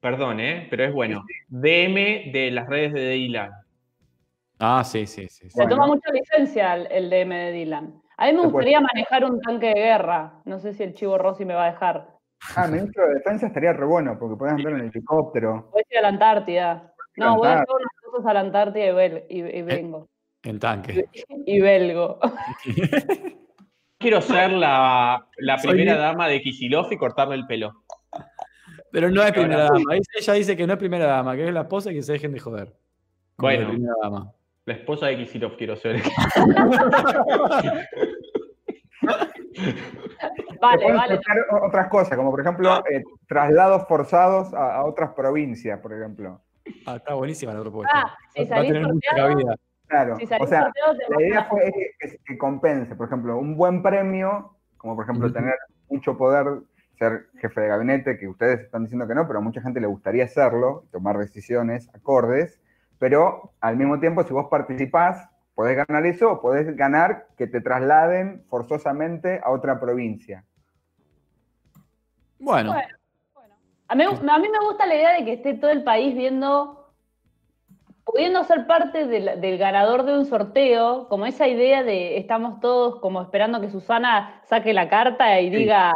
perdón, 0.00 0.40
¿eh? 0.40 0.66
pero 0.70 0.84
es 0.84 0.92
bueno, 0.94 1.22
DM 1.48 2.32
de 2.32 2.50
las 2.50 2.66
redes 2.66 2.94
de 2.94 3.10
Dylan. 3.10 3.52
Ah, 4.58 4.82
sí, 4.84 5.06
sí, 5.06 5.28
sí. 5.28 5.50
Se 5.50 5.56
Bueno. 5.62 5.70
toma 5.76 5.86
mucha 5.86 6.10
licencia 6.10 6.74
el, 6.74 6.86
el 6.90 7.10
DM 7.10 7.34
de 7.34 7.52
Dylan. 7.52 7.94
A 8.16 8.26
mí 8.26 8.32
me 8.32 8.42
gustaría 8.46 8.80
manejar 8.80 9.24
un 9.24 9.40
tanque 9.40 9.66
de 9.68 9.74
guerra. 9.74 10.40
No 10.44 10.58
sé 10.58 10.72
si 10.74 10.82
el 10.82 10.94
chivo 10.94 11.16
Rossi 11.18 11.44
me 11.44 11.54
va 11.54 11.64
a 11.66 11.70
dejar. 11.72 12.08
Ah, 12.56 12.66
ministro 12.66 13.06
de 13.06 13.14
Defensa 13.14 13.46
estaría 13.46 13.72
re 13.74 13.84
bueno, 13.86 14.18
porque 14.18 14.36
podés 14.36 14.54
andar 14.54 14.72
en 14.74 14.88
helicóptero. 14.88 15.68
Voy 15.72 15.82
a 15.82 15.92
ir 15.94 15.98
a 15.98 16.02
la 16.02 16.08
Antártida. 16.08 16.94
No, 17.16 17.36
voy 17.36 17.48
a 17.48 17.52
hacer 17.54 17.66
unas 17.74 17.92
cosas 18.10 18.26
a 18.26 18.34
la 18.34 18.40
Antártida 18.40 18.86
y, 19.28 19.40
y- 19.40 19.58
y 19.58 19.62
vengo. 19.62 20.08
En 20.42 20.58
tanque. 20.58 21.06
Y 21.46 21.60
belgo. 21.60 22.18
Quiero 23.98 24.20
ser 24.22 24.52
la, 24.52 25.26
la 25.38 25.56
primera 25.58 25.96
dama 25.96 26.26
de 26.28 26.40
Kisilov 26.40 26.90
y 26.92 26.96
cortarle 26.96 27.34
el 27.34 27.46
pelo. 27.46 27.82
Pero 28.90 29.10
no 29.10 29.22
es 29.22 29.32
primera 29.32 29.64
dama. 29.64 29.94
Ella 30.18 30.32
dice 30.32 30.56
que 30.56 30.66
no 30.66 30.72
es 30.72 30.78
primera 30.78 31.06
dama, 31.06 31.36
que 31.36 31.46
es 31.46 31.52
la 31.52 31.60
esposa 31.62 31.92
y 31.92 31.96
que 31.96 32.02
se 32.02 32.12
dejen 32.14 32.32
de 32.32 32.40
joder. 32.40 32.68
La 32.68 32.74
Bueno. 33.38 33.68
primera 33.68 33.94
dama. 34.02 34.32
La 34.64 34.74
esposa 34.74 35.06
de 35.06 35.16
Kisilov 35.18 35.56
quiero 35.56 35.76
ser. 35.76 36.00
Vale, 40.60 40.92
vale. 40.92 41.18
otras 41.62 41.88
cosas, 41.88 42.16
como 42.16 42.30
por 42.30 42.40
ejemplo 42.40 42.78
eh, 42.90 43.02
traslados 43.26 43.86
forzados 43.88 44.52
a, 44.52 44.76
a 44.76 44.84
otras 44.84 45.10
provincias, 45.14 45.80
por 45.80 45.92
ejemplo. 45.94 46.40
Ah, 46.86 46.96
está 46.96 47.14
buenísima 47.14 47.54
la 47.54 47.60
propuesta. 47.60 47.92
Ah, 47.94 48.16
si 48.34 48.40
Va 48.40 48.44
a 48.44 48.48
salís 48.58 48.72
tener 48.72 48.92
mucha 48.92 49.08
sorteado, 49.10 49.34
cabida. 49.34 49.54
Claro. 49.90 50.16
si 50.18 50.26
salís 50.26 50.46
o 50.46 50.48
sea, 50.48 50.60
la 50.60 51.16
vas 51.16 51.20
idea 51.20 51.40
a- 51.40 51.44
fue 51.46 51.72
que, 51.98 52.18
que 52.24 52.38
compense, 52.38 52.94
por 52.94 53.08
ejemplo, 53.08 53.36
un 53.38 53.56
buen 53.56 53.82
premio, 53.82 54.56
como 54.76 54.94
por 54.94 55.04
ejemplo 55.04 55.32
tener 55.32 55.54
mucho 55.88 56.16
poder, 56.16 56.46
ser 56.96 57.26
jefe 57.40 57.60
de 57.62 57.68
gabinete, 57.68 58.16
que 58.18 58.28
ustedes 58.28 58.60
están 58.60 58.84
diciendo 58.84 59.08
que 59.08 59.14
no, 59.16 59.26
pero 59.26 59.40
a 59.40 59.42
mucha 59.42 59.60
gente 59.60 59.80
le 59.80 59.88
gustaría 59.88 60.24
hacerlo, 60.24 60.84
tomar 60.92 61.18
decisiones 61.18 61.88
acordes, 61.94 62.60
pero 62.98 63.52
al 63.60 63.76
mismo 63.76 63.98
tiempo, 63.98 64.22
si 64.22 64.32
vos 64.32 64.46
participás, 64.48 65.28
podés 65.56 65.76
ganar 65.76 66.06
eso 66.06 66.30
o 66.30 66.40
podés 66.40 66.76
ganar 66.76 67.26
que 67.36 67.46
te 67.48 67.60
trasladen 67.60 68.44
forzosamente 68.48 69.40
a 69.42 69.50
otra 69.50 69.80
provincia. 69.80 70.44
Bueno, 72.38 72.72
Bueno. 72.72 72.88
Bueno. 73.34 73.54
A 73.88 73.94
mí, 73.96 74.04
a 74.04 74.38
mí 74.38 74.48
me 74.48 74.60
gusta 74.66 74.86
la 74.86 74.94
idea 74.94 75.12
de 75.14 75.24
que 75.24 75.32
esté 75.34 75.54
todo 75.54 75.70
el 75.70 75.82
país 75.82 76.14
viendo, 76.14 76.79
pudiendo 78.04 78.42
ser 78.44 78.66
parte 78.66 79.06
del, 79.06 79.40
del 79.40 79.58
ganador 79.58 80.04
de 80.04 80.14
un 80.18 80.26
sorteo, 80.26 81.08
como 81.08 81.26
esa 81.26 81.46
idea 81.48 81.82
de 81.82 82.16
estamos 82.18 82.60
todos 82.60 83.00
como 83.00 83.22
esperando 83.22 83.60
que 83.60 83.70
Susana 83.70 84.42
saque 84.48 84.72
la 84.72 84.88
carta 84.88 85.40
y 85.40 85.50
diga, 85.50 85.94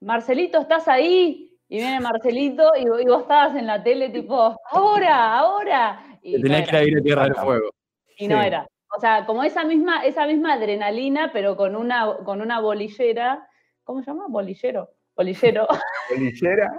Marcelito, 0.00 0.58
¿estás 0.60 0.86
ahí? 0.88 1.50
Y 1.68 1.78
viene 1.78 1.98
Marcelito 2.00 2.72
y, 2.76 2.82
y 2.82 3.06
vos 3.08 3.22
estabas 3.22 3.56
en 3.56 3.66
la 3.66 3.82
tele 3.82 4.10
tipo, 4.10 4.56
ahora, 4.70 5.38
ahora. 5.38 6.00
Y 6.22 6.40
te 6.40 6.48
no 6.48 6.54
que 6.66 6.84
ir 6.88 6.98
a 6.98 7.02
Tierra 7.02 7.22
del 7.24 7.34
Fuego. 7.36 7.70
y 8.18 8.28
no 8.28 8.40
Sí. 8.40 8.46
era. 8.46 8.66
O 8.96 9.00
sea, 9.00 9.26
como 9.26 9.42
esa 9.42 9.64
misma, 9.64 10.04
esa 10.04 10.26
misma 10.26 10.52
adrenalina, 10.52 11.30
pero 11.32 11.56
con 11.56 11.74
una, 11.74 12.16
con 12.24 12.40
una 12.40 12.60
bolillera, 12.60 13.48
¿cómo 13.82 14.02
se 14.02 14.10
llama? 14.10 14.26
Bolillero. 14.28 14.90
Bolillero. 15.16 15.66
Bolillera, 16.10 16.70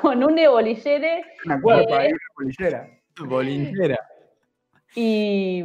con 0.00 0.22
un 0.24 0.36
bolillere 0.36 1.24
una 1.44 1.60
cuerpa 1.60 2.04
Eh. 2.04 2.08
una 2.08 2.18
bolillera. 2.36 2.88
Bolintera. 3.20 3.98
y. 4.94 5.62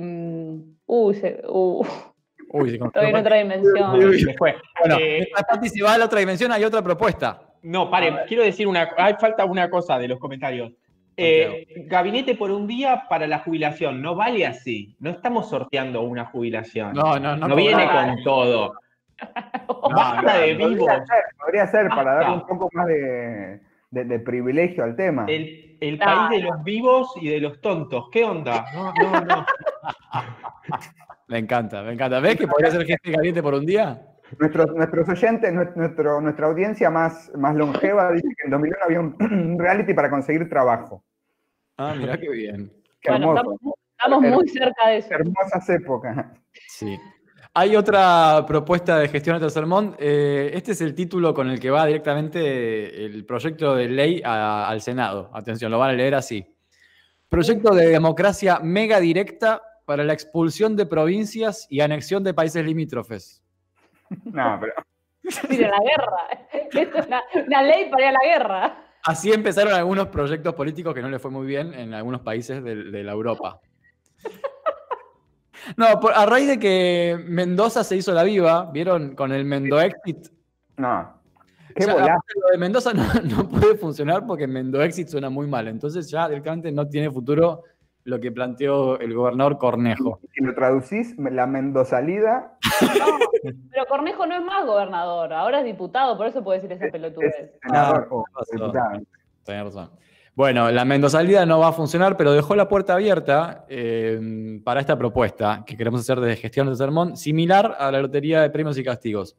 Uh, 0.86 1.14
se- 1.14 1.42
uh, 1.48 1.86
Uy, 2.52 2.70
se 2.72 2.76
estoy 2.84 3.06
en 3.10 3.16
otra 3.16 3.36
dimensión. 3.38 3.96
Uy, 4.04 4.20
Se 4.22 4.34
fue. 4.34 4.56
Bueno, 4.80 4.98
Eh, 5.00 5.28
Pati 5.48 5.70
se 5.70 5.84
va 5.84 5.94
a 5.94 5.98
la 6.00 6.06
otra 6.06 6.20
dimensión, 6.20 6.52
hay 6.52 6.64
otra 6.64 6.82
propuesta. 6.82 7.42
no, 7.62 7.92
paren, 7.92 8.16
quiero 8.28 8.44
decir 8.44 8.68
una. 8.68 8.90
Hay 8.98 9.14
falta 9.20 9.46
una 9.46 9.70
cosa 9.70 10.00
de 10.00 10.08
los 10.08 10.20
comentarios. 10.20 10.72
Eh, 11.22 11.66
gabinete 11.88 12.34
por 12.36 12.50
un 12.50 12.66
día 12.66 13.04
para 13.10 13.28
la 13.28 13.40
jubilación. 13.40 14.02
No 14.02 14.16
vale 14.16 14.46
así. 14.48 14.96
No 15.00 15.10
estamos 15.10 15.50
sorteando 15.50 16.02
una 16.02 16.26
jubilación. 16.26 16.94
No, 16.94 17.20
no, 17.20 17.36
no. 17.36 17.50
No 17.50 17.56
viene 17.58 17.86
con 17.86 18.24
todo. 18.24 18.74
No, 19.68 19.82
Basta 19.94 20.38
de 20.40 20.56
Podría 20.56 21.06
ser, 21.06 21.24
podría 21.38 21.68
ser 21.68 21.90
para 21.90 22.14
darle 22.16 22.36
un 22.36 22.46
poco 22.48 22.70
más 22.72 22.88
de, 22.88 23.60
de- 23.92 24.06
de 24.06 24.20
privilegio 24.20 24.84
al 24.86 24.96
tema. 24.96 25.26
El, 25.28 25.69
el 25.80 25.98
país 25.98 26.30
de 26.30 26.40
los 26.40 26.64
vivos 26.64 27.14
y 27.22 27.30
de 27.30 27.40
los 27.40 27.60
tontos. 27.62 28.06
¿Qué 28.12 28.24
onda? 28.24 28.66
No, 28.74 28.94
no, 28.94 29.22
no. 29.26 29.46
Me 31.28 31.38
encanta, 31.38 31.84
me 31.84 31.94
encanta. 31.94 32.20
¿Ves 32.20 32.38
que 32.38 32.48
podría 32.48 32.72
ser 32.72 32.84
de 32.88 32.98
gabinete 33.12 33.44
por 33.44 33.54
un 33.54 33.64
día? 33.64 34.02
Nuestros, 34.40 34.66
nuestros 34.76 35.10
oyentes, 35.10 35.54
nues- 35.54 35.76
nuestro, 35.76 36.20
nuestra 36.22 36.48
audiencia 36.48 36.90
más, 36.90 37.32
más 37.36 37.56
longeva 37.56 38.12
dice 38.12 38.28
que 38.36 38.46
en 38.46 38.50
2001 38.50 38.84
había 38.84 39.00
un, 39.00 39.16
un 39.20 39.60
reality 39.60 39.94
para 39.94 40.10
conseguir 40.10 40.50
trabajo. 40.50 41.04
Ah, 41.78 41.94
mirá 41.96 42.18
qué 42.18 42.30
bien. 42.30 42.74
Qué 43.00 43.12
Bueno, 43.12 43.38
hermoso. 43.38 43.54
estamos, 43.54 43.76
estamos 43.92 44.22
muy 44.38 44.48
cerca 44.50 44.88
de 44.90 44.98
eso. 44.98 45.14
Hermosas 45.14 45.70
épocas. 45.70 46.26
Sí. 46.68 47.00
Hay 47.60 47.76
otra 47.76 48.46
propuesta 48.48 48.98
de 49.00 49.10
gestión 49.10 49.36
de 49.36 49.42
Tercermont. 49.42 49.98
Eh, 50.00 50.50
este 50.54 50.72
es 50.72 50.80
el 50.80 50.96
título 50.96 51.34
con 51.34 51.50
el 51.50 51.60
que 51.60 51.70
va 51.70 51.86
directamente 51.86 53.04
el 53.06 53.26
proyecto 53.26 53.76
de 53.76 53.90
ley 53.90 54.22
a- 54.24 54.70
al 54.70 54.80
Senado. 54.80 55.30
Atención, 55.34 55.70
lo 55.70 55.78
van 55.78 55.90
a 55.90 55.94
leer 55.94 56.16
así. 56.16 56.56
Proyecto 57.28 57.76
de 57.76 57.90
democracia 57.90 58.60
mega 58.64 59.02
directa 59.02 59.62
para 59.84 60.06
la 60.06 60.14
expulsión 60.14 60.78
de 60.78 60.86
provincias 60.86 61.68
y 61.70 61.82
anexión 61.82 62.24
de 62.24 62.34
países 62.34 62.64
limítrofes. 62.66 63.44
No, 64.24 64.58
pero 64.62 64.74
Ir 65.54 65.66
a 65.66 65.70
la 65.72 65.80
guerra. 65.84 66.48
Es 66.72 67.06
una, 67.08 67.24
una 67.46 67.62
ley 67.62 67.90
para 67.90 68.04
ir 68.04 68.08
a 68.08 68.12
la 68.14 68.26
guerra. 68.38 68.84
Así 69.04 69.34
empezaron 69.34 69.74
algunos 69.74 70.08
proyectos 70.08 70.54
políticos 70.56 70.94
que 70.96 71.02
no 71.02 71.10
les 71.10 71.22
fue 71.22 71.30
muy 71.30 71.46
bien 71.46 71.74
en 71.74 71.94
algunos 71.94 72.22
países 72.22 72.64
de, 72.64 72.76
de 72.86 73.04
la 73.04 73.12
Europa. 73.12 73.60
No, 75.78 76.00
por- 76.00 76.14
a 76.14 76.26
raíz 76.26 76.48
de 76.48 76.60
que 76.60 77.18
Mendoza 77.28 77.84
se 77.84 77.96
hizo 77.96 78.12
la 78.14 78.24
viva, 78.24 78.70
¿vieron? 78.72 79.16
Con 79.16 79.32
el 79.32 79.46
Mendoexit. 79.46 80.28
no. 80.78 81.18
Qué 81.76 81.86
Ya, 81.86 81.94
lo 81.94 82.50
de 82.52 82.58
Mendoza 82.58 82.92
no, 82.94 83.04
no 83.24 83.48
puede 83.48 83.78
funcionar 83.78 84.26
porque 84.26 84.48
Mendoexit 84.48 85.08
suena 85.08 85.30
muy 85.30 85.46
mal. 85.48 85.68
Entonces 85.68 86.10
ya 86.10 86.28
directamente 86.28 86.72
no 86.72 86.88
tiene 86.88 87.12
futuro 87.12 87.62
lo 88.06 88.20
que 88.20 88.32
planteó 88.32 89.00
el 89.00 89.14
gobernador 89.14 89.58
Cornejo. 89.60 90.20
Si 90.34 90.44
lo 90.44 90.54
traducís, 90.56 91.16
la 91.20 91.46
Mendozalida 91.46 92.58
No, 93.00 93.06
pero 93.72 93.86
Cornejo 93.88 94.26
no 94.26 94.36
es 94.36 94.44
más 94.44 94.66
gobernador, 94.66 95.32
ahora 95.32 95.60
es 95.60 95.66
diputado, 95.66 96.18
por 96.18 96.26
eso 96.28 96.44
puede 96.44 96.60
decir 96.60 96.72
esa 96.76 96.92
pelotudez. 96.92 97.34
es 97.40 97.52
senador 97.62 98.08
Ah, 98.10 98.14
o 98.16 98.26
diputado. 98.52 99.00
Tenés 99.44 99.64
razón. 99.66 99.90
Bueno, 100.40 100.72
la 100.72 100.86
Mendozalida 100.86 101.46
no 101.46 101.60
va 101.60 101.68
a 101.68 101.74
funcionar, 101.74 102.16
pero 102.16 102.32
dejó 102.32 102.56
la 102.56 102.70
puerta 102.70 102.94
abierta 102.94 103.66
eh, 103.68 104.62
para 104.64 104.80
esta 104.80 104.98
propuesta 104.98 105.66
que 105.68 105.76
queremos 105.76 106.00
hacer 106.00 106.22
desde 106.22 106.40
gestión 106.40 106.70
de 106.70 106.78
sermón, 106.78 107.18
similar 107.18 107.76
a 107.78 107.92
la 107.92 108.00
lotería 108.00 108.42
de 108.42 108.50
premios 108.50 108.78
y 108.78 108.84
castigos. 108.86 109.36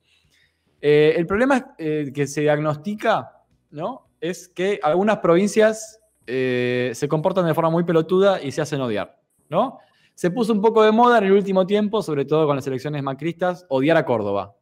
Eh, 0.78 1.14
el 1.16 1.26
problema 1.26 1.74
eh, 1.78 2.12
que 2.14 2.26
se 2.26 2.42
diagnostica 2.42 3.32
¿no? 3.70 4.08
es 4.20 4.46
que 4.46 4.78
algunas 4.82 5.20
provincias 5.20 6.02
se 6.26 7.06
comportan 7.08 7.46
de 7.46 7.54
forma 7.54 7.70
muy 7.70 7.84
pelotuda 7.84 8.42
y 8.42 8.52
se 8.52 8.60
hacen 8.60 8.82
odiar. 8.82 9.18
¿no? 9.48 9.78
Se 10.14 10.30
puso 10.30 10.52
un 10.52 10.60
poco 10.60 10.82
de 10.82 10.92
moda 10.92 11.16
en 11.16 11.24
el 11.24 11.32
último 11.32 11.66
tiempo, 11.66 12.02
sobre 12.02 12.26
todo 12.26 12.46
con 12.46 12.56
las 12.56 12.66
elecciones 12.66 13.02
macristas, 13.02 13.64
odiar 13.70 13.96
a 13.96 14.04
Córdoba. 14.04 14.54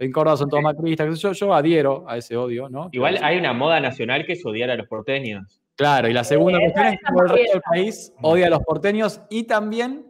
En 0.00 0.10
Córdoba 0.10 0.38
son 0.38 0.50
todos 0.50 0.62
macristas, 0.64 1.20
yo, 1.20 1.30
yo 1.30 1.54
adhiero 1.54 2.04
a 2.08 2.16
ese 2.16 2.36
odio. 2.36 2.68
¿no? 2.68 2.88
Igual 2.90 3.20
hay 3.22 3.38
una 3.38 3.52
moda 3.52 3.78
nacional 3.78 4.26
que 4.26 4.32
es 4.32 4.44
odiar 4.44 4.72
a 4.72 4.74
los 4.74 4.88
porteños. 4.88 5.60
Claro, 5.76 6.08
y 6.08 6.12
la 6.12 6.24
segunda 6.24 6.58
Eh, 6.58 6.62
cuestión 6.72 6.86
es 6.86 7.00
cómo 7.06 7.22
el 7.22 7.28
resto 7.30 7.52
del 7.52 7.62
país 7.62 8.12
odia 8.22 8.46
a 8.46 8.50
los 8.50 8.60
porteños 8.60 9.20
y 9.28 9.44
también 9.44 10.06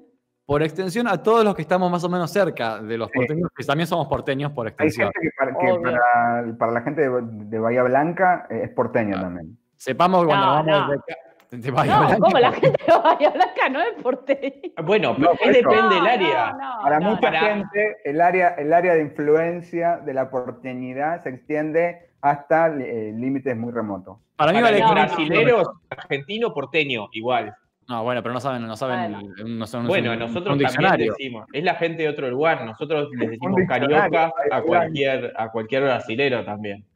por 0.46 0.62
extensión 0.62 1.08
a 1.08 1.22
todos 1.22 1.42
los 1.42 1.54
que 1.54 1.62
estamos 1.62 1.90
más 1.90 2.04
o 2.04 2.08
menos 2.10 2.30
cerca 2.30 2.82
de 2.82 2.98
los 2.98 3.08
Sí. 3.10 3.18
porteños, 3.18 3.48
que 3.56 3.64
también 3.64 3.86
somos 3.86 4.06
porteños 4.08 4.52
por 4.52 4.66
Hay 4.66 4.70
extensión. 4.72 5.10
gente 5.14 5.28
que, 5.28 5.30
para, 5.38 5.58
que 5.58 5.72
Obvio. 5.72 5.82
para, 5.82 6.58
para 6.58 6.72
la 6.72 6.82
gente 6.82 7.08
de, 7.08 7.20
de 7.22 7.58
Bahía 7.58 7.82
Blanca 7.82 8.46
eh, 8.50 8.60
es 8.64 8.70
porteño 8.70 9.16
Ah. 9.16 9.22
también. 9.22 9.56
Sepamos 9.76 10.20
que 10.22 10.26
cuando 10.26 10.46
No, 10.46 10.56
nos 10.56 10.66
vamos 10.66 10.86
no. 10.86 10.92
de 10.92 10.98
acá- 10.98 11.20
de 11.50 11.70
Bahía 11.70 11.92
No, 11.94 11.98
Blanca, 12.00 12.18
como 12.18 12.38
la 12.38 12.52
gente 12.52 12.84
de 12.86 12.92
Bahía 12.98 13.30
Blanca 13.30 13.68
no 13.70 13.80
es 13.80 14.02
porteño. 14.02 14.72
Bueno, 14.84 15.14
No, 15.16 15.30
pero 15.40 15.52
depende 15.52 15.94
del 15.94 16.04
No, 16.04 16.10
área. 16.10 16.52
no, 16.52 16.58
no, 16.76 16.82
Para 16.82 17.00
no, 17.00 17.08
mucha 17.10 17.20
para- 17.22 17.40
gente, 17.40 17.96
el 18.04 18.20
área, 18.20 18.48
el 18.50 18.72
área 18.74 18.94
de 18.94 19.00
influencia 19.00 19.96
de 19.96 20.12
la 20.12 20.28
porteñidad 20.30 21.22
se 21.22 21.30
extiende 21.30 22.10
hasta 22.24 22.68
eh, 22.68 23.12
límites 23.14 23.54
muy 23.56 23.70
remotos. 23.70 24.16
Para 24.36 24.50
mí 24.52 24.60
Para 24.60 24.70
vale 24.78 24.92
brasileros, 24.92 25.68
argentino, 25.90 26.52
porteño, 26.54 27.08
igual. 27.12 27.54
No, 27.86 28.02
bueno, 28.02 28.22
pero 28.22 28.32
no 28.32 28.40
saben, 28.40 28.66
no 28.66 28.76
saben, 28.76 29.12
Bueno. 29.12 29.34
no 29.46 29.66
son- 29.66 29.86
Bueno, 29.86 30.12
un- 30.12 30.18
nosotros 30.18 30.56
un 30.56 30.62
también 30.62 31.10
decimos, 31.10 31.46
es 31.52 31.62
la 31.62 31.74
gente 31.74 32.02
de 32.04 32.08
otro 32.08 32.30
lugar, 32.30 32.64
nosotros 32.64 33.10
les 33.18 33.32
decimos 33.32 33.60
carioca 33.68 34.32
a 34.50 34.62
cualquier, 34.62 35.34
a 35.36 35.50
cualquier 35.52 35.82
brasilero 35.82 36.42
también. 36.46 36.86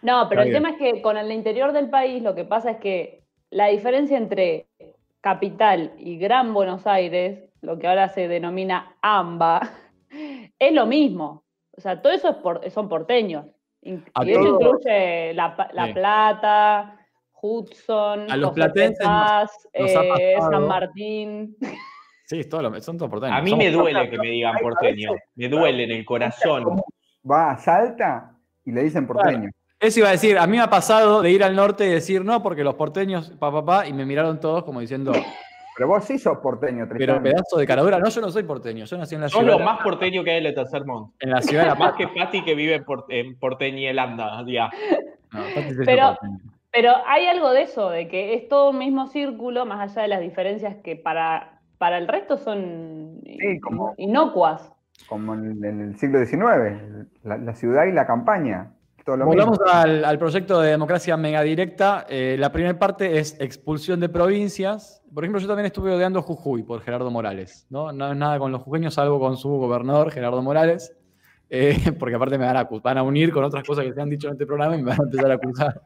No, 0.00 0.26
pero 0.30 0.40
Está 0.42 0.48
el 0.48 0.54
tema 0.62 0.70
es 0.70 0.76
que 0.78 1.02
con 1.02 1.18
el 1.18 1.30
interior 1.32 1.72
del 1.72 1.90
país 1.90 2.22
lo 2.22 2.34
que 2.34 2.44
pasa 2.44 2.70
es 2.70 2.76
que 2.78 3.24
la 3.50 3.66
diferencia 3.66 4.16
entre 4.16 4.66
capital 5.20 5.92
y 5.98 6.16
Gran 6.18 6.54
Buenos 6.54 6.86
Aires, 6.86 7.44
lo 7.60 7.78
que 7.78 7.86
ahora 7.88 8.08
se 8.08 8.26
denomina 8.28 8.94
AMBA, 9.02 9.60
es 10.58 10.72
lo 10.72 10.86
mismo. 10.86 11.44
O 11.76 11.80
sea, 11.82 12.00
todo 12.00 12.12
eso 12.12 12.30
es 12.30 12.36
por- 12.36 12.68
son 12.70 12.88
porteños. 12.88 13.44
Y 13.82 13.94
eso 13.94 14.40
incluye 14.48 15.34
La, 15.34 15.68
La 15.72 15.86
Sí. 15.86 15.92
Plata, 15.92 16.94
Hudson, 17.40 18.30
A 18.30 18.36
los 18.36 18.52
platenses 18.52 19.04
Paz, 19.06 19.50
nos 19.78 19.90
eh, 19.92 20.34
San 20.50 20.66
Martín. 20.66 21.56
Sí, 22.26 22.44
todo 22.44 22.62
lo- 22.62 22.80
son 22.80 22.98
todos 22.98 23.10
porteños. 23.10 23.38
A 23.38 23.40
mí 23.42 23.50
Somos- 23.50 23.64
me 23.64 23.70
duele 23.70 24.10
que 24.10 24.18
me 24.18 24.26
digan 24.28 24.56
porteño, 24.60 25.12
me 25.36 25.48
duele 25.48 25.84
en 25.84 25.90
el 25.92 26.04
corazón. 26.04 26.80
Va 27.30 27.52
a 27.52 27.56
Salta 27.58 28.34
y 28.64 28.72
le 28.72 28.82
dicen 28.82 29.06
porteño. 29.06 29.50
Eso 29.80 30.00
iba 30.00 30.08
a 30.08 30.12
decir, 30.12 30.36
a 30.36 30.46
mí 30.48 30.56
me 30.56 30.62
ha 30.62 30.68
pasado 30.68 31.22
de 31.22 31.30
ir 31.30 31.44
al 31.44 31.54
norte 31.54 31.86
y 31.86 31.90
decir 31.90 32.24
no, 32.24 32.42
porque 32.42 32.64
los 32.64 32.74
porteños, 32.74 33.30
pa, 33.38 33.52
pa, 33.52 33.64
pa, 33.64 33.86
y 33.86 33.92
me 33.92 34.04
miraron 34.04 34.40
todos 34.40 34.64
como 34.64 34.80
diciendo, 34.80 35.12
Pero 35.78 35.88
vos 35.90 36.04
sí 36.04 36.18
sos 36.18 36.38
porteño, 36.38 36.86
pero 36.88 36.96
Tristán. 36.98 37.22
pedazo 37.22 37.56
de 37.56 37.64
caradura. 37.66 38.00
No, 38.00 38.08
yo 38.08 38.20
no 38.20 38.30
soy 38.30 38.42
porteño, 38.42 38.84
yo 38.84 38.98
nací 38.98 39.14
en 39.14 39.20
la 39.20 39.28
Sos 39.28 39.40
ciudad. 39.40 39.58
lo 39.58 39.64
más 39.64 39.78
porteño 39.84 40.24
que 40.24 40.32
hay 40.32 40.38
en 40.38 40.46
el 40.46 40.54
tercer 40.56 40.84
mundo. 40.84 41.12
En 41.20 41.30
la 41.30 41.40
ciudad 41.40 41.62
de 41.62 41.68
La 41.68 41.74
Más 41.76 41.92
que 41.94 42.08
Pati 42.08 42.42
que 42.42 42.56
vive 42.56 42.74
en, 42.74 42.84
Por- 42.84 43.04
en 43.10 43.38
Porteñelanda, 43.38 44.42
ya. 44.48 44.70
No, 45.32 45.40
Pero-. 45.86 46.16
Pero 46.72 46.92
hay 47.06 47.26
algo 47.26 47.50
de 47.52 47.62
eso, 47.62 47.90
de 47.90 48.08
que 48.08 48.34
es 48.34 48.48
todo 48.48 48.70
un 48.70 48.78
mismo 48.78 49.06
círculo, 49.06 49.64
más 49.66 49.90
allá 49.90 50.02
de 50.02 50.08
las 50.08 50.20
diferencias 50.20 50.76
que 50.82 50.96
para, 50.96 51.60
para 51.78 51.96
el 51.98 52.08
resto 52.08 52.36
son 52.38 53.20
Sí, 53.24 53.60
como- 53.60 53.94
inocuas. 53.98 54.72
Como 55.08 55.34
en, 55.34 55.64
en 55.64 55.80
el 55.80 55.96
siglo 55.98 56.18
XIX, 56.24 57.06
la, 57.22 57.38
la 57.38 57.54
ciudad 57.54 57.84
y 57.86 57.92
la 57.92 58.04
campaña. 58.06 58.72
Todo 59.08 59.16
lo 59.16 59.24
Volvamos 59.24 59.58
mismo. 59.58 59.72
al, 59.72 60.04
al 60.04 60.18
proyecto 60.18 60.60
de 60.60 60.68
democracia 60.72 61.16
mega 61.16 61.40
directa. 61.40 62.04
Eh, 62.10 62.36
la 62.38 62.52
primera 62.52 62.78
parte 62.78 63.18
es 63.18 63.40
expulsión 63.40 64.00
de 64.00 64.10
provincias. 64.10 65.02
Por 65.14 65.24
ejemplo, 65.24 65.40
yo 65.40 65.48
también 65.48 65.64
estuve 65.64 65.94
odiando 65.94 66.20
Jujuy 66.20 66.62
por 66.62 66.82
Gerardo 66.82 67.10
Morales. 67.10 67.66
No, 67.70 67.90
no 67.90 68.10
es 68.12 68.16
nada 68.18 68.38
con 68.38 68.52
los 68.52 68.60
jujeños, 68.60 68.92
salvo 68.92 69.18
con 69.18 69.38
su 69.38 69.48
gobernador, 69.48 70.10
Gerardo 70.10 70.42
Morales. 70.42 70.94
Eh, 71.48 71.74
porque 71.98 72.16
aparte 72.16 72.36
me 72.36 72.44
van 72.44 72.58
a, 72.58 72.64
van 72.64 72.98
a 72.98 73.02
unir 73.02 73.32
con 73.32 73.44
otras 73.44 73.64
cosas 73.64 73.86
que 73.86 73.94
se 73.94 74.00
han 74.02 74.10
dicho 74.10 74.26
en 74.26 74.34
este 74.34 74.44
programa 74.44 74.74
y 74.76 74.82
me 74.82 74.90
van 74.90 75.00
a 75.00 75.04
empezar 75.04 75.30
a 75.30 75.34
acusar. 75.36 75.80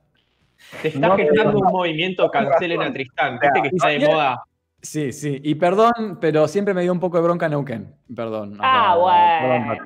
Te 0.83 0.89
está 0.89 0.99
No, 1.07 1.17
gestando 1.17 1.53
no, 1.53 1.59
un 1.61 1.73
movimiento 1.73 2.29
cancelen 2.29 2.83
a 2.83 2.93
Tristán, 2.93 3.39
viste 3.41 3.63
que 3.63 3.69
está 3.69 3.87
de 3.87 4.01
moda. 4.01 4.43
Sí, 4.81 5.13
sí. 5.13 5.41
Y 5.45 5.55
perdón, 5.55 6.19
pero 6.21 6.49
siempre 6.49 6.75
me 6.75 6.83
dio 6.83 6.91
un 6.91 6.99
poco 6.99 7.19
de 7.19 7.23
bronca 7.23 7.49
Neuquén. 7.49 7.95
Perdón. 8.17 8.57
Ah, 8.59 8.97
perdón, 9.41 9.67
bueno. 9.69 9.85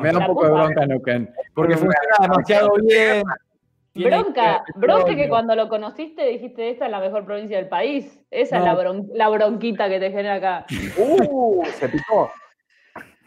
Me 0.00 0.12
da 0.12 0.18
un 0.20 0.26
poco 0.26 0.44
de 0.46 0.50
bronca 0.52 0.86
Neuquén. 0.86 1.34
Porque 1.54 1.76
funciona 1.76 2.16
demasiado 2.20 2.70
bien. 2.82 3.22
Bronca, 3.94 4.64
bronca 4.76 5.14
que 5.14 5.28
cuando 5.28 5.54
lo 5.54 5.68
conociste 5.68 6.24
dijiste 6.26 6.70
esta 6.70 6.86
es 6.86 6.90
la 6.90 7.00
mejor 7.00 7.26
provincia 7.26 7.58
del 7.58 7.68
país. 7.68 8.18
Esa 8.30 8.58
es 8.58 8.64
la, 8.64 8.74
bron- 8.74 9.08
la 9.12 9.28
bronquita 9.28 9.88
que 9.88 10.00
te 10.00 10.10
genera 10.10 10.34
acá. 10.36 10.66
¡Uh! 10.98 11.62
Se 11.78 11.88
picó. 11.90 12.30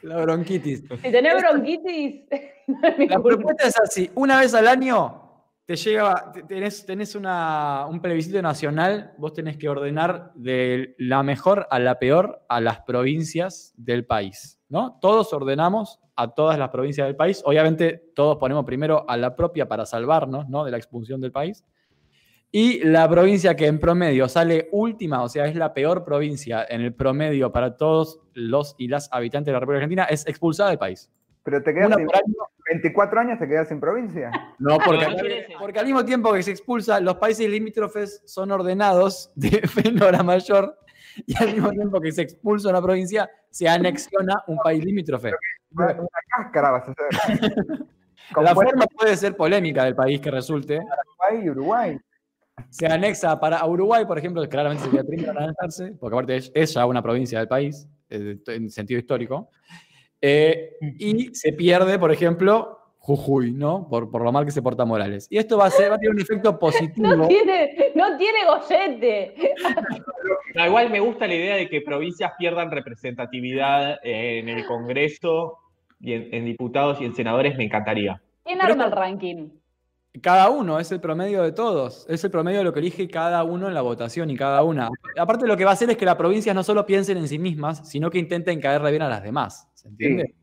La 0.02 0.18
bronquitis. 0.22 0.82
Si 1.02 1.12
tenés 1.12 1.36
bronquitis, 1.42 2.24
La 3.10 3.20
propuesta 3.22 3.68
es 3.68 3.80
así: 3.80 4.10
una 4.16 4.40
vez 4.40 4.54
al 4.56 4.68
año 4.68 5.22
te 5.68 5.76
llega, 5.76 6.32
te- 6.32 6.44
tenés, 6.44 6.84
tenés 6.86 7.14
una- 7.16 7.86
un 7.88 8.00
plebiscito 8.02 8.42
nacional, 8.42 9.14
vos 9.18 9.34
tenés 9.34 9.58
que 9.58 9.70
ordenar 9.70 10.32
de 10.36 10.96
la 10.98 11.22
mejor 11.24 11.68
a 11.70 11.78
la 11.80 11.98
peor 12.00 12.44
a 12.50 12.60
las 12.62 12.82
provincias 12.82 13.74
del 13.78 14.06
país. 14.06 14.60
¿no? 14.70 14.98
Todos 15.00 15.32
ordenamos 15.34 16.00
a 16.16 16.34
todas 16.34 16.58
las 16.58 16.70
provincias 16.70 17.08
del 17.08 17.16
país. 17.16 17.42
Obviamente, 17.46 18.12
todos 18.14 18.38
ponemos 18.38 18.66
primero 18.66 19.06
a 19.08 19.18
la 19.18 19.36
propia 19.36 19.68
para 19.68 19.86
salvarnos 19.86 20.48
¿no? 20.50 20.64
de 20.64 20.72
la 20.72 20.78
expulsión 20.78 21.22
del 21.22 21.32
país. 21.32 21.64
Y 22.52 22.80
la 22.86 23.10
provincia 23.10 23.56
que 23.56 23.68
en 23.68 23.80
promedio 23.80 24.30
sale 24.30 24.70
última, 24.72 25.24
o 25.24 25.28
sea, 25.28 25.46
es 25.46 25.56
la 25.56 25.74
peor 25.74 26.06
provincia 26.06 26.66
en 26.70 26.82
el 26.82 26.94
promedio 26.94 27.52
para 27.52 27.76
todos 27.76 28.22
los 28.34 28.76
y 28.78 28.88
las 28.88 29.10
habitantes 29.12 29.48
de 29.48 29.54
la 29.54 29.60
República 29.60 29.80
Argentina, 29.80 30.04
es 30.06 30.26
expulsada 30.26 30.70
del 30.70 30.80
país. 30.80 31.12
Pero 31.44 31.62
te 31.62 31.74
quedas 31.74 31.96
sin, 31.96 32.06
por 32.06 32.16
año 32.16 32.34
24 32.72 33.20
años 33.20 33.40
te 33.40 33.48
quedas 33.48 33.68
sin 33.68 33.80
provincia. 33.80 34.32
no, 34.60 34.78
porque, 34.78 35.80
al 35.80 35.86
mismo 35.86 36.06
tiempo 36.06 36.34
que 36.34 36.44
se 36.44 36.52
expulsa, 36.52 37.00
los 37.00 37.16
países 37.18 37.50
limítrofes 37.50 38.22
son 38.26 38.52
ordenados 38.52 39.32
de 39.36 39.62
menor 39.84 40.16
a 40.16 40.24
mayor 40.24 40.78
y 41.26 41.38
al 41.38 41.54
mismo 41.54 41.72
tiempo 41.72 42.02
que 42.02 42.12
se 42.12 42.22
expulsa 42.22 42.70
una 42.70 42.82
provincia, 42.82 43.30
se 43.50 43.68
anexiona 43.68 44.44
un 44.48 44.58
país 44.58 44.84
limítrofe. 44.84 45.32
Una, 45.72 45.94
una 45.94 46.08
cáscara 46.30 46.72
vas 46.72 46.88
a 46.88 46.92
hacer. 46.92 47.86
La 48.42 48.56
forma 48.56 48.86
puede 48.88 49.16
ser 49.18 49.36
polémica 49.36 49.84
del 49.84 49.96
país 49.96 50.20
que 50.20 50.32
resulte. 50.32 50.80
Uruguay 50.80 51.46
y 51.46 51.50
Uruguay. 51.50 52.00
Se 52.70 52.88
anexa 52.88 53.40
para 53.40 53.58
a 53.58 53.68
Uruguay, 53.68 54.06
por 54.06 54.18
ejemplo, 54.18 54.48
claramente 54.48 54.86
sería 54.86 55.04
primero 55.04 55.32
en 55.32 55.38
anexarse, 55.38 55.92
porque 56.00 56.16
aparte 56.16 56.36
es, 56.38 56.52
es 56.56 56.74
ya 56.74 56.86
una 56.86 57.04
provincia 57.04 57.40
del 57.40 57.48
país, 57.48 57.88
eh, 58.10 58.38
en 58.48 58.70
sentido 58.70 59.00
histórico. 59.00 59.50
Eh, 60.22 60.78
y 60.98 61.36
se 61.36 61.54
pierde, 61.54 62.00
por 62.00 62.12
ejemplo, 62.12 62.85
Jujuy, 63.06 63.52
¿no? 63.52 63.88
Por, 63.88 64.10
por 64.10 64.24
lo 64.24 64.32
mal 64.32 64.46
que 64.46 64.52
se 64.52 64.64
porta 64.64 64.84
Morales. 64.84 65.28
Y 65.30 65.38
esto 65.38 65.60
va 65.60 65.68
a, 65.68 65.70
ser, 65.70 65.92
va 65.92 65.96
a 65.96 66.00
tener 66.00 66.16
un 66.16 66.20
efecto 66.20 66.58
positivo. 66.60 67.16
No 67.16 67.28
tiene, 67.28 67.92
no 67.94 68.18
tiene 68.18 68.40
gollete. 68.48 69.54
No, 70.56 70.66
igual 70.66 70.90
me 70.90 71.00
gusta 71.00 71.28
la 71.28 71.36
idea 71.36 71.56
de 71.56 71.70
que 71.70 71.82
provincias 71.82 72.32
pierdan 72.36 72.72
representatividad 72.72 74.00
eh, 74.04 74.40
en 74.40 74.50
el 74.50 74.66
Congreso 74.66 75.60
y 76.00 76.14
en, 76.14 76.34
en 76.34 76.46
diputados 76.46 77.00
y 77.00 77.06
en 77.06 77.14
senadores, 77.14 77.56
me 77.58 77.66
encantaría. 77.66 78.20
¿Quién 78.44 78.60
arma 78.60 78.86
el 78.86 78.92
ranking? 78.92 79.50
Cada 80.20 80.50
uno 80.50 80.80
es 80.80 80.92
el 80.92 81.00
promedio 81.00 81.44
de 81.44 81.52
todos, 81.52 82.08
es 82.10 82.24
el 82.24 82.32
promedio 82.32 82.60
de 82.60 82.64
lo 82.64 82.74
que 82.74 82.80
elige 82.80 83.08
cada 83.08 83.44
uno 83.44 83.68
en 83.68 83.76
la 83.76 83.82
votación 83.82 84.32
y 84.32 84.36
cada 84.36 84.64
una. 84.64 84.90
Aparte 85.16 85.46
lo 85.46 85.56
que 85.56 85.66
va 85.66 85.72
a 85.72 85.74
hacer 85.74 85.92
es 85.92 85.98
que 85.98 86.06
las 86.06 86.16
provincias 86.16 86.56
no 86.56 86.64
solo 86.64 86.88
piensen 86.88 87.18
en 87.18 87.28
sí 87.28 87.38
mismas, 87.38 87.88
sino 87.88 88.10
que 88.10 88.18
intenten 88.18 88.60
caerle 88.60 88.90
bien 88.90 89.04
a 89.04 89.10
las 89.10 89.22
demás. 89.22 89.70
¿Se 89.76 89.90
entiende? 89.90 90.34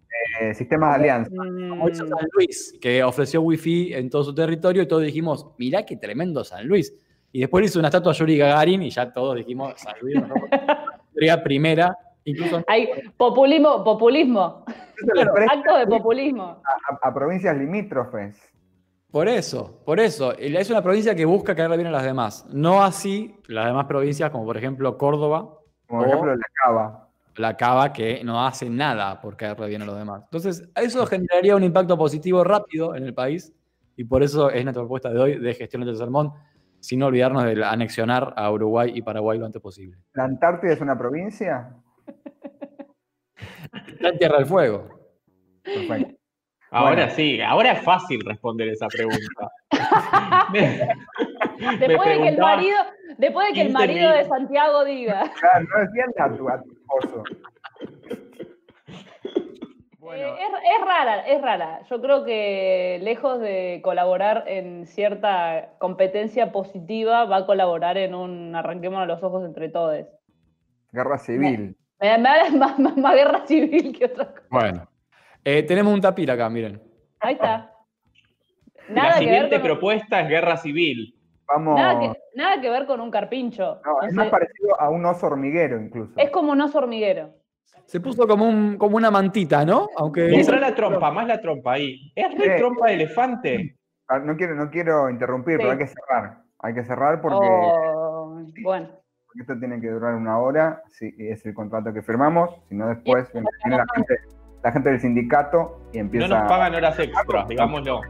Eh, 0.41 0.55
sistemas 0.55 0.91
de 0.91 0.95
alianza. 0.97 1.31
Como 1.37 1.89
hizo 1.89 2.07
San 2.07 2.27
Luis, 2.33 2.77
que 2.81 3.03
ofreció 3.05 3.43
wifi 3.43 3.93
en 3.95 4.09
todo 4.11 4.25
su 4.25 4.35
territorio 4.35 4.83
y 4.83 4.89
todos 4.89 5.03
dijimos, 5.03 5.47
mirá 5.59 5.85
qué 5.85 5.97
tremendo 5.97 6.43
San 6.45 6.67
Luis. 6.67 6.95
Y 7.33 7.41
después 7.41 7.65
hizo 7.67 7.79
una 7.79 7.89
estatua 7.89 8.13
a 8.13 8.15
Yuri 8.15 8.39
Gagarin 8.39 8.83
y 8.83 8.91
ya 8.91 9.13
todos 9.13 9.37
dijimos, 9.37 9.75
San 9.77 9.95
Luis, 10.01 10.17
nosotros, 10.17 10.49
sería 11.15 11.43
primera, 11.43 11.97
incluso 12.25 12.63
Hay 12.69 12.89
populismo, 13.17 13.83
populismo. 13.85 14.65
Presta 15.05 15.53
Acto 15.55 15.77
de 15.79 15.87
populismo. 15.87 16.63
a, 17.03 17.09
a 17.09 17.15
provincias 17.15 17.57
limítrofes. 17.57 18.39
por 19.11 19.29
eso, 19.29 19.83
por 19.85 19.99
eso. 20.01 20.33
Es 20.39 20.71
una 20.71 20.83
provincia 20.83 21.15
que 21.15 21.25
busca 21.25 21.55
caerle 21.55 21.77
bien 21.77 21.89
a 21.89 21.93
las 21.93 22.05
demás. 22.05 22.47
No 22.53 22.83
así 22.85 23.35
las 23.49 23.67
demás 23.67 23.87
provincias, 23.87 24.31
como 24.31 24.45
por 24.45 24.57
ejemplo 24.57 24.97
Córdoba, 24.97 25.59
Como 25.89 26.03
O- 26.03 26.05
por 26.05 26.09
ejemplo 26.09 26.37
la 26.37 26.47
Cava. 26.65 27.09
La 27.37 27.57
Cava, 27.57 27.93
que 27.93 28.23
no 28.25 28.45
hace 28.45 28.69
nada 28.69 29.21
por 29.21 29.37
caerle 29.37 29.69
bien 29.69 29.83
a 29.83 29.87
los 29.87 29.97
demás. 29.97 30.23
Entonces, 30.25 30.69
eso 30.75 31.07
generaría 31.07 31.57
un 31.57 31.65
impacto 31.65 31.97
positivo 31.97 32.45
rápido 32.45 32.95
en 32.95 33.05
el 33.05 33.15
país 33.15 33.53
y 33.97 34.05
por 34.05 34.23
eso 34.23 34.51
es 34.51 34.65
nuestra 34.65 34.83
propuesta 34.83 35.11
de 35.11 35.21
hoy 35.21 35.39
de 35.39 35.55
gestión 35.55 35.85
del 35.85 35.97
sermón, 35.97 36.33
sin 36.81 37.03
olvidarnos 37.03 37.45
de 37.45 37.65
anexionar 37.65 38.35
a 38.37 38.51
Uruguay 38.51 38.93
y 38.95 39.03
Paraguay 39.03 39.39
lo 39.39 39.47
antes 39.47 39.63
posible. 39.63 39.99
¿La 40.15 40.25
Antártida 40.25 40.73
es 40.73 40.81
una 40.81 40.99
provincia? 40.99 41.75
Está 43.87 44.09
en 44.09 44.19
Tierra 44.19 44.39
del 44.39 44.47
Fuego. 44.47 44.89
Perfecto. 45.63 46.17
Ahora 46.71 47.03
Bueno. 47.05 47.13
sí, 47.15 47.41
ahora 47.41 47.73
es 47.73 47.83
fácil 47.83 48.21
responder 48.25 48.69
esa 48.69 48.89
pregunta. 48.89 49.51
Después 51.79 52.09
de 52.09 52.23
que 52.23 52.29
el 52.29 52.39
marido, 52.39 52.77
después 53.19 53.49
de 53.49 53.55
que 53.55 53.61
el 53.61 53.67
15 53.69 53.73
marido 53.73 54.11
de. 54.11 54.25
Santiago 54.25 54.85
diga. 54.85 55.31
Claro, 55.39 55.67
no 56.29 56.37
tu, 56.37 56.49
a 56.49 56.63
tu 56.63 56.82
esposo. 57.01 57.25
Bueno, 59.99 60.35
Eh, 60.35 60.41
es, 60.41 60.49
es 60.81 60.85
rara, 60.85 61.21
es 61.29 61.41
rara. 61.41 61.83
Yo 61.89 62.01
creo 62.03 62.25
que 62.25 62.99
lejos 63.03 63.39
de 63.41 63.81
colaborar 63.85 64.45
en 64.49 64.85
cierta 64.87 65.75
competencia 65.79 66.51
positiva, 66.51 67.25
va 67.25 67.37
a 67.37 67.47
colaborar 67.47 67.97
en 67.97 68.15
un 68.17 68.55
arranquémonos 68.57 69.07
los 69.07 69.23
ojos 69.23 69.45
entre 69.45 69.69
todos. 69.69 70.05
Guerra 70.91 71.19
civil. 71.19 71.77
Me, 72.01 72.19
me 72.19 72.29
da 72.29 72.51
más, 72.59 72.79
más- 72.81 72.97
más 72.97 73.15
guerra 73.15 73.47
civil 73.47 73.97
que 73.97 74.07
otra 74.07 74.27
cosa. 74.35 74.47
Bueno. 74.51 74.89
Eh, 75.45 75.63
tenemos 75.63 75.95
un 75.95 76.01
tapir 76.01 76.31
acá, 76.33 76.51
miren. 76.51 76.83
Ahí 77.21 77.35
está. 77.35 77.71
La 78.89 78.95
Nada 78.95 79.19
que, 79.21 79.25
ver 79.27 79.29
siguiente 79.35 79.57
con, 79.61 79.63
propuesta 79.65 80.21
es 80.21 80.29
guerra 80.29 80.57
civil. 80.57 81.15
Vamos. 81.55 81.77
nada, 81.77 82.01
que, 82.01 82.13
nada 82.35 82.61
que 82.61 82.71
ver 82.71 82.87
con 82.87 83.01
un 83.01 83.11
carpincho. 83.11 83.81
No, 83.85 84.03
es 84.07 84.13
más 84.15 84.29
parecido 84.29 84.81
a 84.81 84.89
un 84.89 85.05
oso 85.05 85.27
hormiguero 85.27 85.81
incluso. 85.81 86.13
es 86.17 86.31
como 86.31 86.53
un 86.53 86.61
oso 86.61 86.79
hormiguero. 86.79 87.31
Se 87.85 88.01
puso 88.01 88.27
como, 88.27 88.49
un, 88.49 88.79
como 88.79 88.97
una 88.97 89.11
mantita, 89.11 89.65
¿no? 89.65 89.89
Aunque. 89.97 90.31
Mostrá 90.31 90.59
la 90.61 90.75
trompa, 90.75 91.11
más 91.11 91.27
la 91.27 91.41
trompa 91.41 91.73
ahí. 91.73 92.13
¿Es 92.15 92.39
re 92.39 92.45
Sí. 92.45 92.51
trompa 92.59 92.87
de 92.89 92.95
elefante? 92.95 93.77
Ah, 94.09 94.19
No 94.19 94.37
quiero, 94.37 94.55
no 94.55 94.71
quiero 94.71 95.11
interrumpir, 95.11 95.55
Sí. 95.57 95.59
pero 95.59 95.73
hay 95.73 95.79
que 95.79 95.87
cerrar. 95.89 96.39
Hay 96.61 96.75
que 96.75 96.85
cerrar 96.85 97.21
porque, 97.21 97.39
Oh, 97.51 98.41
bueno. 98.63 98.89
porque 99.27 99.41
esto 99.41 99.59
tiene 99.59 99.81
que 99.81 99.91
durar 99.91 100.15
una 100.15 100.39
hora. 100.39 100.83
Sí, 100.89 101.13
es 101.19 101.45
el 101.45 101.55
contrato 101.55 101.93
que 101.93 102.03
firmamos. 102.03 102.51
Si 102.69 102.75
no, 102.77 102.87
después 102.89 103.31
viene 103.33 103.49
viene 103.65 103.77
la 103.79 103.87
gente, 103.95 104.15
la 104.63 104.73
gente 104.73 104.91
del 104.91 105.01
sindicato 105.01 105.81
y 105.93 105.99
empieza. 105.99 106.29
No 106.29 106.39
nos 106.41 106.49
pagan 106.49 106.75
horas 106.75 106.99
extras, 106.99 107.49
digámoslo. 107.49 108.01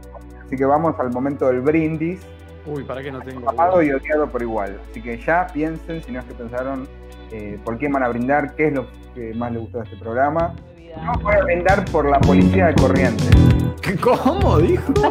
Así 0.45 0.55
que 0.55 0.65
vamos 0.65 0.97
al 0.99 1.11
momento 1.11 1.47
del 1.47 1.61
brindis. 1.61 2.25
Uy, 2.65 2.83
¿para 2.83 3.01
qué 3.01 3.11
no 3.11 3.21
tengo? 3.21 3.49
amado 3.49 3.83
y 3.83 3.91
odiado 3.91 4.27
por 4.27 4.41
igual. 4.41 4.79
Así 4.89 5.01
que 5.01 5.17
ya 5.17 5.47
piensen, 5.47 6.01
si 6.03 6.11
no 6.11 6.19
es 6.19 6.25
que 6.25 6.33
pensaron, 6.33 6.87
eh, 7.31 7.59
por 7.63 7.77
qué 7.77 7.89
van 7.89 8.03
a 8.03 8.07
brindar, 8.07 8.55
qué 8.55 8.67
es 8.67 8.73
lo 8.73 8.87
que 9.13 9.33
más 9.33 9.51
les 9.51 9.61
gustó 9.61 9.79
de 9.79 9.83
este 9.85 9.97
programa. 9.97 10.55
Yo 10.77 11.21
voy 11.21 11.33
a 11.33 11.43
brindar 11.43 11.85
por 11.85 12.09
la 12.09 12.19
policía 12.19 12.67
de 12.67 12.75
Corrientes. 12.75 13.31
¿Cómo 14.01 14.59
dijo? 14.59 14.93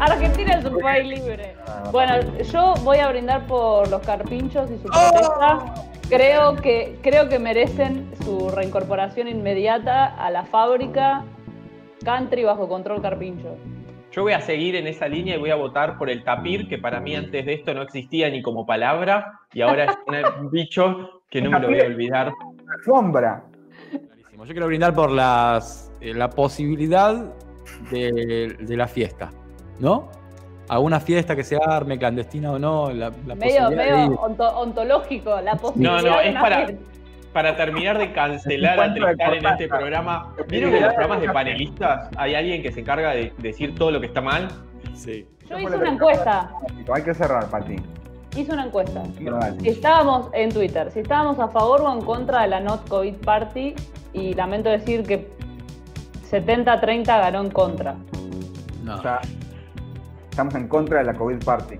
Argentina 0.00 0.58
es 0.58 0.64
un 0.64 0.78
país 0.80 1.06
libre. 1.06 1.54
Bueno, 1.90 2.14
yo 2.42 2.74
voy 2.82 2.98
a 2.98 3.08
brindar 3.08 3.46
por 3.46 3.88
los 3.88 4.02
carpinchos 4.02 4.70
y 4.70 4.78
su 4.78 4.84
protesta. 4.84 5.74
Creo 6.08 6.56
que, 6.56 6.98
creo 7.02 7.28
que 7.28 7.38
merecen 7.38 8.10
su 8.22 8.50
reincorporación 8.50 9.28
inmediata 9.28 10.04
a 10.04 10.30
la 10.30 10.44
fábrica 10.44 11.24
country 12.04 12.44
bajo 12.44 12.68
control 12.68 13.00
carpincho. 13.00 13.56
Yo 14.16 14.22
voy 14.22 14.32
a 14.32 14.40
seguir 14.40 14.74
en 14.76 14.86
esa 14.86 15.08
línea 15.08 15.36
y 15.36 15.38
voy 15.38 15.50
a 15.50 15.56
votar 15.56 15.98
por 15.98 16.08
el 16.08 16.24
tapir, 16.24 16.68
que 16.68 16.78
para 16.78 17.00
mí 17.00 17.14
antes 17.14 17.44
de 17.44 17.52
esto 17.52 17.74
no 17.74 17.82
existía 17.82 18.30
ni 18.30 18.40
como 18.40 18.64
palabra, 18.64 19.40
y 19.52 19.60
ahora 19.60 19.84
es 19.84 19.96
un 20.40 20.50
bicho 20.50 21.20
que 21.28 21.42
no 21.42 21.50
me 21.50 21.60
lo 21.60 21.68
voy 21.68 21.80
a 21.80 21.84
olvidar. 21.84 22.32
Sombra. 22.86 23.44
Clarísimo. 23.90 24.46
Yo 24.46 24.52
quiero 24.54 24.66
brindar 24.68 24.94
por 24.94 25.10
las, 25.10 25.92
eh, 26.00 26.14
la 26.14 26.30
posibilidad 26.30 27.26
de, 27.90 28.56
de 28.58 28.76
la 28.78 28.88
fiesta, 28.88 29.30
¿no? 29.80 30.08
Alguna 30.70 30.98
fiesta 30.98 31.36
que 31.36 31.44
se 31.44 31.58
arme, 31.62 31.98
clandestina 31.98 32.52
o 32.52 32.58
no, 32.58 32.90
la, 32.90 33.10
la 33.26 33.34
Medio, 33.34 33.64
posibilidad 33.64 33.68
de 33.68 33.76
medio 33.76 34.12
ir. 34.14 34.18
onto- 34.18 34.58
ontológico, 34.60 35.40
la 35.42 35.56
posibilidad 35.56 36.02
no, 36.02 36.16
de 36.18 36.24
es 36.24 36.30
una 36.30 36.40
para- 36.40 36.66
fiesta. 36.66 36.90
Para 37.36 37.54
terminar 37.54 37.98
de 37.98 38.12
cancelar 38.12 38.80
a 38.80 38.94
Tristán 38.94 39.34
en 39.34 39.44
este 39.44 39.68
programa, 39.68 40.32
¿vieron 40.48 40.70
que 40.70 40.78
en 40.78 40.84
los 40.84 40.94
programas 40.94 41.20
de 41.20 41.28
panelistas 41.28 42.08
hay 42.16 42.34
alguien 42.34 42.62
que 42.62 42.72
se 42.72 42.80
encarga 42.80 43.10
de 43.10 43.30
decir 43.36 43.74
todo 43.74 43.90
lo 43.90 44.00
que 44.00 44.06
está 44.06 44.22
mal? 44.22 44.48
Sí. 44.94 45.28
Yo 45.46 45.58
hice 45.58 45.76
una 45.76 45.90
encuesta, 45.90 46.50
Hay 46.90 47.02
que 47.02 47.12
cerrar, 47.12 47.50
Pati. 47.50 47.76
hice 48.34 48.54
una 48.54 48.64
encuesta. 48.64 49.02
Si 49.60 49.68
estábamos 49.68 50.30
en 50.32 50.50
Twitter, 50.50 50.90
si 50.90 51.00
estábamos 51.00 51.38
a 51.38 51.48
favor 51.48 51.82
o 51.82 51.92
en 51.92 52.00
contra 52.00 52.40
de 52.40 52.48
la 52.48 52.60
Not 52.60 52.88
COVID 52.88 53.16
Party, 53.16 53.74
y 54.14 54.32
lamento 54.32 54.70
decir 54.70 55.02
que 55.02 55.28
70-30 56.30 57.04
ganó 57.04 57.42
en 57.42 57.50
contra. 57.50 57.96
No. 58.82 58.94
O 58.94 59.02
sea, 59.02 59.20
estamos 60.30 60.54
en 60.54 60.68
contra 60.68 61.00
de 61.00 61.04
la 61.04 61.12
COVID 61.12 61.44
Party. 61.44 61.78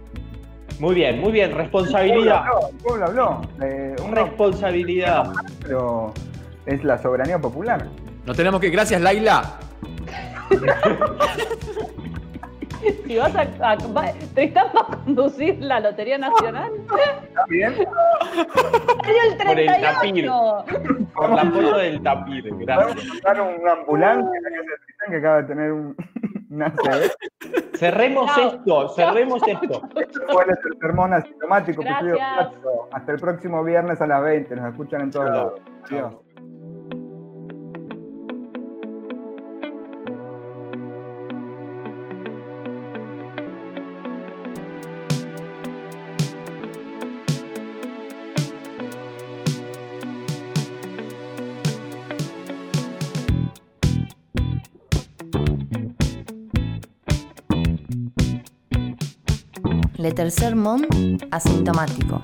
Muy 0.78 0.94
bien, 0.94 1.20
muy 1.20 1.32
bien, 1.32 1.52
responsabilidad. 1.54 2.44
El 2.70 2.76
pueblo 2.78 3.06
habló. 3.06 3.40
Eh, 3.62 3.96
uno, 4.04 4.14
Responsabilidad. 4.14 5.24
pero 5.62 6.12
es 6.66 6.84
la 6.84 6.98
soberanía 6.98 7.38
popular. 7.38 7.86
Nos 8.26 8.36
tenemos 8.36 8.60
que. 8.60 8.68
Gracias, 8.70 9.00
Laila. 9.00 9.58
Si 13.06 13.16
vas 13.16 13.34
a, 13.34 13.40
a- 13.72 13.76
va- 13.88 14.12
Tristán 14.34 14.66
va 14.76 14.80
a 14.82 14.96
conducir 15.04 15.56
la 15.60 15.80
Lotería 15.80 16.18
Nacional. 16.18 16.70
¿Está 17.24 17.44
bien? 17.48 17.74
¡Salió 17.74 19.22
el 19.30 19.36
Por 19.36 19.58
el 19.58 19.66
38! 19.66 20.64
Por 21.14 21.30
la 21.30 21.44
foto 21.46 21.76
del 21.78 22.02
tapir, 22.02 22.44
gracias. 22.58 23.06
mandar 23.24 23.40
una 23.58 23.72
ambulancia 23.72 24.30
el 25.06 25.10
que 25.10 25.16
acaba 25.16 25.36
de 25.38 25.42
tener 25.44 25.72
un, 25.72 25.96
una 26.50 26.66
ACV. 26.66 27.10
Cerremos 27.76 28.34
Chao. 28.34 28.48
esto, 28.48 28.88
cerremos 28.90 29.42
esto. 29.46 29.82
¿Cuál 30.32 30.50
es 30.50 30.58
el 30.64 30.78
sermón 30.80 31.12
asintomático? 31.12 31.82
paso. 31.82 32.88
Hasta 32.92 33.12
el 33.12 33.18
próximo 33.20 33.62
viernes 33.62 34.00
a 34.00 34.06
las 34.06 34.22
20. 34.22 34.56
Nos 34.56 34.70
escuchan 34.70 35.02
en 35.02 35.10
todos 35.10 35.30
lados. 35.30 35.60
Adiós. 35.90 36.14
Le 60.06 60.12
tercer 60.12 60.54
món 60.54 60.86
asintomático. 61.32 62.22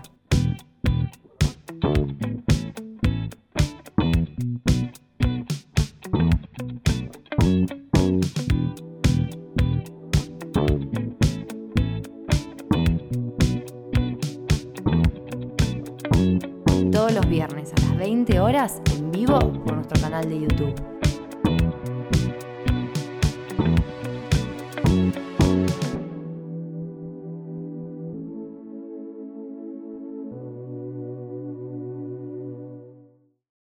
Todos 16.93 17.13
los 17.13 17.29
viernes 17.29 17.73
a 17.73 17.81
las 17.81 17.97
20 17.97 18.39
horas 18.39 18.81
en 18.97 19.11
vivo 19.11 19.41
por 19.41 19.75
nuestro 19.75 20.01
canal 20.01 20.29
de 20.29 20.43
YouTube. 20.43 20.92